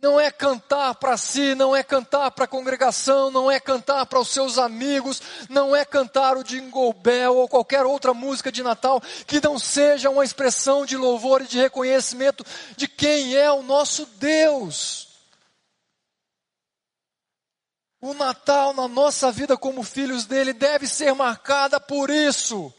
Não 0.00 0.18
é 0.18 0.30
cantar 0.30 0.94
para 0.94 1.16
si, 1.16 1.56
não 1.56 1.74
é 1.74 1.82
cantar 1.82 2.30
para 2.30 2.44
a 2.44 2.48
congregação, 2.48 3.32
não 3.32 3.50
é 3.50 3.58
cantar 3.58 4.06
para 4.06 4.20
os 4.20 4.28
seus 4.28 4.56
amigos, 4.56 5.20
não 5.48 5.74
é 5.74 5.84
cantar 5.84 6.36
o 6.36 6.44
Jingle 6.44 6.92
Bell 6.92 7.36
ou 7.36 7.48
qualquer 7.48 7.84
outra 7.84 8.14
música 8.14 8.52
de 8.52 8.62
Natal 8.62 9.00
que 9.26 9.40
não 9.42 9.58
seja 9.58 10.08
uma 10.08 10.24
expressão 10.24 10.86
de 10.86 10.96
louvor 10.96 11.42
e 11.42 11.48
de 11.48 11.58
reconhecimento 11.58 12.44
de 12.76 12.86
quem 12.86 13.34
é 13.34 13.50
o 13.50 13.60
nosso 13.60 14.06
Deus. 14.06 15.08
O 18.00 18.14
Natal 18.14 18.72
na 18.72 18.86
nossa 18.86 19.32
vida 19.32 19.56
como 19.56 19.82
filhos 19.82 20.24
dele 20.24 20.52
deve 20.52 20.86
ser 20.86 21.12
marcada 21.12 21.80
por 21.80 22.08
isso. 22.08 22.72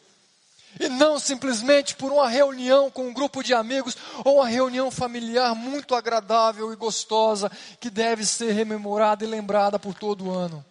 E 0.80 0.88
não 0.88 1.20
simplesmente 1.20 1.94
por 1.94 2.10
uma 2.10 2.30
reunião 2.30 2.90
com 2.90 3.10
um 3.10 3.14
grupo 3.14 3.44
de 3.44 3.54
amigos 3.54 3.98
ou 4.24 4.38
uma 4.38 4.48
reunião 4.48 4.90
familiar 4.90 5.54
muito 5.54 5.94
agradável 5.94 6.72
e 6.72 6.76
gostosa 6.78 7.52
que 7.82 7.90
deve 7.90 8.26
ser 8.26 8.54
rememorada 8.54 9.26
e 9.26 9.28
lembrada 9.28 9.78
por 9.78 9.94
todo 9.94 10.32
ano. 10.32 10.64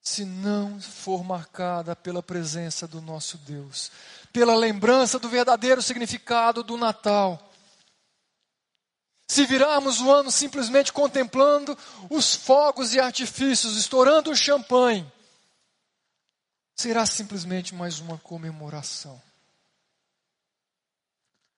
Se 0.00 0.24
não 0.24 0.80
for 0.80 1.24
marcada 1.24 1.96
pela 1.96 2.22
presença 2.22 2.86
do 2.86 3.00
nosso 3.00 3.36
Deus, 3.38 3.90
pela 4.32 4.54
lembrança 4.54 5.18
do 5.18 5.28
verdadeiro 5.28 5.82
significado 5.82 6.62
do 6.62 6.76
Natal. 6.76 7.50
Se 9.28 9.44
virarmos 9.46 10.00
o 10.00 10.10
ano 10.12 10.30
simplesmente 10.30 10.92
contemplando 10.92 11.76
os 12.10 12.34
fogos 12.34 12.94
e 12.94 13.00
artifícios, 13.00 13.76
estourando 13.76 14.30
o 14.30 14.36
champanhe, 14.36 15.10
será 16.74 17.06
simplesmente 17.06 17.74
mais 17.74 18.00
uma 18.00 18.18
comemoração. 18.18 19.20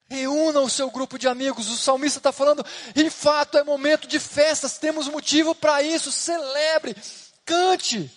Reúna 0.08 0.60
o 0.60 0.70
seu 0.70 0.90
grupo 0.90 1.18
de 1.18 1.26
amigos. 1.26 1.68
O 1.68 1.76
salmista 1.76 2.18
está 2.18 2.30
falando, 2.30 2.64
de 2.94 3.10
fato 3.10 3.56
é 3.56 3.64
momento 3.64 4.06
de 4.06 4.20
festas, 4.20 4.78
temos 4.78 5.08
motivo 5.08 5.54
para 5.54 5.82
isso. 5.82 6.12
Celebre, 6.12 6.94
cante. 7.44 8.10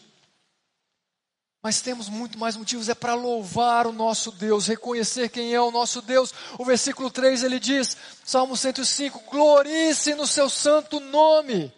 Mas 1.61 1.81
temos 1.81 2.07
muito 2.07 2.37
mais 2.37 2.55
motivos, 2.55 2.87
é 2.87 2.93
para 2.93 3.13
louvar 3.13 3.87
o 3.87 3.91
nosso 3.91 4.31
Deus, 4.31 4.67
reconhecer 4.67 5.29
quem 5.29 5.53
é 5.53 5.59
o 5.59 5.71
nosso 5.71 6.01
Deus. 6.01 6.33
O 6.57 6.63
versículo 6.63 7.09
3 7.09 7.43
ele 7.43 7.59
diz, 7.59 7.97
Salmo 8.23 8.55
105: 8.55 9.23
Glorice 9.31 10.13
no 10.13 10.27
seu 10.27 10.49
santo 10.49 10.99
nome, 10.99 11.73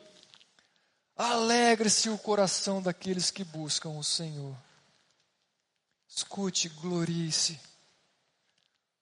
alegre-se 1.16 2.10
o 2.10 2.18
coração 2.18 2.82
daqueles 2.82 3.32
que 3.32 3.44
buscam 3.44 3.90
o 3.90 4.04
Senhor. 4.04 4.56
Escute, 6.20 6.68
glorie-se 6.68 7.58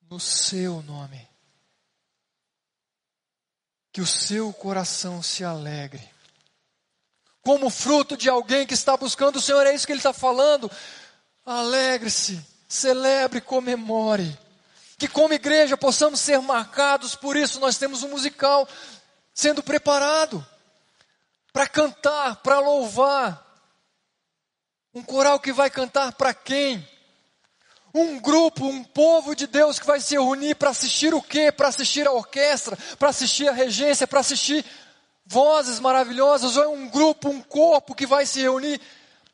no 0.08 0.20
seu 0.20 0.82
nome. 0.82 1.28
Que 3.92 4.00
o 4.00 4.06
seu 4.06 4.52
coração 4.52 5.20
se 5.22 5.42
alegre 5.42 6.08
como 7.42 7.70
fruto 7.70 8.14
de 8.14 8.28
alguém 8.28 8.66
que 8.66 8.74
está 8.74 8.94
buscando 8.94 9.36
o 9.36 9.40
Senhor, 9.40 9.66
é 9.66 9.74
isso 9.74 9.86
que 9.86 9.92
ele 9.92 10.00
está 10.00 10.12
falando. 10.12 10.70
Alegre-se, 11.46 12.38
celebre, 12.68 13.40
comemore. 13.40 14.38
Que 14.98 15.08
como 15.08 15.32
igreja 15.32 15.74
possamos 15.74 16.20
ser 16.20 16.38
marcados 16.42 17.14
por 17.14 17.38
isso, 17.38 17.58
nós 17.58 17.78
temos 17.78 18.02
um 18.02 18.10
musical 18.10 18.68
sendo 19.32 19.62
preparado 19.62 20.46
para 21.50 21.66
cantar, 21.66 22.36
para 22.36 22.60
louvar. 22.60 23.42
Um 24.92 25.02
coral 25.02 25.40
que 25.40 25.50
vai 25.50 25.70
cantar 25.70 26.12
para 26.12 26.34
quem? 26.34 26.86
Um 27.94 28.20
grupo, 28.20 28.66
um 28.66 28.84
povo 28.84 29.34
de 29.34 29.46
Deus 29.46 29.78
que 29.78 29.86
vai 29.86 30.00
se 30.00 30.14
reunir 30.14 30.54
para 30.54 30.70
assistir 30.70 31.14
o 31.14 31.22
quê? 31.22 31.50
Para 31.50 31.68
assistir 31.68 32.06
a 32.06 32.12
orquestra, 32.12 32.76
para 32.98 33.08
assistir 33.08 33.48
a 33.48 33.52
regência, 33.52 34.06
para 34.06 34.20
assistir 34.20 34.64
vozes 35.24 35.80
maravilhosas, 35.80 36.56
ou 36.56 36.64
é 36.64 36.68
um 36.68 36.88
grupo, 36.88 37.28
um 37.28 37.42
corpo 37.42 37.94
que 37.94 38.06
vai 38.06 38.24
se 38.24 38.40
reunir 38.40 38.80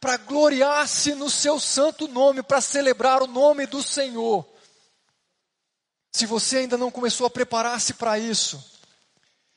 para 0.00 0.16
gloriar-se 0.16 1.14
no 1.14 1.30
seu 1.30 1.58
santo 1.58 2.06
nome, 2.08 2.42
para 2.42 2.60
celebrar 2.60 3.22
o 3.22 3.26
nome 3.26 3.66
do 3.66 3.82
Senhor. 3.82 4.46
Se 6.12 6.26
você 6.26 6.58
ainda 6.58 6.76
não 6.76 6.90
começou 6.90 7.26
a 7.26 7.30
preparar-se 7.30 7.94
para 7.94 8.18
isso, 8.18 8.62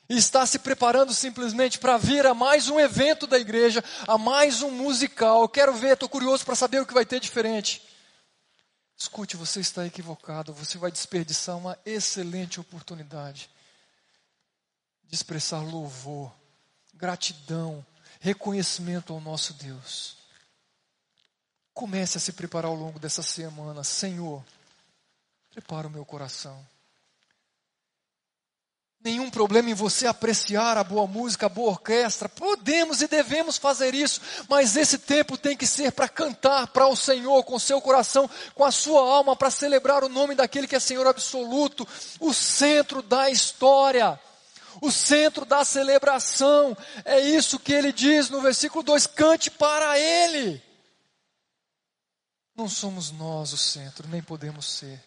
e 0.09 0.17
está 0.17 0.45
se 0.45 0.59
preparando 0.59 1.13
simplesmente 1.13 1.79
para 1.79 1.97
vir 1.97 2.25
a 2.25 2.33
mais 2.33 2.69
um 2.69 2.79
evento 2.79 3.27
da 3.27 3.37
igreja, 3.37 3.83
a 4.07 4.17
mais 4.17 4.61
um 4.61 4.71
musical, 4.71 5.41
eu 5.41 5.49
quero 5.49 5.73
ver, 5.73 5.93
estou 5.93 6.07
curioso 6.07 6.45
para 6.45 6.55
saber 6.55 6.81
o 6.81 6.85
que 6.85 6.93
vai 6.93 7.05
ter 7.05 7.19
diferente. 7.19 7.86
Escute, 8.97 9.37
você 9.37 9.59
está 9.59 9.85
equivocado, 9.85 10.51
você 10.53 10.77
vai 10.77 10.91
desperdiçar 10.91 11.55
uma 11.55 11.77
excelente 11.85 12.59
oportunidade 12.59 13.47
de 15.03 15.13
expressar 15.13 15.61
louvor, 15.61 16.33
gratidão, 16.95 17.85
reconhecimento 18.19 19.13
ao 19.13 19.21
nosso 19.21 19.53
Deus. 19.53 20.17
Comece 21.73 22.17
a 22.17 22.19
se 22.19 22.33
preparar 22.33 22.71
ao 22.71 22.75
longo 22.75 22.97
dessa 22.97 23.21
semana. 23.21 23.83
Senhor, 23.83 24.43
prepara 25.51 25.87
o 25.87 25.91
meu 25.91 26.03
coração. 26.03 26.67
Nenhum 29.07 29.29
problema 29.29 29.69
em 29.69 29.73
você 29.73 30.05
apreciar 30.05 30.75
a 30.77 30.83
boa 30.83 31.07
música, 31.07 31.45
a 31.45 31.49
boa 31.49 31.69
orquestra. 31.69 32.27
Podemos 32.27 33.01
e 33.01 33.07
devemos 33.07 33.57
fazer 33.57 33.95
isso, 33.95 34.19
mas 34.49 34.75
esse 34.75 34.97
tempo 34.97 35.37
tem 35.37 35.55
que 35.55 35.65
ser 35.65 35.93
para 35.93 36.09
cantar 36.09 36.67
para 36.67 36.89
o 36.89 36.93
Senhor 36.93 37.41
com 37.45 37.57
seu 37.57 37.79
coração, 37.79 38.29
com 38.53 38.65
a 38.65 38.71
sua 38.71 38.99
alma, 38.99 39.33
para 39.33 39.49
celebrar 39.49 40.03
o 40.03 40.09
nome 40.09 40.35
daquele 40.35 40.67
que 40.67 40.75
é 40.75 40.79
Senhor 40.81 41.07
absoluto, 41.07 41.87
o 42.19 42.33
centro 42.33 43.01
da 43.01 43.29
história 43.29 44.19
o 44.81 44.91
centro 44.91 45.45
da 45.45 45.63
celebração. 45.63 46.77
É 47.05 47.17
isso 47.21 47.57
que 47.57 47.71
ele 47.71 47.93
diz 47.93 48.29
no 48.29 48.41
versículo 48.41 48.83
2: 48.83 49.07
cante 49.07 49.49
para 49.49 49.97
ele. 49.97 50.61
Não 52.53 52.67
somos 52.67 53.09
nós 53.09 53.53
o 53.53 53.57
centro, 53.57 54.05
nem 54.09 54.21
podemos 54.21 54.69
ser, 54.69 55.01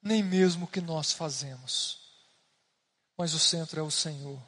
nem 0.00 0.22
mesmo 0.22 0.66
o 0.66 0.68
que 0.68 0.80
nós 0.80 1.12
fazemos. 1.12 2.05
Mas 3.16 3.34
o 3.34 3.38
centro 3.38 3.80
é 3.80 3.82
o 3.82 3.90
Senhor, 3.90 4.38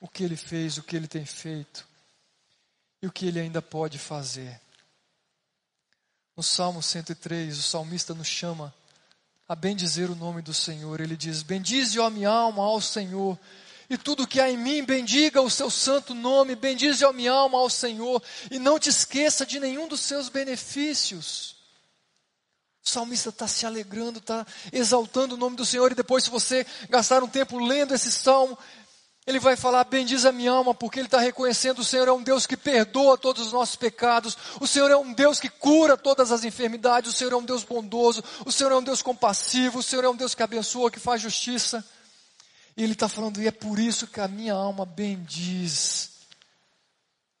o 0.00 0.08
que 0.08 0.24
ele 0.24 0.36
fez, 0.36 0.78
o 0.78 0.82
que 0.82 0.96
ele 0.96 1.06
tem 1.06 1.24
feito 1.24 1.86
e 3.02 3.06
o 3.06 3.12
que 3.12 3.26
ele 3.26 3.40
ainda 3.40 3.60
pode 3.60 3.98
fazer. 3.98 4.60
No 6.36 6.42
Salmo 6.42 6.82
103, 6.82 7.58
o 7.58 7.62
salmista 7.62 8.14
nos 8.14 8.26
chama 8.26 8.74
a 9.48 9.54
bendizer 9.54 10.10
o 10.10 10.14
nome 10.14 10.42
do 10.42 10.52
Senhor. 10.52 11.00
Ele 11.00 11.16
diz: 11.16 11.42
Bendize, 11.42 11.98
ó 11.98 12.10
minha 12.10 12.30
alma, 12.30 12.62
ao 12.62 12.80
Senhor, 12.80 13.38
e 13.88 13.96
tudo 13.96 14.26
que 14.26 14.40
há 14.40 14.50
em 14.50 14.56
mim, 14.56 14.84
bendiga 14.84 15.40
o 15.40 15.50
seu 15.50 15.70
santo 15.70 16.14
nome, 16.14 16.54
bendize 16.54 17.04
a 17.04 17.12
minha 17.12 17.32
alma 17.32 17.58
ao 17.58 17.70
Senhor, 17.70 18.22
e 18.50 18.58
não 18.58 18.78
te 18.78 18.88
esqueça 18.88 19.46
de 19.46 19.60
nenhum 19.60 19.88
dos 19.88 20.00
seus 20.00 20.28
benefícios. 20.28 21.55
O 22.86 22.88
salmista 22.88 23.30
está 23.30 23.48
se 23.48 23.66
alegrando, 23.66 24.20
está 24.20 24.46
exaltando 24.72 25.34
o 25.34 25.38
nome 25.38 25.56
do 25.56 25.66
Senhor, 25.66 25.90
e 25.90 25.94
depois, 25.96 26.22
se 26.22 26.30
você 26.30 26.64
gastar 26.88 27.20
um 27.20 27.28
tempo 27.28 27.58
lendo 27.58 27.92
esse 27.92 28.12
salmo, 28.12 28.56
ele 29.26 29.40
vai 29.40 29.56
falar: 29.56 29.82
Bendiz 29.82 30.24
a 30.24 30.30
minha 30.30 30.52
alma, 30.52 30.72
porque 30.72 31.00
ele 31.00 31.08
está 31.08 31.18
reconhecendo: 31.18 31.80
o 31.80 31.84
Senhor 31.84 32.06
é 32.06 32.12
um 32.12 32.22
Deus 32.22 32.46
que 32.46 32.56
perdoa 32.56 33.18
todos 33.18 33.48
os 33.48 33.52
nossos 33.52 33.74
pecados, 33.74 34.38
o 34.60 34.68
Senhor 34.68 34.88
é 34.88 34.96
um 34.96 35.12
Deus 35.12 35.40
que 35.40 35.48
cura 35.48 35.96
todas 35.96 36.30
as 36.30 36.44
enfermidades, 36.44 37.12
o 37.12 37.16
Senhor 37.16 37.32
é 37.32 37.36
um 37.36 37.44
Deus 37.44 37.64
bondoso, 37.64 38.22
o 38.44 38.52
Senhor 38.52 38.70
é 38.70 38.76
um 38.76 38.84
Deus 38.84 39.02
compassivo, 39.02 39.80
o 39.80 39.82
Senhor 39.82 40.04
é 40.04 40.08
um 40.08 40.14
Deus 40.14 40.36
que 40.36 40.44
abençoa, 40.44 40.88
que 40.88 41.00
faz 41.00 41.20
justiça. 41.20 41.84
E 42.76 42.84
ele 42.84 42.92
está 42.92 43.08
falando, 43.08 43.42
e 43.42 43.48
é 43.48 43.50
por 43.50 43.80
isso 43.80 44.06
que 44.06 44.20
a 44.20 44.28
minha 44.28 44.54
alma 44.54 44.86
bendiz 44.86 46.10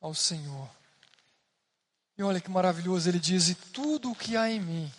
ao 0.00 0.12
Senhor. 0.12 0.68
E 2.18 2.22
olha 2.24 2.40
que 2.40 2.50
maravilhoso, 2.50 3.08
ele 3.08 3.20
diz: 3.20 3.48
E 3.48 3.54
tudo 3.54 4.10
o 4.10 4.14
que 4.16 4.36
há 4.36 4.50
em 4.50 4.58
mim, 4.58 4.92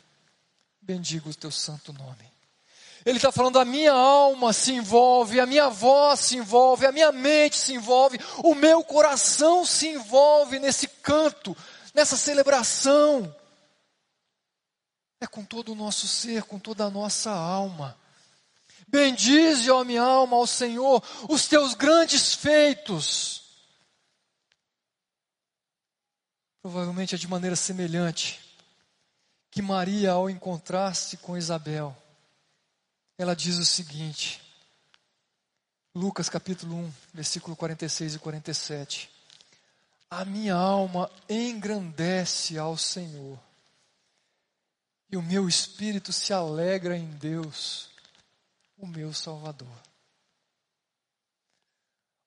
bendigo 0.88 1.30
o 1.30 1.36
teu 1.36 1.52
santo 1.52 1.92
nome. 1.92 2.32
Ele 3.06 3.18
está 3.18 3.32
falando, 3.32 3.60
a 3.60 3.66
minha 3.66 3.92
alma 3.92 4.54
se 4.54 4.72
envolve, 4.74 5.40
a 5.40 5.46
minha 5.46 5.70
voz 5.70 6.22
se 6.22 6.38
envolve, 6.38 6.86
a 6.86 6.92
minha 6.92 7.12
mente 7.12 7.58
se 7.58 7.74
envolve, 7.74 8.18
o 8.40 8.56
meu 8.56 8.84
coração 8.84 9.66
se 9.66 9.88
envolve 9.88 10.60
nesse 10.60 10.88
canto, 10.88 11.56
nessa 11.94 12.16
celebração. 12.18 13.34
É 15.20 15.28
com 15.28 15.44
todo 15.44 15.74
o 15.74 15.76
nosso 15.76 16.08
ser, 16.08 16.44
com 16.44 16.58
toda 16.58 16.86
a 16.86 16.90
nossa 16.90 17.32
alma. 17.32 17.98
Bendize, 18.88 19.70
ó 19.70 19.84
minha 19.84 20.02
alma, 20.02 20.38
ao 20.38 20.48
Senhor, 20.48 21.04
os 21.30 21.48
teus 21.48 21.74
grandes 21.74 22.34
feitos. 22.34 23.44
Provavelmente 26.62 27.16
é 27.16 27.18
de 27.18 27.28
maneira 27.28 27.56
semelhante 27.56 28.47
que 29.58 29.62
Maria, 29.64 30.12
ao 30.12 30.30
encontrar-se 30.30 31.18
com 31.18 31.36
Isabel, 31.36 31.98
ela 33.18 33.36
diz 33.36 33.58
o 33.58 33.66
seguinte, 33.66 34.40
Lucas 35.96 36.30
capítulo 36.30 36.76
1, 36.76 36.94
versículo 37.12 37.56
46 37.56 38.14
e 38.14 38.20
47. 38.20 39.10
A 40.12 40.24
minha 40.24 40.54
alma 40.54 41.10
engrandece 41.28 42.56
ao 42.56 42.78
Senhor, 42.78 43.40
e 45.10 45.18
o 45.18 45.24
meu 45.24 45.50
espírito 45.50 46.14
se 46.14 46.32
alegra 46.32 46.96
em 46.96 47.10
Deus 47.14 47.90
o 48.78 48.86
meu 48.86 49.12
Salvador. 49.12 49.82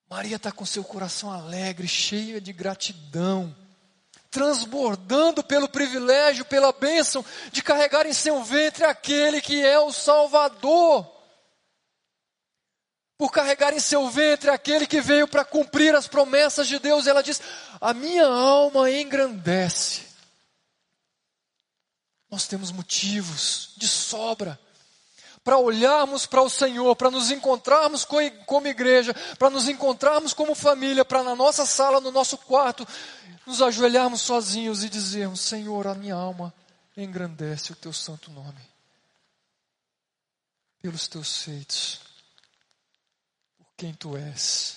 Maria 0.08 0.34
está 0.34 0.50
com 0.50 0.66
seu 0.66 0.82
coração 0.82 1.30
alegre, 1.30 1.86
cheia 1.86 2.40
de 2.40 2.52
gratidão, 2.52 3.54
transbordando 4.30 5.42
pelo 5.42 5.68
privilégio, 5.68 6.44
pela 6.44 6.72
bênção 6.72 7.24
de 7.50 7.62
carregar 7.62 8.06
em 8.06 8.12
seu 8.12 8.42
ventre 8.42 8.84
aquele 8.84 9.40
que 9.40 9.64
é 9.64 9.78
o 9.78 9.92
Salvador. 9.92 11.18
Por 13.18 13.30
carregar 13.30 13.74
em 13.74 13.80
seu 13.80 14.08
ventre 14.08 14.48
aquele 14.48 14.86
que 14.86 15.00
veio 15.00 15.28
para 15.28 15.44
cumprir 15.44 15.94
as 15.94 16.06
promessas 16.06 16.66
de 16.66 16.78
Deus, 16.78 17.06
ela 17.06 17.22
diz: 17.22 17.40
A 17.80 17.92
minha 17.92 18.24
alma 18.24 18.90
engrandece. 18.90 20.06
Nós 22.30 22.46
temos 22.46 22.70
motivos 22.70 23.74
de 23.76 23.88
sobra 23.88 24.58
para 25.42 25.58
olharmos 25.58 26.26
para 26.26 26.42
o 26.42 26.50
Senhor, 26.50 26.94
para 26.96 27.10
nos 27.10 27.30
encontrarmos 27.30 28.06
como 28.46 28.66
igreja, 28.66 29.14
para 29.38 29.50
nos 29.50 29.68
encontrarmos 29.68 30.34
como 30.34 30.54
família, 30.54 31.04
para 31.04 31.22
na 31.22 31.34
nossa 31.34 31.64
sala, 31.64 32.00
no 32.00 32.10
nosso 32.10 32.36
quarto, 32.38 32.86
nos 33.46 33.62
ajoelharmos 33.62 34.20
sozinhos 34.20 34.84
e 34.84 34.88
dizermos: 34.88 35.40
Senhor, 35.40 35.86
a 35.86 35.94
minha 35.94 36.14
alma 36.14 36.52
engrandece 36.96 37.72
o 37.72 37.76
teu 37.76 37.92
santo 37.92 38.30
nome, 38.30 38.60
pelos 40.82 41.08
teus 41.08 41.42
feitos, 41.42 42.00
por 43.56 43.66
quem 43.76 43.94
tu 43.94 44.16
és, 44.16 44.76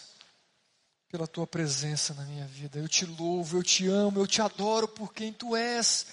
pela 1.09 1.27
tua 1.27 1.45
presença 1.45 2.13
na 2.13 2.23
minha 2.23 2.47
vida. 2.47 2.79
Eu 2.79 2.87
te 2.87 3.05
louvo, 3.05 3.57
eu 3.57 3.63
te 3.63 3.87
amo, 3.87 4.21
eu 4.21 4.27
te 4.27 4.41
adoro 4.41 4.87
por 4.87 5.13
quem 5.13 5.33
tu 5.33 5.55
és. 5.55 6.07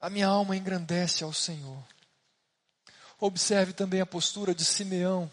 A 0.00 0.10
minha 0.10 0.26
alma 0.26 0.56
engrandece 0.56 1.22
ao 1.22 1.32
Senhor. 1.32 1.93
Observe 3.24 3.72
também 3.72 4.02
a 4.02 4.06
postura 4.06 4.54
de 4.54 4.66
Simeão. 4.66 5.30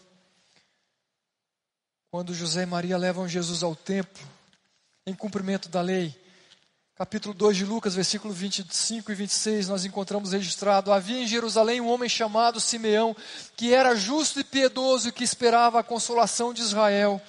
Quando 2.09 2.33
José 2.33 2.63
e 2.63 2.65
Maria 2.65 2.97
levam 2.97 3.27
Jesus 3.27 3.63
ao 3.63 3.75
templo, 3.75 4.25
em 5.05 5.13
cumprimento 5.13 5.67
da 5.67 5.81
lei. 5.81 6.17
Capítulo 6.95 7.33
2 7.33 7.57
de 7.57 7.65
Lucas, 7.65 7.93
versículo 7.93 8.33
25 8.33 9.11
e 9.11 9.15
26, 9.15 9.67
nós 9.67 9.83
encontramos 9.83 10.31
registrado: 10.31 10.93
Havia 10.93 11.19
em 11.19 11.27
Jerusalém 11.27 11.81
um 11.81 11.89
homem 11.89 12.07
chamado 12.07 12.61
Simeão, 12.61 13.13
que 13.57 13.73
era 13.73 13.93
justo 13.93 14.39
e 14.39 14.43
piedoso 14.45 15.09
e 15.09 15.11
que 15.11 15.25
esperava 15.25 15.77
a 15.77 15.83
consolação 15.83 16.53
de 16.53 16.61
Israel. 16.61 17.21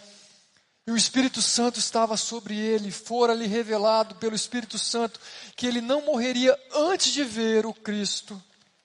E 0.86 0.92
o 0.92 0.96
Espírito 0.96 1.42
Santo 1.42 1.80
estava 1.80 2.16
sobre 2.16 2.56
ele, 2.56 2.92
fora-lhe 2.92 3.48
revelado 3.48 4.14
pelo 4.14 4.36
Espírito 4.36 4.78
Santo 4.78 5.18
que 5.56 5.66
ele 5.66 5.80
não 5.80 6.06
morreria 6.06 6.56
antes 6.72 7.12
de 7.12 7.24
ver 7.24 7.66
o 7.66 7.74
Cristo 7.74 8.40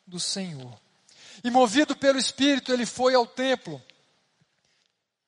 do 0.07 0.19
Senhor. 0.19 0.86
E 1.47 1.49
movido 1.49 1.95
pelo 1.95 2.19
Espírito, 2.19 2.73
ele 2.73 2.85
foi 2.85 3.15
ao 3.15 3.25
templo. 3.25 3.81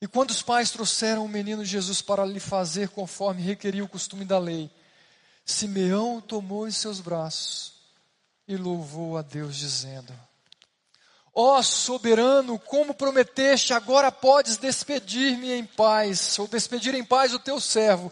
E 0.01 0.05
quando 0.05 0.31
os 0.31 0.41
pais 0.41 0.69
trouxeram 0.69 1.23
o 1.23 1.29
menino 1.29 1.63
Jesus 1.63 2.01
para 2.01 2.25
lhe 2.25 2.41
fazer 2.41 2.89
conforme 2.89 3.41
requeria 3.41 3.85
o 3.85 3.87
costume 3.87 4.25
da 4.25 4.37
lei, 4.37 4.69
Simeão 5.45 6.19
tomou 6.19 6.67
em 6.67 6.71
seus 6.71 6.99
braços 6.99 7.71
e 8.45 8.57
louvou 8.57 9.17
a 9.17 9.21
Deus, 9.21 9.55
dizendo: 9.55 10.13
Ó 11.33 11.57
oh, 11.57 11.63
soberano, 11.63 12.59
como 12.59 12.93
prometeste, 12.93 13.73
agora 13.73 14.11
podes 14.11 14.57
despedir-me 14.57 15.53
em 15.53 15.63
paz, 15.63 16.37
ou 16.37 16.49
despedir 16.49 16.95
em 16.95 17.03
paz 17.05 17.33
o 17.33 17.39
teu 17.39 17.61
servo, 17.61 18.11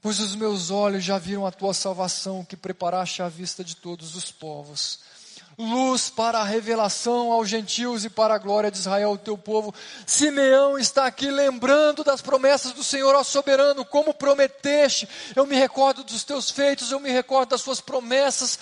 pois 0.00 0.18
os 0.18 0.34
meus 0.34 0.72
olhos 0.72 1.04
já 1.04 1.18
viram 1.18 1.46
a 1.46 1.52
tua 1.52 1.72
salvação 1.72 2.44
que 2.44 2.56
preparaste 2.56 3.22
à 3.22 3.28
vista 3.28 3.62
de 3.62 3.76
todos 3.76 4.16
os 4.16 4.32
povos 4.32 5.11
luz 5.58 6.08
para 6.10 6.38
a 6.38 6.44
revelação 6.44 7.30
aos 7.32 7.48
gentios 7.48 8.04
e 8.04 8.10
para 8.10 8.34
a 8.34 8.38
glória 8.38 8.70
de 8.70 8.78
Israel, 8.78 9.12
o 9.12 9.18
teu 9.18 9.36
povo. 9.36 9.74
Simeão 10.06 10.78
está 10.78 11.06
aqui 11.06 11.30
lembrando 11.30 12.02
das 12.02 12.22
promessas 12.22 12.72
do 12.72 12.82
Senhor, 12.82 13.14
ó 13.14 13.22
soberano, 13.22 13.84
como 13.84 14.14
prometeste. 14.14 15.08
Eu 15.36 15.46
me 15.46 15.56
recordo 15.56 16.04
dos 16.04 16.24
teus 16.24 16.50
feitos, 16.50 16.90
eu 16.90 17.00
me 17.00 17.10
recordo 17.10 17.50
das 17.50 17.60
suas 17.60 17.80
promessas. 17.80 18.58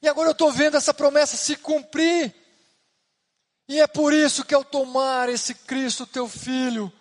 E 0.00 0.08
agora 0.08 0.28
eu 0.28 0.32
estou 0.32 0.50
vendo 0.50 0.76
essa 0.76 0.94
promessa 0.94 1.36
se 1.36 1.56
cumprir. 1.56 2.34
E 3.68 3.80
é 3.80 3.86
por 3.86 4.12
isso 4.12 4.44
que 4.44 4.54
ao 4.54 4.64
tomar 4.64 5.28
esse 5.28 5.54
Cristo, 5.54 6.06
teu 6.06 6.28
filho, 6.28 6.92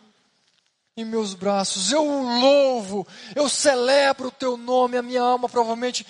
em 0.96 1.06
meus 1.06 1.34
braços, 1.34 1.92
eu 1.92 2.06
o 2.06 2.40
louvo, 2.40 3.08
eu 3.36 3.48
celebro 3.50 4.28
o 4.28 4.32
teu 4.32 4.58
nome, 4.58 4.98
a 4.98 5.02
minha 5.02 5.22
alma 5.22 5.48
provavelmente 5.48 6.06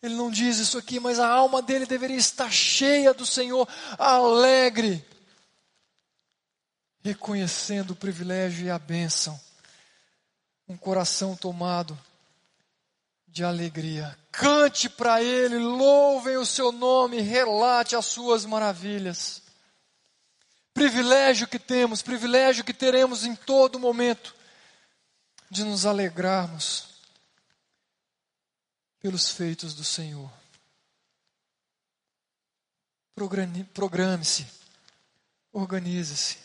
ele 0.00 0.14
não 0.14 0.30
diz 0.30 0.58
isso 0.58 0.78
aqui, 0.78 1.00
mas 1.00 1.18
a 1.18 1.28
alma 1.28 1.60
dele 1.60 1.84
deveria 1.84 2.16
estar 2.16 2.50
cheia 2.50 3.12
do 3.12 3.26
Senhor, 3.26 3.68
alegre, 3.98 5.04
reconhecendo 7.02 7.92
o 7.92 7.96
privilégio 7.96 8.66
e 8.66 8.70
a 8.70 8.78
bênção. 8.78 9.38
Um 10.68 10.76
coração 10.76 11.34
tomado 11.34 11.98
de 13.26 13.42
alegria. 13.42 14.16
Cante 14.30 14.88
para 14.88 15.22
ele, 15.22 15.58
louvem 15.58 16.36
o 16.36 16.46
seu 16.46 16.70
nome, 16.70 17.20
relate 17.20 17.96
as 17.96 18.06
suas 18.06 18.44
maravilhas. 18.44 19.42
Privilégio 20.72 21.48
que 21.48 21.58
temos, 21.58 22.02
privilégio 22.02 22.62
que 22.62 22.74
teremos 22.74 23.24
em 23.24 23.34
todo 23.34 23.80
momento 23.80 24.32
de 25.50 25.64
nos 25.64 25.86
alegrarmos 25.86 26.97
pelos 29.00 29.30
feitos 29.30 29.74
do 29.74 29.84
Senhor. 29.84 30.30
Programe-se, 33.74 34.46
organize-se, 35.52 36.38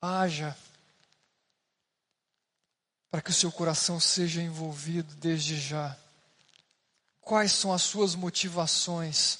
haja, 0.00 0.56
para 3.10 3.22
que 3.22 3.30
o 3.30 3.34
seu 3.34 3.52
coração 3.52 4.00
seja 4.00 4.42
envolvido 4.42 5.14
desde 5.14 5.56
já. 5.56 5.96
Quais 7.20 7.52
são 7.52 7.72
as 7.72 7.82
suas 7.82 8.16
motivações 8.16 9.38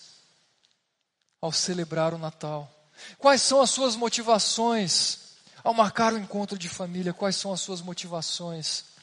ao 1.40 1.52
celebrar 1.52 2.14
o 2.14 2.18
Natal? 2.18 2.72
Quais 3.18 3.42
são 3.42 3.60
as 3.60 3.70
suas 3.70 3.96
motivações 3.96 5.18
ao 5.64 5.74
marcar 5.74 6.12
o 6.12 6.18
encontro 6.18 6.56
de 6.56 6.68
família? 6.68 7.12
Quais 7.12 7.34
são 7.34 7.52
as 7.52 7.60
suas 7.60 7.80
motivações? 7.80 8.93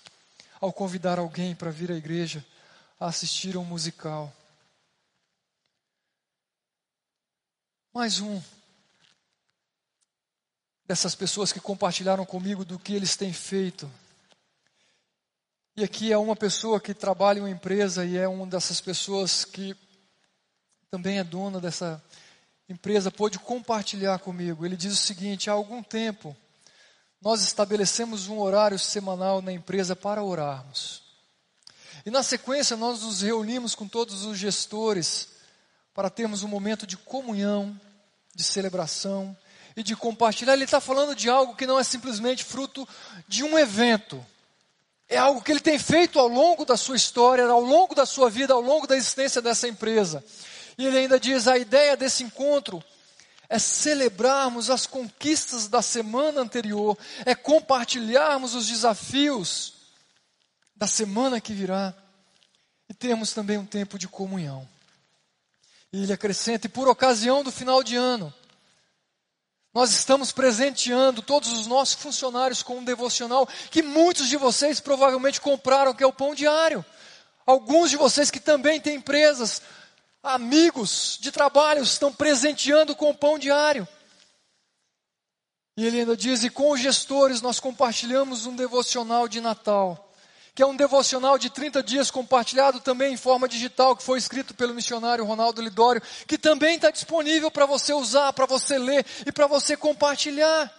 Ao 0.62 0.72
convidar 0.72 1.18
alguém 1.18 1.56
para 1.56 1.72
vir 1.72 1.92
à 1.92 1.96
igreja 1.96 2.46
a 3.00 3.08
assistir 3.08 3.56
a 3.56 3.60
um 3.60 3.66
musical. 3.66 4.32
Mais 7.92 8.20
um 8.20 8.42
dessas 10.86 11.16
pessoas 11.16 11.52
que 11.52 11.60
compartilharam 11.60 12.26
comigo 12.26 12.64
do 12.64 12.78
que 12.78 12.94
eles 12.94 13.16
têm 13.16 13.34
feito. 13.34 13.92
E 15.76 15.84
aqui 15.84 16.12
é 16.12 16.18
uma 16.18 16.36
pessoa 16.36 16.80
que 16.80 16.94
trabalha 16.94 17.40
em 17.40 17.42
uma 17.42 17.50
empresa 17.50 18.06
e 18.06 18.16
é 18.16 18.28
uma 18.28 18.46
dessas 18.46 18.80
pessoas 18.80 19.44
que 19.44 19.76
também 20.92 21.18
é 21.18 21.24
dona 21.24 21.60
dessa 21.60 22.04
empresa, 22.70 23.10
pôde 23.10 23.40
compartilhar 23.40 24.20
comigo. 24.20 24.66
Ele 24.66 24.78
diz 24.78 24.94
o 24.94 24.98
seguinte: 24.98 25.50
há 25.50 25.54
algum 25.54 25.82
tempo 25.82 26.36
nós 27.22 27.42
estabelecemos 27.42 28.28
um 28.28 28.40
horário 28.40 28.80
semanal 28.80 29.42
na 29.42 29.52
empresa 29.52 29.96
para 29.96 30.24
orarmos. 30.24 31.04
E 32.04 32.10
na 32.10 32.24
sequência, 32.24 32.76
nós 32.76 33.04
nos 33.04 33.22
reunimos 33.22 33.76
com 33.76 33.88
todos 33.88 34.26
os 34.26 34.38
gestores 34.38 35.30
para 35.94 36.10
termos 36.10 36.42
um 36.42 36.48
momento 36.48 36.88
de 36.88 36.98
comunhão, 36.98 37.80
de 38.34 38.44
celebração 38.44 39.38
e 39.78 39.84
de 39.84 39.96
compartilhar. 39.96 40.54
Ele 40.54 40.64
está 40.64 40.82
falando 40.82 41.16
de 41.16 41.30
algo 41.30 41.56
que 41.56 41.68
não 41.68 41.78
é 41.78 41.84
simplesmente 41.84 42.44
fruto 42.44 42.88
de 43.28 43.44
um 43.44 43.60
evento. 43.60 44.26
É 45.08 45.18
algo 45.18 45.44
que 45.44 45.52
ele 45.52 45.60
tem 45.60 45.78
feito 45.78 46.18
ao 46.18 46.28
longo 46.28 46.66
da 46.66 46.76
sua 46.76 46.96
história, 46.96 47.46
ao 47.46 47.62
longo 47.62 47.94
da 47.94 48.06
sua 48.06 48.32
vida, 48.32 48.54
ao 48.54 48.62
longo 48.62 48.88
da 48.88 48.98
existência 48.98 49.42
dessa 49.42 49.68
empresa. 49.68 50.24
E 50.76 50.88
ele 50.88 50.98
ainda 50.98 51.20
diz: 51.20 51.48
a 51.48 51.58
ideia 51.58 51.96
desse 51.96 52.24
encontro 52.24 52.84
é 53.52 53.60
celebrarmos 53.60 54.70
as 54.70 54.88
conquistas 54.88 55.68
da 55.68 55.82
semana 55.82 56.40
anterior, 56.40 56.98
é 57.26 57.36
compartilharmos 57.36 58.56
os 58.56 58.66
desafios 58.66 59.74
da 60.74 60.88
semana 60.88 61.42
que 61.42 61.52
virá 61.52 61.94
e 62.88 62.94
termos 62.94 63.34
também 63.34 63.58
um 63.58 63.66
tempo 63.66 64.00
de 64.00 64.08
comunhão. 64.08 64.66
E 65.92 66.02
ele 66.02 66.14
acrescenta: 66.14 66.68
e 66.68 66.70
por 66.70 66.88
ocasião 66.88 67.44
do 67.44 67.52
final 67.52 67.84
de 67.84 67.98
ano, 67.98 68.34
nós 69.74 69.92
estamos 69.92 70.32
presenteando 70.32 71.22
todos 71.22 71.52
os 71.52 71.68
nossos 71.68 71.96
funcionários 71.96 72.64
com 72.64 72.78
um 72.78 72.86
devocional 72.86 73.46
que 73.70 73.84
muitos 73.84 74.30
de 74.30 74.38
vocês 74.38 74.80
provavelmente 74.80 75.42
compraram, 75.42 75.94
que 75.94 76.04
é 76.04 76.08
o 76.08 76.14
Pão 76.14 76.34
Diário. 76.34 76.86
Alguns 77.46 77.90
de 77.90 77.98
vocês 77.98 78.32
que 78.32 78.40
também 78.40 78.80
têm 78.80 78.96
empresas 78.96 79.62
amigos 80.24 81.18
de 81.20 81.32
trabalho 81.32 81.82
estão 81.82 82.14
presenteando 82.14 82.96
com 82.96 83.10
o 83.10 83.16
pão 83.16 83.40
diário. 83.40 83.88
E 85.78 85.86
ele 85.86 86.00
ainda 86.00 86.16
diz: 86.16 86.44
e 86.44 86.50
com 86.50 86.72
os 86.72 86.80
gestores 86.80 87.42
nós 87.42 87.60
compartilhamos 87.60 88.46
um 88.46 88.56
devocional 88.56 89.28
de 89.28 89.42
Natal, 89.42 90.14
que 90.54 90.62
é 90.62 90.66
um 90.66 90.76
devocional 90.76 91.38
de 91.38 91.50
30 91.50 91.82
dias 91.82 92.12
compartilhado 92.12 92.80
também 92.80 93.14
em 93.14 93.18
forma 93.18 93.48
digital, 93.48 93.96
que 93.96 94.04
foi 94.04 94.20
escrito 94.20 94.54
pelo 94.54 94.76
missionário 94.76 95.26
Ronaldo 95.26 95.62
Lidório, 95.62 96.02
que 96.28 96.38
também 96.38 96.76
está 96.76 96.92
disponível 96.92 97.50
para 97.50 97.66
você 97.66 97.94
usar, 97.94 98.34
para 98.34 98.46
você 98.46 98.78
ler 98.78 99.06
e 99.26 99.32
para 99.32 99.48
você 99.48 99.78
compartilhar. 99.78 100.72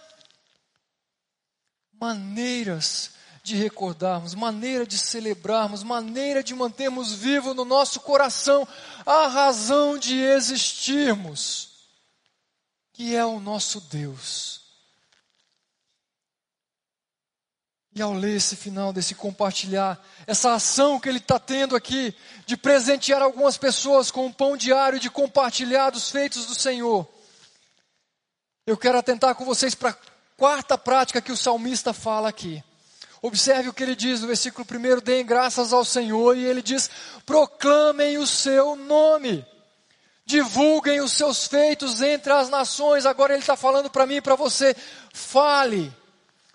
Maneiras 1.99 3.11
de 3.43 3.57
recordarmos, 3.57 4.33
maneira 4.33 4.87
de 4.87 4.97
celebrarmos, 4.97 5.83
maneira 5.83 6.41
de 6.41 6.55
mantermos 6.55 7.11
vivo 7.11 7.53
no 7.53 7.65
nosso 7.65 7.99
coração 7.99 8.65
a 9.05 9.27
razão 9.27 9.97
de 9.97 10.17
existirmos, 10.17 11.89
que 12.93 13.13
é 13.13 13.25
o 13.25 13.41
nosso 13.41 13.81
Deus. 13.81 14.61
E 17.93 18.01
ao 18.01 18.13
ler 18.13 18.37
esse 18.37 18.55
final 18.55 18.93
desse 18.93 19.13
compartilhar, 19.13 20.01
essa 20.25 20.53
ação 20.53 20.97
que 20.97 21.09
ele 21.09 21.19
está 21.19 21.37
tendo 21.37 21.75
aqui, 21.75 22.15
de 22.45 22.55
presentear 22.55 23.21
algumas 23.21 23.57
pessoas 23.57 24.09
com 24.09 24.25
um 24.25 24.31
pão 24.31 24.55
diário, 24.55 24.99
de 24.99 25.09
compartilhar 25.09 25.89
dos 25.89 26.09
feitos 26.09 26.45
do 26.45 26.55
Senhor, 26.55 27.07
eu 28.65 28.77
quero 28.77 28.97
atentar 28.97 29.35
com 29.35 29.43
vocês 29.43 29.75
para 29.75 29.89
a 29.89 29.97
quarta 30.37 30.77
prática 30.77 31.21
que 31.21 31.31
o 31.31 31.37
salmista 31.37 31.93
fala 31.93 32.29
aqui. 32.29 32.63
Observe 33.23 33.69
o 33.69 33.73
que 33.73 33.81
ele 33.81 33.95
diz 33.95 34.19
no 34.19 34.27
versículo 34.27 34.67
1: 34.69 34.99
deem 34.99 35.25
graças 35.25 35.71
ao 35.71 35.85
Senhor, 35.85 36.35
e 36.35 36.43
ele 36.43 36.61
diz: 36.61 36.89
proclamem 37.25 38.17
o 38.17 38.27
seu 38.27 38.75
nome, 38.75 39.45
divulguem 40.25 40.99
os 40.99 41.13
seus 41.13 41.47
feitos 41.47 42.01
entre 42.01 42.33
as 42.33 42.49
nações. 42.49 43.05
Agora 43.05 43.31
ele 43.31 43.41
está 43.41 43.55
falando 43.55 43.89
para 43.89 44.05
mim 44.05 44.15
e 44.15 44.21
para 44.21 44.35
você: 44.35 44.75
fale, 45.13 45.89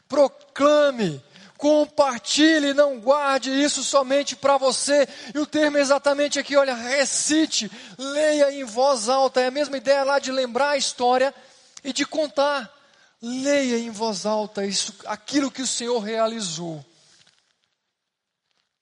proclame, 0.07 1.25
compartilhe, 1.57 2.75
não 2.75 3.01
guarde 3.01 3.51
isso 3.51 3.83
somente 3.83 4.37
para 4.37 4.59
você. 4.59 5.09
E 5.35 5.39
o 5.39 5.47
termo 5.47 5.79
é 5.79 5.81
exatamente 5.81 6.39
aqui, 6.39 6.55
olha, 6.55 6.75
recite, 6.75 7.73
leia 7.97 8.53
em 8.53 8.65
voz 8.65 9.09
alta. 9.09 9.41
É 9.41 9.47
a 9.47 9.51
mesma 9.51 9.79
ideia 9.79 10.05
lá 10.05 10.19
de 10.19 10.31
lembrar 10.31 10.73
a 10.73 10.77
história 10.77 11.35
e 11.83 11.95
de 11.95 12.05
contar. 12.05 12.78
Leia 13.21 13.79
em 13.79 13.91
voz 13.91 14.25
alta 14.25 14.65
isso, 14.65 14.95
aquilo 15.07 15.51
que 15.51 15.63
o 15.63 15.67
Senhor 15.67 15.99
realizou. 15.99 16.85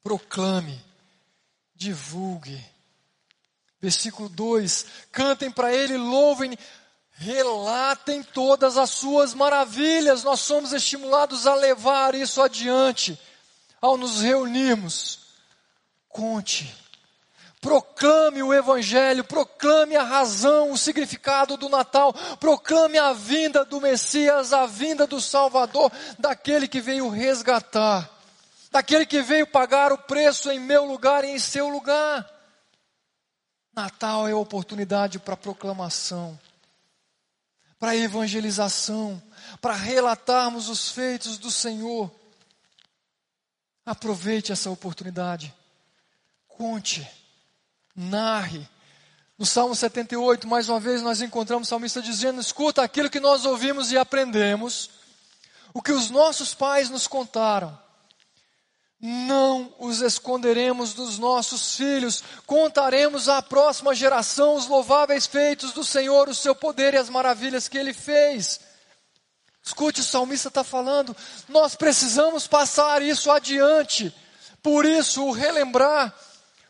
Proclame, 0.03 0.79
divulgue. 1.75 2.63
Versículo 3.81 4.29
2: 4.29 4.87
Cantem 5.11 5.51
para 5.51 5.73
Ele, 5.73 5.97
louvem, 5.97 6.57
relatem 7.13 8.23
todas 8.23 8.77
as 8.77 8.91
suas 8.91 9.33
maravilhas. 9.33 10.23
Nós 10.23 10.41
somos 10.41 10.73
estimulados 10.73 11.47
a 11.47 11.55
levar 11.55 12.15
isso 12.15 12.43
adiante 12.43 13.19
ao 13.81 13.97
nos 13.97 14.21
reunirmos. 14.21 15.21
Conte, 16.09 16.75
proclame 17.67 18.45
o 18.45 18.55
Evangelho, 18.55 19.25
proclame 19.25 19.97
a 19.97 20.05
razão, 20.05 20.71
o 20.71 20.79
significado 20.79 21.57
do 21.57 21.69
Natal, 21.69 22.15
proclame 22.39 22.97
a 22.97 23.13
vinda 23.13 23.65
do 23.65 23.81
Messias, 23.81 24.53
a 24.53 24.67
vinda 24.67 25.05
do 25.05 25.21
Salvador, 25.21 25.91
daquele 26.17 26.69
que 26.69 26.81
veio 26.81 27.09
resgatar, 27.09 28.09
daquele 28.71 29.05
que 29.05 29.21
veio 29.21 29.49
pagar 29.49 29.91
o 29.93 29.99
preço 29.99 30.49
em 30.49 30.61
meu 30.61 30.85
lugar 30.85 31.25
e 31.25 31.31
em 31.31 31.41
seu 31.41 31.69
lugar. 31.69 32.25
Natal 33.75 34.29
é 34.29 34.35
oportunidade 34.35 35.19
para 35.19 35.37
proclamação, 35.37 36.39
para 37.81 37.97
evangelização, 37.97 39.21
para 39.61 39.75
relatarmos 39.75 40.69
os 40.69 40.89
feitos 40.89 41.37
do 41.37 41.51
Senhor. 41.51 42.13
Aproveite 43.85 44.53
essa 44.53 44.71
oportunidade. 44.71 45.53
Conte, 46.47 47.26
narre. 47.97 48.69
No 49.39 49.47
Salmo 49.47 49.75
78, 49.75 50.47
mais 50.47 50.69
uma 50.69 50.81
vez, 50.81 51.03
nós 51.03 51.21
encontramos 51.21 51.69
o 51.69 51.71
salmista 51.71 52.03
dizendo: 52.03 52.41
Escuta 52.41 52.83
aquilo 52.83 53.11
que 53.11 53.21
nós 53.21 53.45
ouvimos 53.45 53.93
e 53.93 53.99
aprendemos, 53.99 54.91
o 55.73 55.83
que 55.83 55.93
os 55.93 56.11
nossos 56.11 56.55
pais 56.55 56.91
nos 56.91 57.07
contaram 57.07 57.87
não 59.01 59.75
os 59.79 60.01
esconderemos 60.01 60.95
dos 60.95 61.19
nossos 61.19 61.77
filhos, 61.77 62.25
contaremos 62.47 63.29
à 63.29 63.43
próxima 63.43 63.95
geração 63.95 64.55
os 64.55 64.67
louváveis 64.67 65.27
feitos 65.27 65.73
do 65.73 65.85
Senhor, 65.85 66.29
o 66.29 66.35
seu 66.35 66.55
poder 66.55 66.95
e 66.95 66.97
as 66.97 67.11
maravilhas 67.11 67.69
que 67.69 67.77
ele 67.77 67.93
fez. 67.93 68.61
Escute, 69.63 70.01
o 70.01 70.05
salmista 70.05 70.49
está 70.49 70.65
falando, 70.65 71.15
nós 71.49 71.75
precisamos 71.75 72.47
passar 72.47 73.03
isso 73.03 73.31
adiante, 73.31 74.15
por 74.63 74.87
isso 74.87 75.25
o 75.25 75.33
relembrar, 75.33 76.15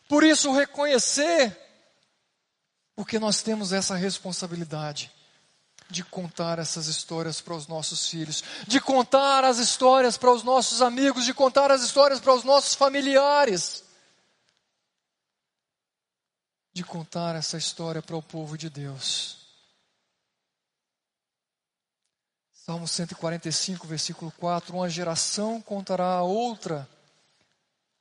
por 0.09 0.24
isso 0.24 0.52
reconhecer, 0.52 1.57
porque 2.94 3.18
nós 3.18 3.42
temos 3.42 3.72
essa 3.72 3.94
responsabilidade 3.94 5.12
de 5.88 6.02
contar 6.04 6.59
essas 6.59 6.86
histórias 6.86 7.40
para 7.40 7.54
os 7.54 7.66
nossos 7.66 8.09
filhos, 8.09 8.42
de 8.66 8.80
contar 8.80 9.44
as 9.44 9.59
histórias 9.59 10.16
para 10.16 10.32
os 10.32 10.42
nossos 10.42 10.82
amigos, 10.82 11.24
de 11.24 11.32
contar 11.32 11.70
as 11.70 11.82
histórias 11.82 12.20
para 12.20 12.34
os 12.34 12.44
nossos 12.44 12.74
familiares, 12.74 13.84
de 16.72 16.82
contar 16.84 17.36
essa 17.36 17.57
história 17.57 18.02
para 18.02 18.16
o 18.16 18.22
povo 18.22 18.59
de 18.59 18.68
Deus. 18.68 19.46
Salmo 22.52 22.88
145, 22.88 23.86
versículo 23.86 24.32
4: 24.32 24.74
Uma 24.74 24.90
geração 24.90 25.61
contará 25.62 26.14
a 26.14 26.22
outra 26.22 26.88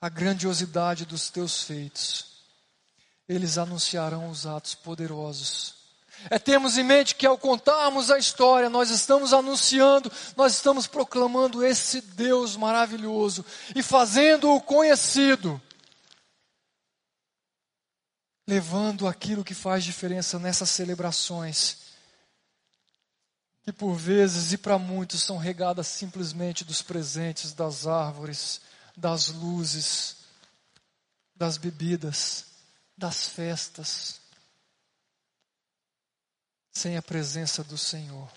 a 0.06 0.10
grandiosidade 0.10 1.04
dos 1.04 1.32
teus 1.32 1.64
feitos, 1.64 2.28
eles 3.28 3.58
anunciarão 3.58 4.30
os 4.30 4.46
atos 4.46 4.76
poderosos. 4.76 5.74
É 6.30 6.38
termos 6.38 6.78
em 6.78 6.84
mente 6.84 7.16
que 7.16 7.26
ao 7.26 7.40
contarmos 7.40 8.12
a 8.12 8.20
história, 8.20 8.70
nós 8.70 8.92
estamos 8.92 9.34
anunciando, 9.34 10.12
nós 10.38 10.54
estamos 10.54 10.86
proclamando 10.86 11.66
esse 11.66 12.02
Deus 12.02 12.56
maravilhoso 12.56 13.44
e 13.76 13.82
fazendo-o 13.82 14.62
conhecido, 14.62 15.60
levando 18.48 19.08
aquilo 19.08 19.44
que 19.44 19.56
faz 19.56 19.84
diferença 19.84 20.38
nessas 20.38 20.70
celebrações, 20.70 21.78
que 23.64 23.74
por 23.74 23.96
vezes 23.96 24.54
e 24.54 24.58
para 24.60 24.78
muitos 24.78 25.24
são 25.24 25.40
regadas 25.40 25.88
simplesmente 25.88 26.64
dos 26.64 26.84
presentes, 26.84 27.54
das 27.54 27.88
árvores, 27.88 28.62
das 28.96 29.28
luzes, 29.28 30.18
das 31.36 31.58
bebidas, 31.58 32.46
das 32.98 33.28
festas 33.28 34.22
sem 36.72 36.98
a 36.98 37.02
presença 37.02 37.64
do 37.64 37.78
Senhor. 37.78 38.30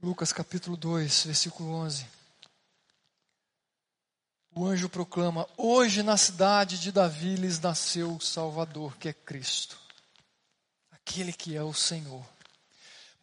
Lucas 0.00 0.32
capítulo 0.32 0.76
2, 0.76 1.24
versículo 1.24 1.70
11. 1.70 2.06
O 4.54 4.66
anjo 4.66 4.88
proclama: 4.88 5.48
Hoje 5.56 6.02
na 6.02 6.16
cidade 6.16 6.78
de 6.78 6.92
Davi 6.92 7.34
lhes 7.36 7.58
nasceu 7.58 8.14
o 8.14 8.20
Salvador, 8.20 8.96
que 8.98 9.08
é 9.08 9.12
Cristo, 9.12 9.78
aquele 10.92 11.32
que 11.32 11.56
é 11.56 11.62
o 11.62 11.74
Senhor 11.74 12.37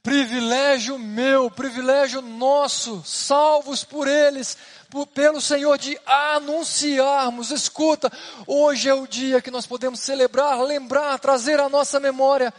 privilégio 0.06 1.00
meu, 1.00 1.50
privilégio 1.50 2.22
nosso, 2.22 3.04
salvos 3.04 3.84
por 3.84 4.08
eles, 4.08 4.56
por, 4.88 5.08
pelo 5.08 5.42
Senhor, 5.42 5.80
de 5.80 6.00
anunciarmos. 6.06 7.50
Escuta, 7.50 8.12
hoje 8.46 8.88
é 8.88 8.94
o 8.94 9.08
dia 9.08 9.42
que 9.42 9.50
nós 9.50 9.66
podemos 9.66 10.00
celebrar, 10.00 10.62
lembrar, 10.62 11.18
trazer 11.18 11.60
à 11.60 11.68
nossa 11.68 12.00
memória 12.00 12.54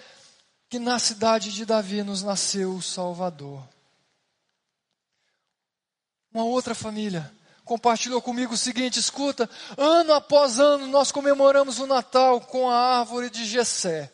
que 0.68 0.80
na 0.80 0.98
cidade 0.98 1.52
de 1.52 1.64
Davi 1.64 2.02
nos 2.02 2.24
nasceu 2.24 2.74
o 2.74 2.82
Salvador. 2.82 3.62
Uma 6.34 6.42
outra 6.42 6.74
família 6.74 7.32
compartilhou 7.64 8.20
comigo 8.20 8.54
o 8.54 8.58
seguinte: 8.58 8.98
escuta, 8.98 9.48
ano 9.78 10.12
após 10.14 10.58
ano 10.58 10.88
nós 10.88 11.12
comemoramos 11.12 11.78
o 11.78 11.86
Natal 11.86 12.40
com 12.40 12.68
a 12.68 12.98
árvore 12.98 13.30
de 13.30 13.44
Jessé 13.44 14.10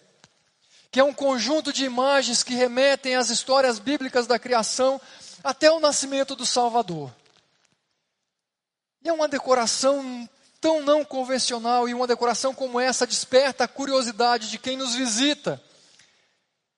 que 0.93 1.01
é 1.01 1.05
um 1.05 1.15
conjunto 1.15 1.73
de 1.73 1.87
imagens 1.87 2.43
que 2.43 2.55
remetem 2.55 3.17
às 3.17 3.31
histórias 3.31 3.79
bíblicas 3.79 4.27
da 4.27 4.39
criação 4.39 5.01
até 5.43 5.73
o 5.73 5.81
nascimento 5.81 6.37
do 6.37 6.45
Salvador. 6.45 7.11
E 9.03 9.09
é 9.09 9.13
uma 9.13 9.27
decoração 9.27 10.29
tão 10.61 10.83
não 10.83 11.03
convencional 11.03 11.89
e 11.89 11.95
uma 11.95 12.07
decoração 12.07 12.55
como 12.55 12.79
essa 12.79 13.07
desperta 13.07 13.65
a 13.65 13.69
curiosidade 13.69 14.51
de 14.51 14.59
quem 14.59 14.77
nos 14.77 14.95
visita 14.95 15.61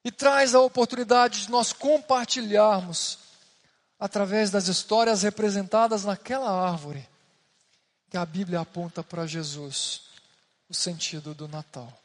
e 0.04 0.12
traz 0.12 0.54
a 0.54 0.60
oportunidade 0.60 1.46
de 1.46 1.50
nós 1.50 1.72
compartilharmos 1.72 3.18
através 3.98 4.48
das 4.48 4.68
histórias 4.68 5.22
representadas 5.24 6.04
naquela 6.04 6.50
árvore 6.50 7.06
que 8.08 8.16
a 8.16 8.24
Bíblia 8.24 8.60
aponta 8.60 9.02
para 9.02 9.26
Jesus, 9.26 10.02
o 10.68 10.74
sentido 10.74 11.34
do 11.34 11.48
Natal 11.48 12.03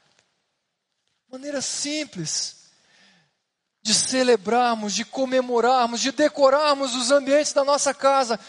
maneira 1.31 1.61
simples 1.61 2.55
de 3.83 3.93
celebrarmos, 3.93 4.95
de 4.95 5.05
comemorarmos, 5.05 6.01
de 6.01 6.11
decorarmos 6.11 6.95
os 6.95 7.11
ambientes 7.11 7.53
da 7.53 7.63
nossa 7.63 7.93
casa, 7.93 8.39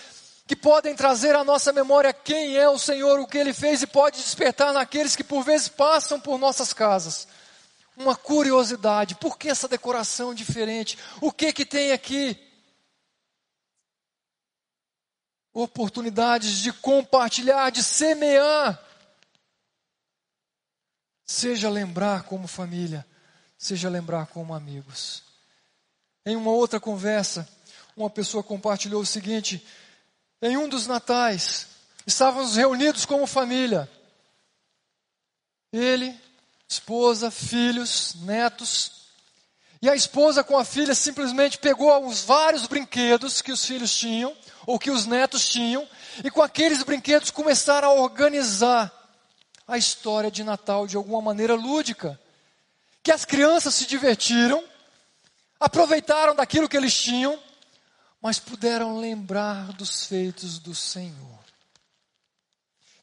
que 0.47 0.57
podem 0.57 0.95
trazer 0.95 1.37
à 1.37 1.45
nossa 1.45 1.73
memória 1.73 2.13
quem 2.13 2.57
é 2.57 2.69
o 2.69 2.79
Senhor, 2.79 3.21
o 3.21 3.27
que 3.27 3.37
Ele 3.37 3.53
fez 3.53 3.83
e 3.83 3.87
pode 3.87 4.17
despertar 4.17 4.73
naqueles 4.73 5.15
que 5.15 5.23
por 5.23 5.45
vezes 5.45 5.69
passam 5.69 6.19
por 6.19 6.39
nossas 6.39 6.73
casas. 6.73 7.29
Uma 7.97 8.17
curiosidade, 8.17 9.15
por 9.17 9.37
que 9.37 9.51
essa 9.51 9.69
decoração 9.69 10.35
diferente? 10.35 10.99
O 11.21 11.31
que 11.31 11.53
que 11.53 11.67
tem 11.67 11.93
aqui? 11.93 12.37
Oportunidades 15.53 16.61
de 16.61 16.73
compartilhar, 16.73 17.69
de 17.71 17.85
semear 17.85 18.90
Seja 21.41 21.71
lembrar 21.71 22.25
como 22.25 22.47
família, 22.47 23.07
seja 23.57 23.89
lembrar 23.89 24.27
como 24.27 24.53
amigos. 24.53 25.23
Em 26.27 26.37
uma 26.37 26.51
outra 26.51 26.79
conversa, 26.79 27.49
uma 27.97 28.11
pessoa 28.11 28.43
compartilhou 28.43 29.01
o 29.01 29.07
seguinte: 29.07 29.67
em 30.43 30.59
um 30.59 30.69
dos 30.69 30.87
natais, 30.87 31.67
estávamos 32.07 32.57
reunidos 32.57 33.07
como 33.07 33.27
família. 33.27 33.91
Ele, 35.73 36.15
esposa, 36.69 37.31
filhos, 37.31 38.17
netos. 38.17 39.07
E 39.81 39.89
a 39.89 39.97
esposa 39.97 40.45
com 40.45 40.59
a 40.59 40.65
filha 40.65 40.95
simplesmente 40.95 41.57
pegou 41.57 42.07
os 42.07 42.21
vários 42.21 42.67
brinquedos 42.67 43.41
que 43.41 43.51
os 43.51 43.65
filhos 43.65 43.97
tinham, 43.97 44.37
ou 44.67 44.79
que 44.79 44.91
os 44.91 45.07
netos 45.07 45.49
tinham, 45.49 45.89
e 46.23 46.31
com 46.31 46.43
aqueles 46.43 46.83
brinquedos 46.83 47.31
começaram 47.31 47.89
a 47.89 47.95
organizar 47.95 49.00
a 49.71 49.79
história 49.79 50.31
de 50.31 50.43
Natal 50.43 50.87
de 50.87 50.97
alguma 50.97 51.23
maneira 51.23 51.55
lúdica. 51.55 52.21
Que 53.03 53.13
as 53.13 53.25
crianças 53.25 53.75
se 53.75 53.87
divertiram, 53.87 54.63
aproveitaram 55.59 56.35
daquilo 56.35 56.69
que 56.69 56.77
eles 56.77 56.93
tinham, 56.93 57.41
mas 58.21 58.39
puderam 58.39 58.99
lembrar 58.99 59.73
dos 59.73 60.05
feitos 60.05 60.59
do 60.59 60.75
Senhor. 60.75 61.39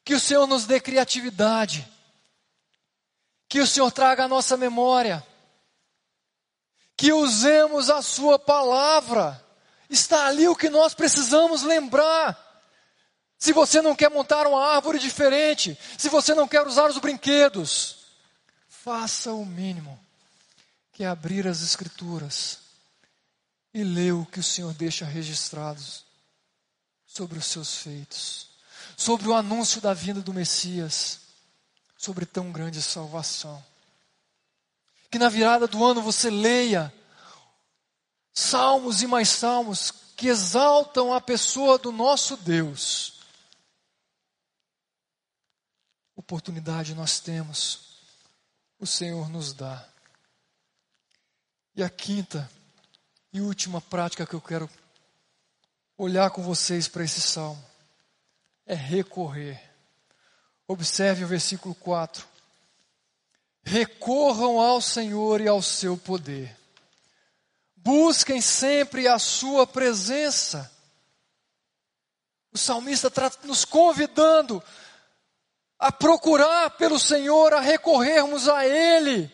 Que 0.04 0.14
o 0.14 0.20
Senhor 0.20 0.46
nos 0.46 0.66
dê 0.66 0.78
criatividade, 0.78 1.88
que 3.48 3.60
o 3.60 3.66
Senhor 3.66 3.90
traga 3.90 4.24
a 4.24 4.28
nossa 4.28 4.56
memória, 4.56 5.26
que 6.96 7.12
usemos 7.12 7.90
a 7.90 8.02
Sua 8.02 8.38
palavra. 8.38 9.44
Está 9.88 10.26
ali 10.26 10.46
o 10.46 10.56
que 10.56 10.68
nós 10.68 10.94
precisamos 10.94 11.62
lembrar. 11.62 12.47
Se 13.38 13.52
você 13.52 13.80
não 13.80 13.94
quer 13.94 14.10
montar 14.10 14.46
uma 14.48 14.74
árvore 14.74 14.98
diferente, 14.98 15.78
se 15.96 16.08
você 16.08 16.34
não 16.34 16.48
quer 16.48 16.66
usar 16.66 16.90
os 16.90 16.98
brinquedos, 16.98 17.98
faça 18.68 19.32
o 19.32 19.46
mínimo, 19.46 19.98
que 20.92 21.04
é 21.04 21.06
abrir 21.06 21.46
as 21.46 21.62
Escrituras 21.62 22.58
e 23.72 23.84
ler 23.84 24.12
o 24.12 24.26
que 24.26 24.40
o 24.40 24.42
Senhor 24.42 24.74
deixa 24.74 25.04
registrados 25.04 26.04
sobre 27.06 27.38
os 27.38 27.46
seus 27.46 27.76
feitos, 27.76 28.48
sobre 28.96 29.28
o 29.28 29.34
anúncio 29.34 29.80
da 29.80 29.94
vinda 29.94 30.20
do 30.20 30.34
Messias, 30.34 31.20
sobre 31.96 32.26
tão 32.26 32.50
grande 32.50 32.82
salvação. 32.82 33.64
Que 35.10 35.18
na 35.18 35.28
virada 35.28 35.68
do 35.68 35.84
ano 35.84 36.02
você 36.02 36.28
leia 36.28 36.92
salmos 38.34 39.00
e 39.00 39.06
mais 39.06 39.28
salmos 39.28 39.92
que 40.16 40.26
exaltam 40.26 41.14
a 41.14 41.20
pessoa 41.20 41.78
do 41.78 41.92
nosso 41.92 42.36
Deus. 42.36 43.17
Oportunidade 46.18 46.96
nós 46.96 47.20
temos, 47.20 48.00
o 48.76 48.84
Senhor 48.84 49.28
nos 49.28 49.52
dá. 49.52 49.88
E 51.76 51.82
a 51.82 51.88
quinta 51.88 52.50
e 53.32 53.40
última 53.40 53.80
prática 53.80 54.26
que 54.26 54.34
eu 54.34 54.40
quero 54.40 54.68
olhar 55.96 56.28
com 56.30 56.42
vocês 56.42 56.88
para 56.88 57.04
esse 57.04 57.20
salmo 57.20 57.64
é 58.66 58.74
recorrer. 58.74 59.62
Observe 60.66 61.22
o 61.22 61.28
versículo 61.28 61.72
4. 61.76 62.26
Recorram 63.62 64.60
ao 64.60 64.82
Senhor 64.82 65.40
e 65.40 65.46
ao 65.46 65.62
seu 65.62 65.96
poder. 65.96 66.58
Busquem 67.76 68.40
sempre 68.40 69.06
a 69.06 69.20
sua 69.20 69.68
presença. 69.68 70.68
O 72.50 72.58
salmista 72.58 73.06
está 73.06 73.30
nos 73.44 73.64
convidando 73.64 74.60
a 75.78 75.92
procurar 75.92 76.70
pelo 76.70 76.98
Senhor, 76.98 77.54
a 77.54 77.60
recorrermos 77.60 78.48
a 78.48 78.66
Ele 78.66 79.30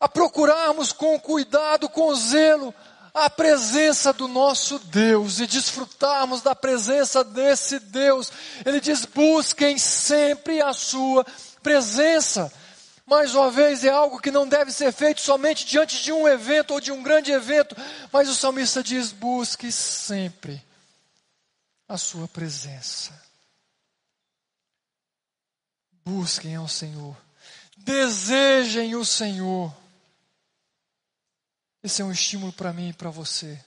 a 0.00 0.08
procurarmos 0.08 0.92
com 0.92 1.18
cuidado, 1.18 1.88
com 1.88 2.14
zelo, 2.14 2.74
a 3.12 3.28
presença 3.28 4.12
do 4.12 4.28
nosso 4.28 4.78
Deus 4.78 5.40
e 5.40 5.46
desfrutarmos 5.46 6.40
da 6.40 6.54
presença 6.54 7.24
desse 7.24 7.80
Deus. 7.80 8.30
Ele 8.64 8.80
diz: 8.80 9.04
busquem 9.04 9.76
sempre 9.76 10.60
a 10.60 10.72
Sua 10.72 11.26
presença. 11.62 12.52
Mais 13.06 13.34
uma 13.34 13.50
vez, 13.50 13.84
é 13.84 13.88
algo 13.88 14.20
que 14.20 14.30
não 14.30 14.46
deve 14.46 14.70
ser 14.70 14.92
feito 14.92 15.20
somente 15.20 15.64
diante 15.64 16.02
de 16.02 16.12
um 16.12 16.28
evento 16.28 16.74
ou 16.74 16.80
de 16.80 16.92
um 16.92 17.02
grande 17.02 17.32
evento, 17.32 17.74
mas 18.12 18.28
o 18.28 18.34
salmista 18.34 18.82
diz: 18.82 19.10
busque 19.10 19.72
sempre 19.72 20.62
a 21.88 21.96
Sua 21.96 22.28
presença. 22.28 23.27
Busquem 26.08 26.56
ao 26.56 26.66
Senhor, 26.66 27.14
desejem 27.76 28.96
o 28.96 29.04
Senhor. 29.04 29.70
Esse 31.82 32.00
é 32.00 32.04
um 32.04 32.10
estímulo 32.10 32.50
para 32.50 32.72
mim 32.72 32.88
e 32.88 32.92
para 32.94 33.10
você. 33.10 33.62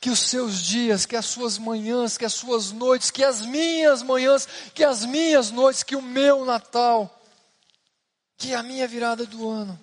Que 0.00 0.08
os 0.08 0.20
seus 0.20 0.62
dias, 0.62 1.04
que 1.04 1.16
as 1.16 1.26
suas 1.26 1.58
manhãs, 1.58 2.16
que 2.16 2.24
as 2.24 2.32
suas 2.32 2.70
noites, 2.70 3.10
que 3.10 3.24
as 3.24 3.44
minhas 3.44 4.04
manhãs, 4.04 4.46
que 4.72 4.84
as 4.84 5.04
minhas 5.04 5.50
noites, 5.50 5.82
que 5.82 5.96
o 5.96 6.00
meu 6.00 6.44
Natal, 6.44 7.20
que 8.38 8.54
a 8.54 8.62
minha 8.62 8.86
virada 8.86 9.26
do 9.26 9.50
ano, 9.50 9.76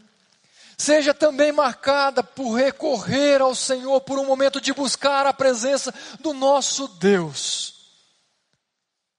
seja 0.77 1.13
também 1.13 1.51
marcada 1.51 2.23
por 2.23 2.53
recorrer 2.53 3.41
ao 3.41 3.53
Senhor, 3.53 3.99
por 3.99 4.17
um 4.17 4.25
momento 4.25 4.61
de 4.61 4.73
buscar 4.73 5.27
a 5.27 5.33
presença 5.33 5.93
do 6.21 6.33
nosso 6.33 6.87
Deus. 6.87 7.73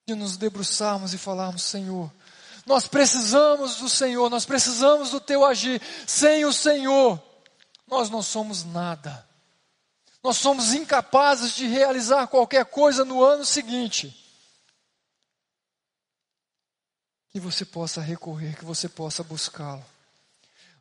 De 0.07 0.15
nos 0.15 0.39
debruçarmos 0.39 1.13
e 1.13 1.19
falarmos, 1.19 1.65
Senhor, 1.65 2.11
nós 2.65 2.87
precisamos 2.87 3.77
do 3.77 3.89
Senhor, 3.89 4.31
nós 4.31 4.45
precisamos 4.45 5.11
do 5.11 5.21
Teu 5.21 5.45
agir. 5.45 5.81
Sem 6.07 6.45
o 6.45 6.53
Senhor, 6.53 7.21
nós 7.87 8.09
não 8.09 8.23
somos 8.23 8.65
nada. 8.65 9.27
Nós 10.23 10.37
somos 10.37 10.73
incapazes 10.73 11.55
de 11.57 11.67
realizar 11.67 12.29
qualquer 12.29 12.65
coisa 12.67 13.05
no 13.05 13.23
ano 13.23 13.45
seguinte. 13.45 14.17
Que 17.31 17.41
você 17.41 17.65
possa 17.65 18.01
recorrer, 18.01 18.57
que 18.57 18.65
você 18.65 18.89
possa 18.89 19.25
buscá-lo. 19.25 19.85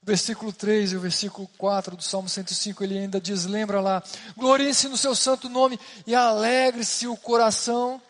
O 0.03 0.05
versículo 0.05 0.51
3 0.51 0.91
e 0.91 0.95
o 0.95 0.99
versículo 0.99 1.47
4 1.57 1.95
do 1.95 2.03
Salmo 2.03 2.27
105, 2.29 2.84
ele 2.84 2.97
ainda 2.97 3.19
diz: 3.19 3.45
lembra 3.45 3.82
lá, 3.82 4.03
glorie-se 4.38 4.88
no 4.88 4.97
seu 4.97 5.15
santo 5.15 5.49
nome 5.49 5.79
e 6.05 6.13
alegre-se 6.13 7.07
o 7.07 7.17
coração 7.17 8.01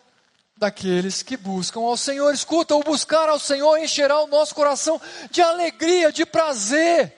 daqueles 0.61 1.23
que 1.23 1.35
buscam 1.35 1.79
ao 1.79 1.97
Senhor. 1.97 2.31
Escuta, 2.31 2.75
o 2.75 2.83
buscar 2.83 3.27
ao 3.27 3.39
Senhor 3.39 3.79
encherá 3.79 4.21
o 4.21 4.27
nosso 4.27 4.53
coração 4.53 5.01
de 5.31 5.41
alegria, 5.41 6.11
de 6.11 6.23
prazer. 6.23 7.17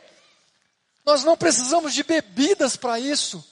Nós 1.05 1.25
não 1.25 1.35
precisamos 1.35 1.93
de 1.93 2.03
bebidas 2.03 2.77
para 2.77 2.97
isso. 2.97 3.43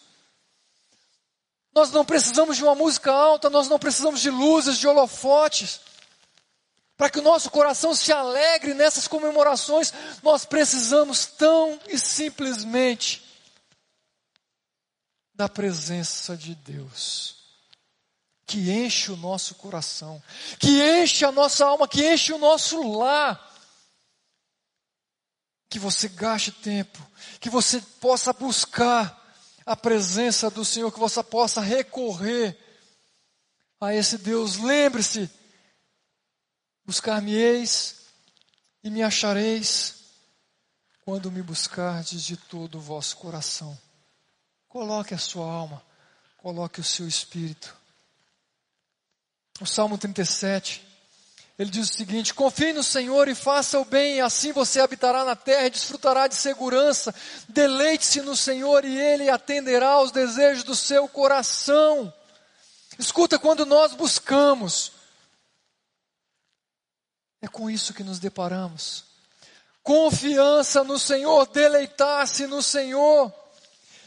Nós 1.75 1.91
não 1.91 2.05
precisamos 2.05 2.55
de 2.55 2.63
uma 2.63 2.73
música 2.73 3.11
alta, 3.11 3.49
nós 3.49 3.67
não 3.67 3.77
precisamos 3.77 4.21
de 4.21 4.29
luzes, 4.29 4.77
de 4.77 4.87
holofotes. 4.87 5.81
Para 6.95 7.09
que 7.09 7.19
o 7.19 7.23
nosso 7.23 7.51
coração 7.51 7.93
se 7.93 8.13
alegre 8.13 8.73
nessas 8.73 9.09
comemorações, 9.09 9.93
nós 10.23 10.45
precisamos 10.45 11.25
tão 11.25 11.77
e 11.89 11.99
simplesmente 11.99 13.29
da 15.33 15.49
presença 15.49 16.37
de 16.37 16.55
Deus, 16.55 17.40
que 18.51 18.69
enche 18.69 19.09
o 19.13 19.15
nosso 19.15 19.55
coração, 19.55 20.21
que 20.59 20.83
enche 20.83 21.23
a 21.23 21.31
nossa 21.31 21.65
alma, 21.65 21.87
que 21.87 22.05
enche 22.05 22.33
o 22.33 22.37
nosso 22.37 22.97
lar 22.97 23.49
que 25.69 25.79
você 25.79 26.09
gaste 26.09 26.51
tempo, 26.51 26.99
que 27.39 27.49
você 27.49 27.79
possa 28.01 28.33
buscar 28.33 29.17
a 29.65 29.73
presença 29.73 30.49
do 30.49 30.65
Senhor, 30.65 30.91
que 30.91 30.99
você 30.99 31.23
possa 31.23 31.61
recorrer 31.61 32.59
a 33.79 33.95
esse 33.95 34.17
Deus. 34.17 34.57
Lembre-se: 34.57 35.29
buscar-me-eis 36.83 38.01
e 38.83 38.89
me 38.89 39.01
achareis 39.01 39.95
quando 41.05 41.31
me 41.31 41.41
buscardes 41.41 42.21
de 42.21 42.35
todo 42.35 42.79
o 42.79 42.81
vosso 42.81 43.15
coração. 43.15 43.79
Coloque 44.67 45.13
a 45.13 45.17
sua 45.17 45.49
alma, 45.49 45.81
coloque 46.37 46.81
o 46.81 46.83
seu 46.83 47.07
espírito. 47.07 47.79
O 49.61 49.65
Salmo 49.65 49.97
37 49.97 50.91
ele 51.61 51.69
diz 51.69 51.91
o 51.91 51.93
seguinte: 51.93 52.33
confie 52.33 52.73
no 52.73 52.81
Senhor 52.81 53.27
e 53.27 53.35
faça 53.35 53.79
o 53.79 53.85
bem, 53.85 54.15
e 54.15 54.21
assim 54.21 54.51
você 54.51 54.81
habitará 54.81 55.23
na 55.23 55.35
terra 55.35 55.67
e 55.67 55.69
desfrutará 55.69 56.25
de 56.25 56.33
segurança. 56.33 57.13
Deleite-se 57.47 58.19
no 58.21 58.35
Senhor 58.35 58.83
e 58.83 58.97
Ele 58.97 59.29
atenderá 59.29 59.89
aos 59.89 60.11
desejos 60.11 60.63
do 60.63 60.73
seu 60.73 61.07
coração. 61.07 62.11
Escuta, 62.97 63.37
quando 63.37 63.63
nós 63.63 63.93
buscamos, 63.93 64.93
é 67.43 67.47
com 67.47 67.69
isso 67.69 67.93
que 67.93 68.03
nos 68.03 68.17
deparamos. 68.17 69.03
Confiança 69.83 70.83
no 70.83 70.97
Senhor, 70.97 71.45
deleitar-se 71.45 72.47
no 72.47 72.63
Senhor. 72.63 73.31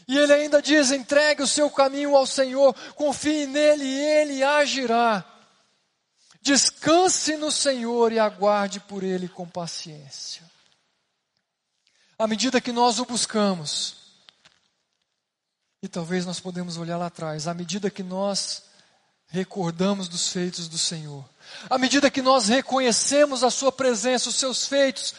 E 0.05 0.17
ele 0.17 0.33
ainda 0.33 0.61
diz: 0.61 0.91
entregue 0.91 1.41
o 1.41 1.47
seu 1.47 1.69
caminho 1.69 2.17
ao 2.17 2.27
Senhor, 2.27 2.75
confie 2.95 3.45
nele 3.45 3.85
e 3.85 3.99
ele 4.01 4.43
agirá. 4.43 5.23
Descanse 6.45 7.37
no 7.37 7.51
Senhor 7.51 8.11
e 8.11 8.19
aguarde 8.19 8.79
por 8.79 9.01
Ele 9.03 9.27
com 9.27 9.49
paciência. 9.49 10.43
À 12.19 12.27
medida 12.27 12.61
que 12.61 12.71
nós 12.71 12.99
o 12.99 13.05
buscamos, 13.05 13.95
e 15.81 15.87
talvez 15.87 16.23
nós 16.23 16.39
podemos 16.39 16.77
olhar 16.77 16.97
lá 16.97 17.07
atrás, 17.07 17.47
à 17.47 17.53
medida 17.55 17.89
que 17.89 18.03
nós 18.03 18.61
recordamos 19.25 20.07
dos 20.07 20.29
feitos 20.29 20.67
do 20.67 20.77
Senhor, 20.77 21.27
à 21.67 21.79
medida 21.79 22.11
que 22.11 22.21
nós 22.21 22.47
reconhecemos 22.47 23.43
a 23.43 23.49
Sua 23.49 23.71
presença, 23.71 24.29
os 24.29 24.35
Seus 24.35 24.67
feitos, 24.67 25.15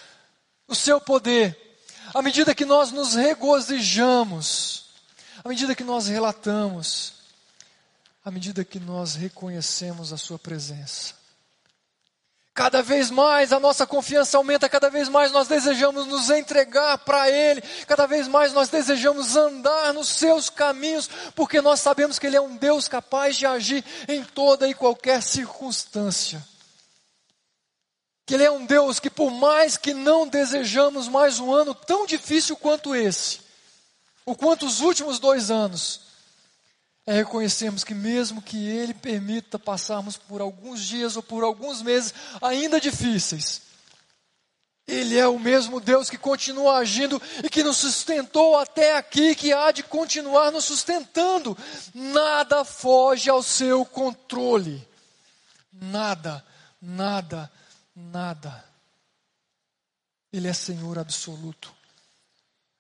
o 0.69 0.77
Seu 0.77 1.01
poder, 1.01 1.77
à 2.15 2.23
medida 2.23 2.55
que 2.55 2.65
nós 2.65 2.93
nos 2.93 3.15
regozijamos, 3.15 4.91
à 5.45 5.49
medida 5.49 5.75
que 5.75 5.83
nós 5.83 6.07
relatamos, 6.07 7.15
à 8.25 8.31
medida 8.31 8.65
que 8.65 8.79
nós 8.79 9.17
reconhecemos 9.17 10.13
a 10.13 10.17
Sua 10.17 10.39
presença. 10.39 11.16
Cada 12.57 12.81
vez 12.81 13.11
mais 13.11 13.53
a 13.53 13.61
nossa 13.61 13.87
confiança 13.87 14.39
aumenta, 14.39 14.67
cada 14.67 14.89
vez 14.89 15.11
mais 15.11 15.31
nós 15.31 15.47
desejamos 15.47 16.07
nos 16.07 16.31
entregar 16.31 16.97
para 16.97 17.31
Ele, 17.31 17.61
cada 17.87 18.07
vez 18.07 18.27
mais 18.27 18.55
nós 18.55 18.71
desejamos 18.71 19.37
andar 19.37 19.93
nos 19.93 20.09
Seus 20.09 20.49
caminhos, 20.49 21.07
porque 21.35 21.61
nós 21.61 21.81
sabemos 21.81 22.19
que 22.19 22.27
Ele 22.27 22.37
é 22.37 22.41
um 22.41 22.57
Deus 22.57 22.89
capaz 22.89 23.37
de 23.37 23.45
agir 23.45 23.85
em 24.09 24.25
toda 24.25 24.67
e 24.67 24.73
qualquer 24.73 25.23
circunstância. 25.23 26.43
Que 28.25 28.33
Ele 28.33 28.45
é 28.45 28.51
um 28.51 28.65
Deus 28.65 28.99
que, 28.99 29.11
por 29.11 29.31
mais 29.31 29.77
que 29.77 29.93
não 29.93 30.27
desejamos 30.27 31.09
mais 31.09 31.39
um 31.39 31.53
ano 31.53 31.75
tão 31.75 32.07
difícil 32.07 32.57
quanto 32.57 32.97
esse, 32.97 33.41
ou 34.25 34.35
quanto 34.35 34.65
os 34.65 34.81
últimos 34.81 35.19
dois 35.19 35.51
anos, 35.51 36.06
é 37.07 37.13
reconhecermos 37.13 37.85
que, 37.85 37.95
mesmo 37.95 38.43
que 38.43 38.69
Ele 38.69 38.93
permita 38.93 39.59
passarmos 39.59 40.17
por 40.17 40.41
alguns 40.41 40.85
dias 40.85 41.17
ou 41.17 41.23
por 41.23 41.45
alguns 41.45 41.81
meses 41.81 42.13
ainda 42.43 42.81
difíceis, 42.81 43.63
Ele 44.89 45.17
é 45.17 45.27
o 45.29 45.39
mesmo 45.39 45.81
Deus 45.81 46.11
que 46.11 46.19
continua 46.19 46.79
agindo 46.79 47.23
e 47.45 47.49
que 47.49 47.63
nos 47.63 47.77
sustentou 47.77 48.59
até 48.59 48.97
aqui, 48.97 49.37
que 49.37 49.53
há 49.53 49.71
de 49.71 49.85
continuar 49.85 50.51
nos 50.51 50.65
sustentando. 50.65 51.57
Nada 51.95 52.65
foge 52.65 53.31
ao 53.31 53.43
seu 53.43 53.85
controle. 53.85 54.87
nada, 55.71 56.45
nada, 56.83 57.51
nada. 57.95 58.65
Ele 60.33 60.49
é 60.49 60.53
Senhor 60.53 60.99
absoluto 60.99 61.73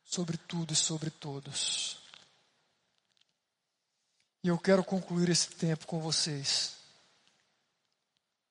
sobre 0.04 0.36
tudo 0.36 0.72
e 0.72 0.76
sobre 0.76 1.10
todos. 1.10 2.05
E 4.46 4.48
eu 4.48 4.56
quero 4.56 4.84
concluir 4.84 5.28
esse 5.28 5.48
tempo 5.48 5.88
com 5.88 5.98
vocês, 5.98 6.76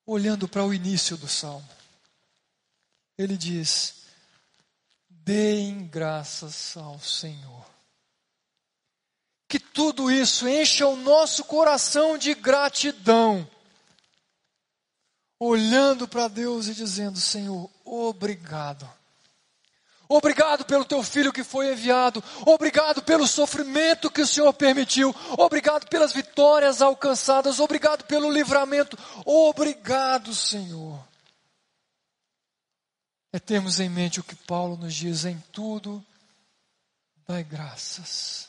olhando 0.05 0.45
para 0.45 0.61
o 0.61 0.73
início 0.73 1.15
do 1.15 1.25
salmo. 1.25 1.65
Ele 3.17 3.37
diz: 3.37 4.01
Deem 5.07 5.87
graças 5.87 6.75
ao 6.75 6.99
Senhor. 6.99 7.65
Que 9.47 9.57
tudo 9.57 10.11
isso 10.11 10.45
encha 10.49 10.85
o 10.85 10.97
nosso 10.97 11.45
coração 11.45 12.17
de 12.17 12.33
gratidão, 12.33 13.49
olhando 15.39 16.09
para 16.09 16.27
Deus 16.27 16.67
e 16.67 16.75
dizendo: 16.75 17.21
Senhor, 17.21 17.71
obrigado 17.85 18.85
Obrigado 20.07 20.65
pelo 20.65 20.85
teu 20.85 21.01
filho 21.01 21.33
que 21.33 21.43
foi 21.43 21.73
enviado. 21.73 22.23
Obrigado 22.45 23.01
pelo 23.01 23.27
sofrimento 23.27 24.11
que 24.11 24.21
o 24.21 24.27
Senhor 24.27 24.53
permitiu. 24.53 25.13
Obrigado 25.37 25.87
pelas 25.87 26.13
vitórias 26.13 26.81
alcançadas. 26.81 27.59
Obrigado 27.59 28.03
pelo 28.03 28.31
livramento. 28.31 28.97
Obrigado, 29.25 30.33
Senhor. 30.33 30.99
É 33.33 33.39
termos 33.39 33.79
em 33.79 33.89
mente 33.89 34.19
o 34.19 34.23
que 34.23 34.35
Paulo 34.35 34.77
nos 34.77 34.93
diz: 34.93 35.25
em 35.25 35.43
tudo, 35.51 36.03
dai 37.27 37.43
graças. 37.43 38.47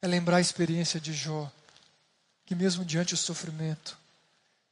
É 0.00 0.06
lembrar 0.06 0.38
a 0.38 0.40
experiência 0.40 1.00
de 1.00 1.12
Jó, 1.12 1.50
que 2.44 2.54
mesmo 2.54 2.84
diante 2.84 3.14
do 3.14 3.18
sofrimento, 3.18 3.96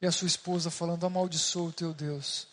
e 0.03 0.07
a 0.07 0.13
sua 0.13 0.27
esposa 0.27 0.71
falando: 0.71 1.07
amaldiçoa 1.07 1.69
o 1.69 1.73
teu 1.73 1.95
Deus 1.95 2.50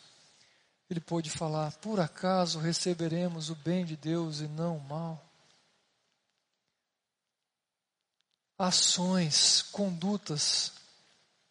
ele 0.90 1.00
pôde 1.00 1.30
falar: 1.30 1.72
por 1.76 2.00
acaso 2.00 2.58
receberemos 2.58 3.50
o 3.50 3.54
bem 3.54 3.84
de 3.84 3.96
Deus 3.96 4.40
e 4.40 4.48
não 4.48 4.78
o 4.78 4.88
mal? 4.88 5.24
Ações, 8.58 9.62
condutas 9.70 10.72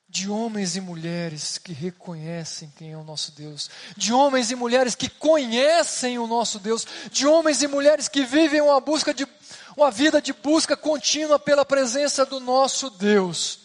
de 0.10 0.30
homens 0.30 0.76
e 0.76 0.82
mulheres 0.82 1.58
que 1.58 1.74
reconhecem 1.74 2.72
quem 2.76 2.94
é 2.94 2.98
o 2.98 3.04
nosso 3.04 3.32
Deus, 3.34 3.70
de 3.96 4.12
homens 4.12 4.52
e 4.52 4.56
mulheres 4.56 4.96
que 4.96 5.10
conhecem 5.10 6.18
o 6.18 6.26
nosso 6.26 6.60
Deus, 6.60 6.86
de 7.12 7.28
homens 7.28 7.62
e 7.62 7.68
mulheres 7.68 8.08
que 8.08 8.26
vivem 8.26 8.62
uma 8.62 8.80
busca 8.80 9.14
de 9.14 9.28
uma 9.76 9.92
vida 9.92 10.22
de 10.22 10.34
busca 10.34 10.76
contínua 10.76 11.38
pela 11.38 11.64
presença 11.64 12.26
do 12.26 12.40
nosso 12.40 12.90
Deus, 12.90 13.60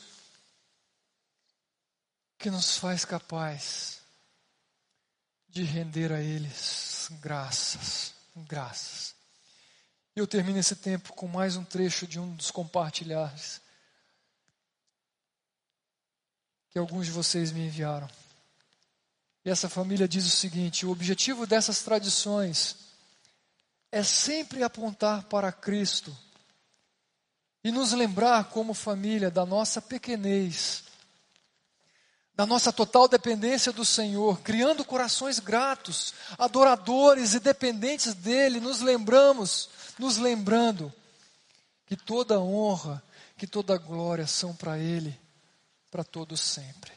que 2.38 2.50
nos 2.50 2.76
faz 2.76 3.04
capaz 3.04 4.01
de 5.52 5.62
render 5.64 6.10
a 6.10 6.20
eles 6.20 7.10
graças, 7.20 8.14
graças. 8.36 9.14
E 10.16 10.20
eu 10.20 10.26
termino 10.26 10.58
esse 10.58 10.74
tempo 10.74 11.12
com 11.12 11.28
mais 11.28 11.56
um 11.56 11.64
trecho 11.64 12.06
de 12.06 12.18
um 12.18 12.34
dos 12.34 12.50
compartilhares 12.50 13.60
que 16.70 16.78
alguns 16.78 17.06
de 17.06 17.12
vocês 17.12 17.52
me 17.52 17.66
enviaram. 17.66 18.08
E 19.44 19.50
essa 19.50 19.68
família 19.68 20.08
diz 20.08 20.24
o 20.24 20.30
seguinte: 20.30 20.86
o 20.86 20.90
objetivo 20.90 21.46
dessas 21.46 21.82
tradições 21.82 22.76
é 23.90 24.02
sempre 24.02 24.62
apontar 24.62 25.24
para 25.24 25.52
Cristo 25.52 26.16
e 27.62 27.70
nos 27.70 27.92
lembrar, 27.92 28.44
como 28.44 28.72
família, 28.72 29.30
da 29.30 29.44
nossa 29.44 29.82
pequenez 29.82 30.84
da 32.34 32.46
nossa 32.46 32.72
total 32.72 33.06
dependência 33.08 33.72
do 33.72 33.84
Senhor, 33.84 34.40
criando 34.40 34.84
corações 34.84 35.38
gratos, 35.38 36.14
adoradores 36.38 37.34
e 37.34 37.40
dependentes 37.40 38.14
dele, 38.14 38.58
nos 38.58 38.80
lembramos, 38.80 39.68
nos 39.98 40.16
lembrando 40.16 40.92
que 41.86 41.94
toda 41.94 42.40
honra, 42.40 43.02
que 43.36 43.46
toda 43.46 43.76
glória 43.76 44.26
são 44.26 44.54
para 44.54 44.78
ele, 44.78 45.18
para 45.90 46.02
todos 46.02 46.40
sempre. 46.40 46.92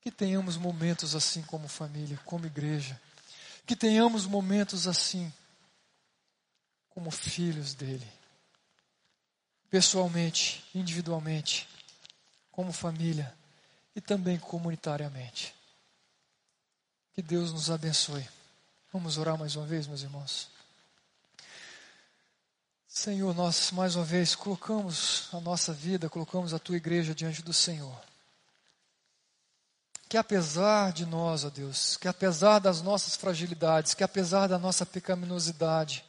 Que 0.00 0.12
tenhamos 0.12 0.56
momentos 0.56 1.16
assim 1.16 1.42
como 1.42 1.66
família, 1.66 2.20
como 2.24 2.46
igreja. 2.46 3.00
Que 3.66 3.74
tenhamos 3.74 4.26
momentos 4.26 4.86
assim 4.86 5.32
como 6.90 7.10
filhos 7.10 7.74
dele. 7.74 8.06
Pessoalmente, 9.68 10.64
individualmente, 10.72 11.68
como 12.50 12.72
família 12.72 13.37
e 13.98 14.00
também 14.00 14.38
comunitariamente. 14.38 15.52
Que 17.12 17.20
Deus 17.20 17.52
nos 17.52 17.68
abençoe. 17.68 18.24
Vamos 18.92 19.18
orar 19.18 19.36
mais 19.36 19.56
uma 19.56 19.66
vez, 19.66 19.88
meus 19.88 20.02
irmãos. 20.02 20.48
Senhor, 22.86 23.34
nós 23.34 23.72
mais 23.72 23.96
uma 23.96 24.04
vez 24.04 24.36
colocamos 24.36 25.28
a 25.32 25.40
nossa 25.40 25.72
vida, 25.72 26.08
colocamos 26.08 26.54
a 26.54 26.60
tua 26.60 26.76
igreja 26.76 27.12
diante 27.12 27.42
do 27.42 27.52
Senhor. 27.52 28.00
Que 30.08 30.16
apesar 30.16 30.92
de 30.92 31.04
nós, 31.04 31.44
ó 31.44 31.50
Deus, 31.50 31.96
que 31.96 32.06
apesar 32.06 32.60
das 32.60 32.80
nossas 32.80 33.16
fragilidades, 33.16 33.94
que 33.94 34.04
apesar 34.04 34.46
da 34.46 34.60
nossa 34.60 34.86
pecaminosidade, 34.86 36.04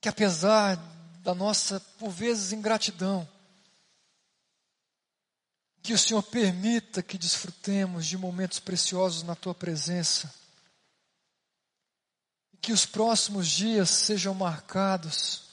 que 0.00 0.08
apesar 0.08 0.78
da 1.24 1.34
nossa, 1.34 1.80
por 1.98 2.10
vezes, 2.10 2.52
ingratidão, 2.52 3.28
que 5.86 5.92
o 5.92 5.98
Senhor 5.98 6.22
permita 6.24 7.00
que 7.00 7.16
desfrutemos 7.16 8.06
de 8.06 8.18
momentos 8.18 8.58
preciosos 8.58 9.22
na 9.22 9.36
tua 9.36 9.54
presença. 9.54 10.34
E 12.52 12.56
que 12.56 12.72
os 12.72 12.84
próximos 12.84 13.46
dias 13.46 13.88
sejam 13.88 14.34
marcados 14.34 15.44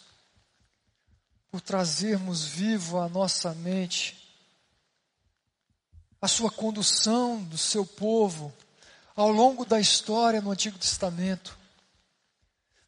por 1.51 1.61
trazermos 1.61 2.45
vivo 2.45 2.99
à 2.99 3.07
nossa 3.07 3.53
mente 3.53 4.19
a 6.19 6.27
sua 6.27 6.49
condução 6.49 7.43
do 7.43 7.57
seu 7.57 7.85
povo 7.85 8.51
ao 9.15 9.29
longo 9.29 9.63
da 9.63 9.79
história 9.79 10.41
no 10.41 10.49
Antigo 10.49 10.79
Testamento. 10.79 11.55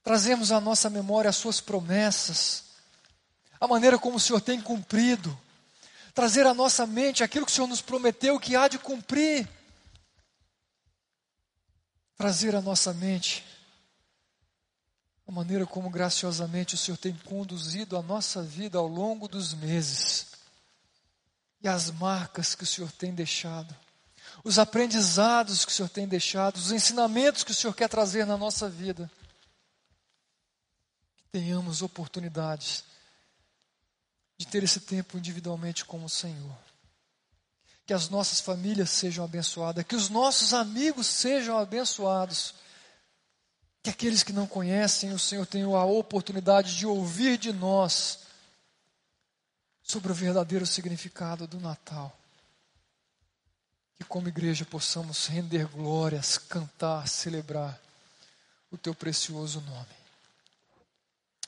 Trazemos 0.03 0.51
à 0.51 0.59
nossa 0.59 0.89
memória 0.89 1.29
as 1.29 1.35
suas 1.35 1.61
promessas, 1.61 2.63
a 3.59 3.67
maneira 3.67 3.99
como 3.99 4.15
o 4.15 4.19
Senhor 4.19 4.41
tem 4.41 4.59
cumprido 4.59 5.37
trazer 6.15 6.47
à 6.47 6.53
nossa 6.53 6.87
mente 6.87 7.23
aquilo 7.23 7.45
que 7.45 7.51
o 7.51 7.55
Senhor 7.55 7.67
nos 7.67 7.81
prometeu 7.81 8.39
que 8.39 8.55
há 8.55 8.69
de 8.69 8.79
cumprir. 8.79 9.47
Trazer 12.15 12.55
à 12.55 12.61
nossa 12.61 12.93
mente 12.93 13.43
a 15.27 15.31
maneira 15.31 15.65
como 15.65 15.89
graciosamente 15.89 16.75
o 16.75 16.77
Senhor 16.77 16.97
tem 16.97 17.13
conduzido 17.25 17.97
a 17.97 18.01
nossa 18.01 18.41
vida 18.41 18.77
ao 18.77 18.87
longo 18.87 19.27
dos 19.27 19.53
meses 19.53 20.27
e 21.61 21.67
as 21.67 21.91
marcas 21.91 22.55
que 22.55 22.63
o 22.63 22.67
Senhor 22.67 22.91
tem 22.91 23.11
deixado, 23.13 23.75
os 24.43 24.59
aprendizados 24.59 25.65
que 25.65 25.71
o 25.71 25.73
Senhor 25.73 25.89
tem 25.89 26.07
deixado, 26.07 26.57
os 26.57 26.71
ensinamentos 26.71 27.43
que 27.43 27.51
o 27.51 27.55
Senhor 27.55 27.73
quer 27.73 27.89
trazer 27.89 28.25
na 28.25 28.37
nossa 28.37 28.69
vida. 28.69 29.09
Que 31.17 31.23
tenhamos 31.31 31.81
oportunidades 31.81 32.83
de 34.37 34.45
ter 34.47 34.63
esse 34.63 34.81
tempo 34.81 35.17
individualmente 35.17 35.85
com 35.85 36.03
o 36.03 36.09
Senhor. 36.09 36.57
Que 37.85 37.93
as 37.93 38.09
nossas 38.09 38.41
famílias 38.41 38.89
sejam 38.89 39.23
abençoadas, 39.23 39.85
que 39.85 39.95
os 39.95 40.09
nossos 40.09 40.53
amigos 40.53 41.07
sejam 41.07 41.57
abençoados. 41.57 42.55
Que 43.83 43.91
aqueles 43.91 44.23
que 44.23 44.33
não 44.33 44.47
conhecem 44.47 45.13
o 45.13 45.19
Senhor 45.19 45.45
tenham 45.45 45.75
a 45.75 45.85
oportunidade 45.85 46.75
de 46.75 46.87
ouvir 46.87 47.37
de 47.37 47.53
nós 47.53 48.19
sobre 49.83 50.11
o 50.11 50.15
verdadeiro 50.15 50.65
significado 50.65 51.45
do 51.45 51.59
Natal. 51.59 52.17
Que 53.95 54.03
como 54.03 54.27
igreja 54.27 54.65
possamos 54.65 55.27
render 55.27 55.67
glórias, 55.67 56.39
cantar, 56.39 57.07
celebrar 57.07 57.79
o 58.71 58.77
teu 58.77 58.95
precioso 58.95 59.61
nome. 59.61 59.95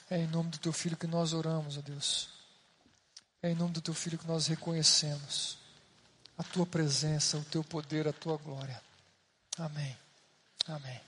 É 0.10 0.20
em 0.20 0.28
nome 0.28 0.52
do 0.52 0.60
teu 0.60 0.72
filho 0.72 0.96
que 0.96 1.08
nós 1.08 1.34
oramos, 1.34 1.78
ó 1.78 1.82
Deus. 1.82 2.37
É 3.42 3.52
em 3.52 3.56
nome 3.56 3.74
do 3.74 3.82
teu 3.82 3.94
filho 3.94 4.18
que 4.18 4.28
nós 4.28 4.48
reconhecemos 4.48 5.58
a 6.38 6.44
tua 6.44 6.66
presença, 6.66 7.38
o 7.38 7.46
teu 7.46 7.64
poder, 7.64 8.08
a 8.08 8.14
tua 8.14 8.38
glória. 8.38 8.82
Amém. 9.58 9.98
Amém. 10.68 11.07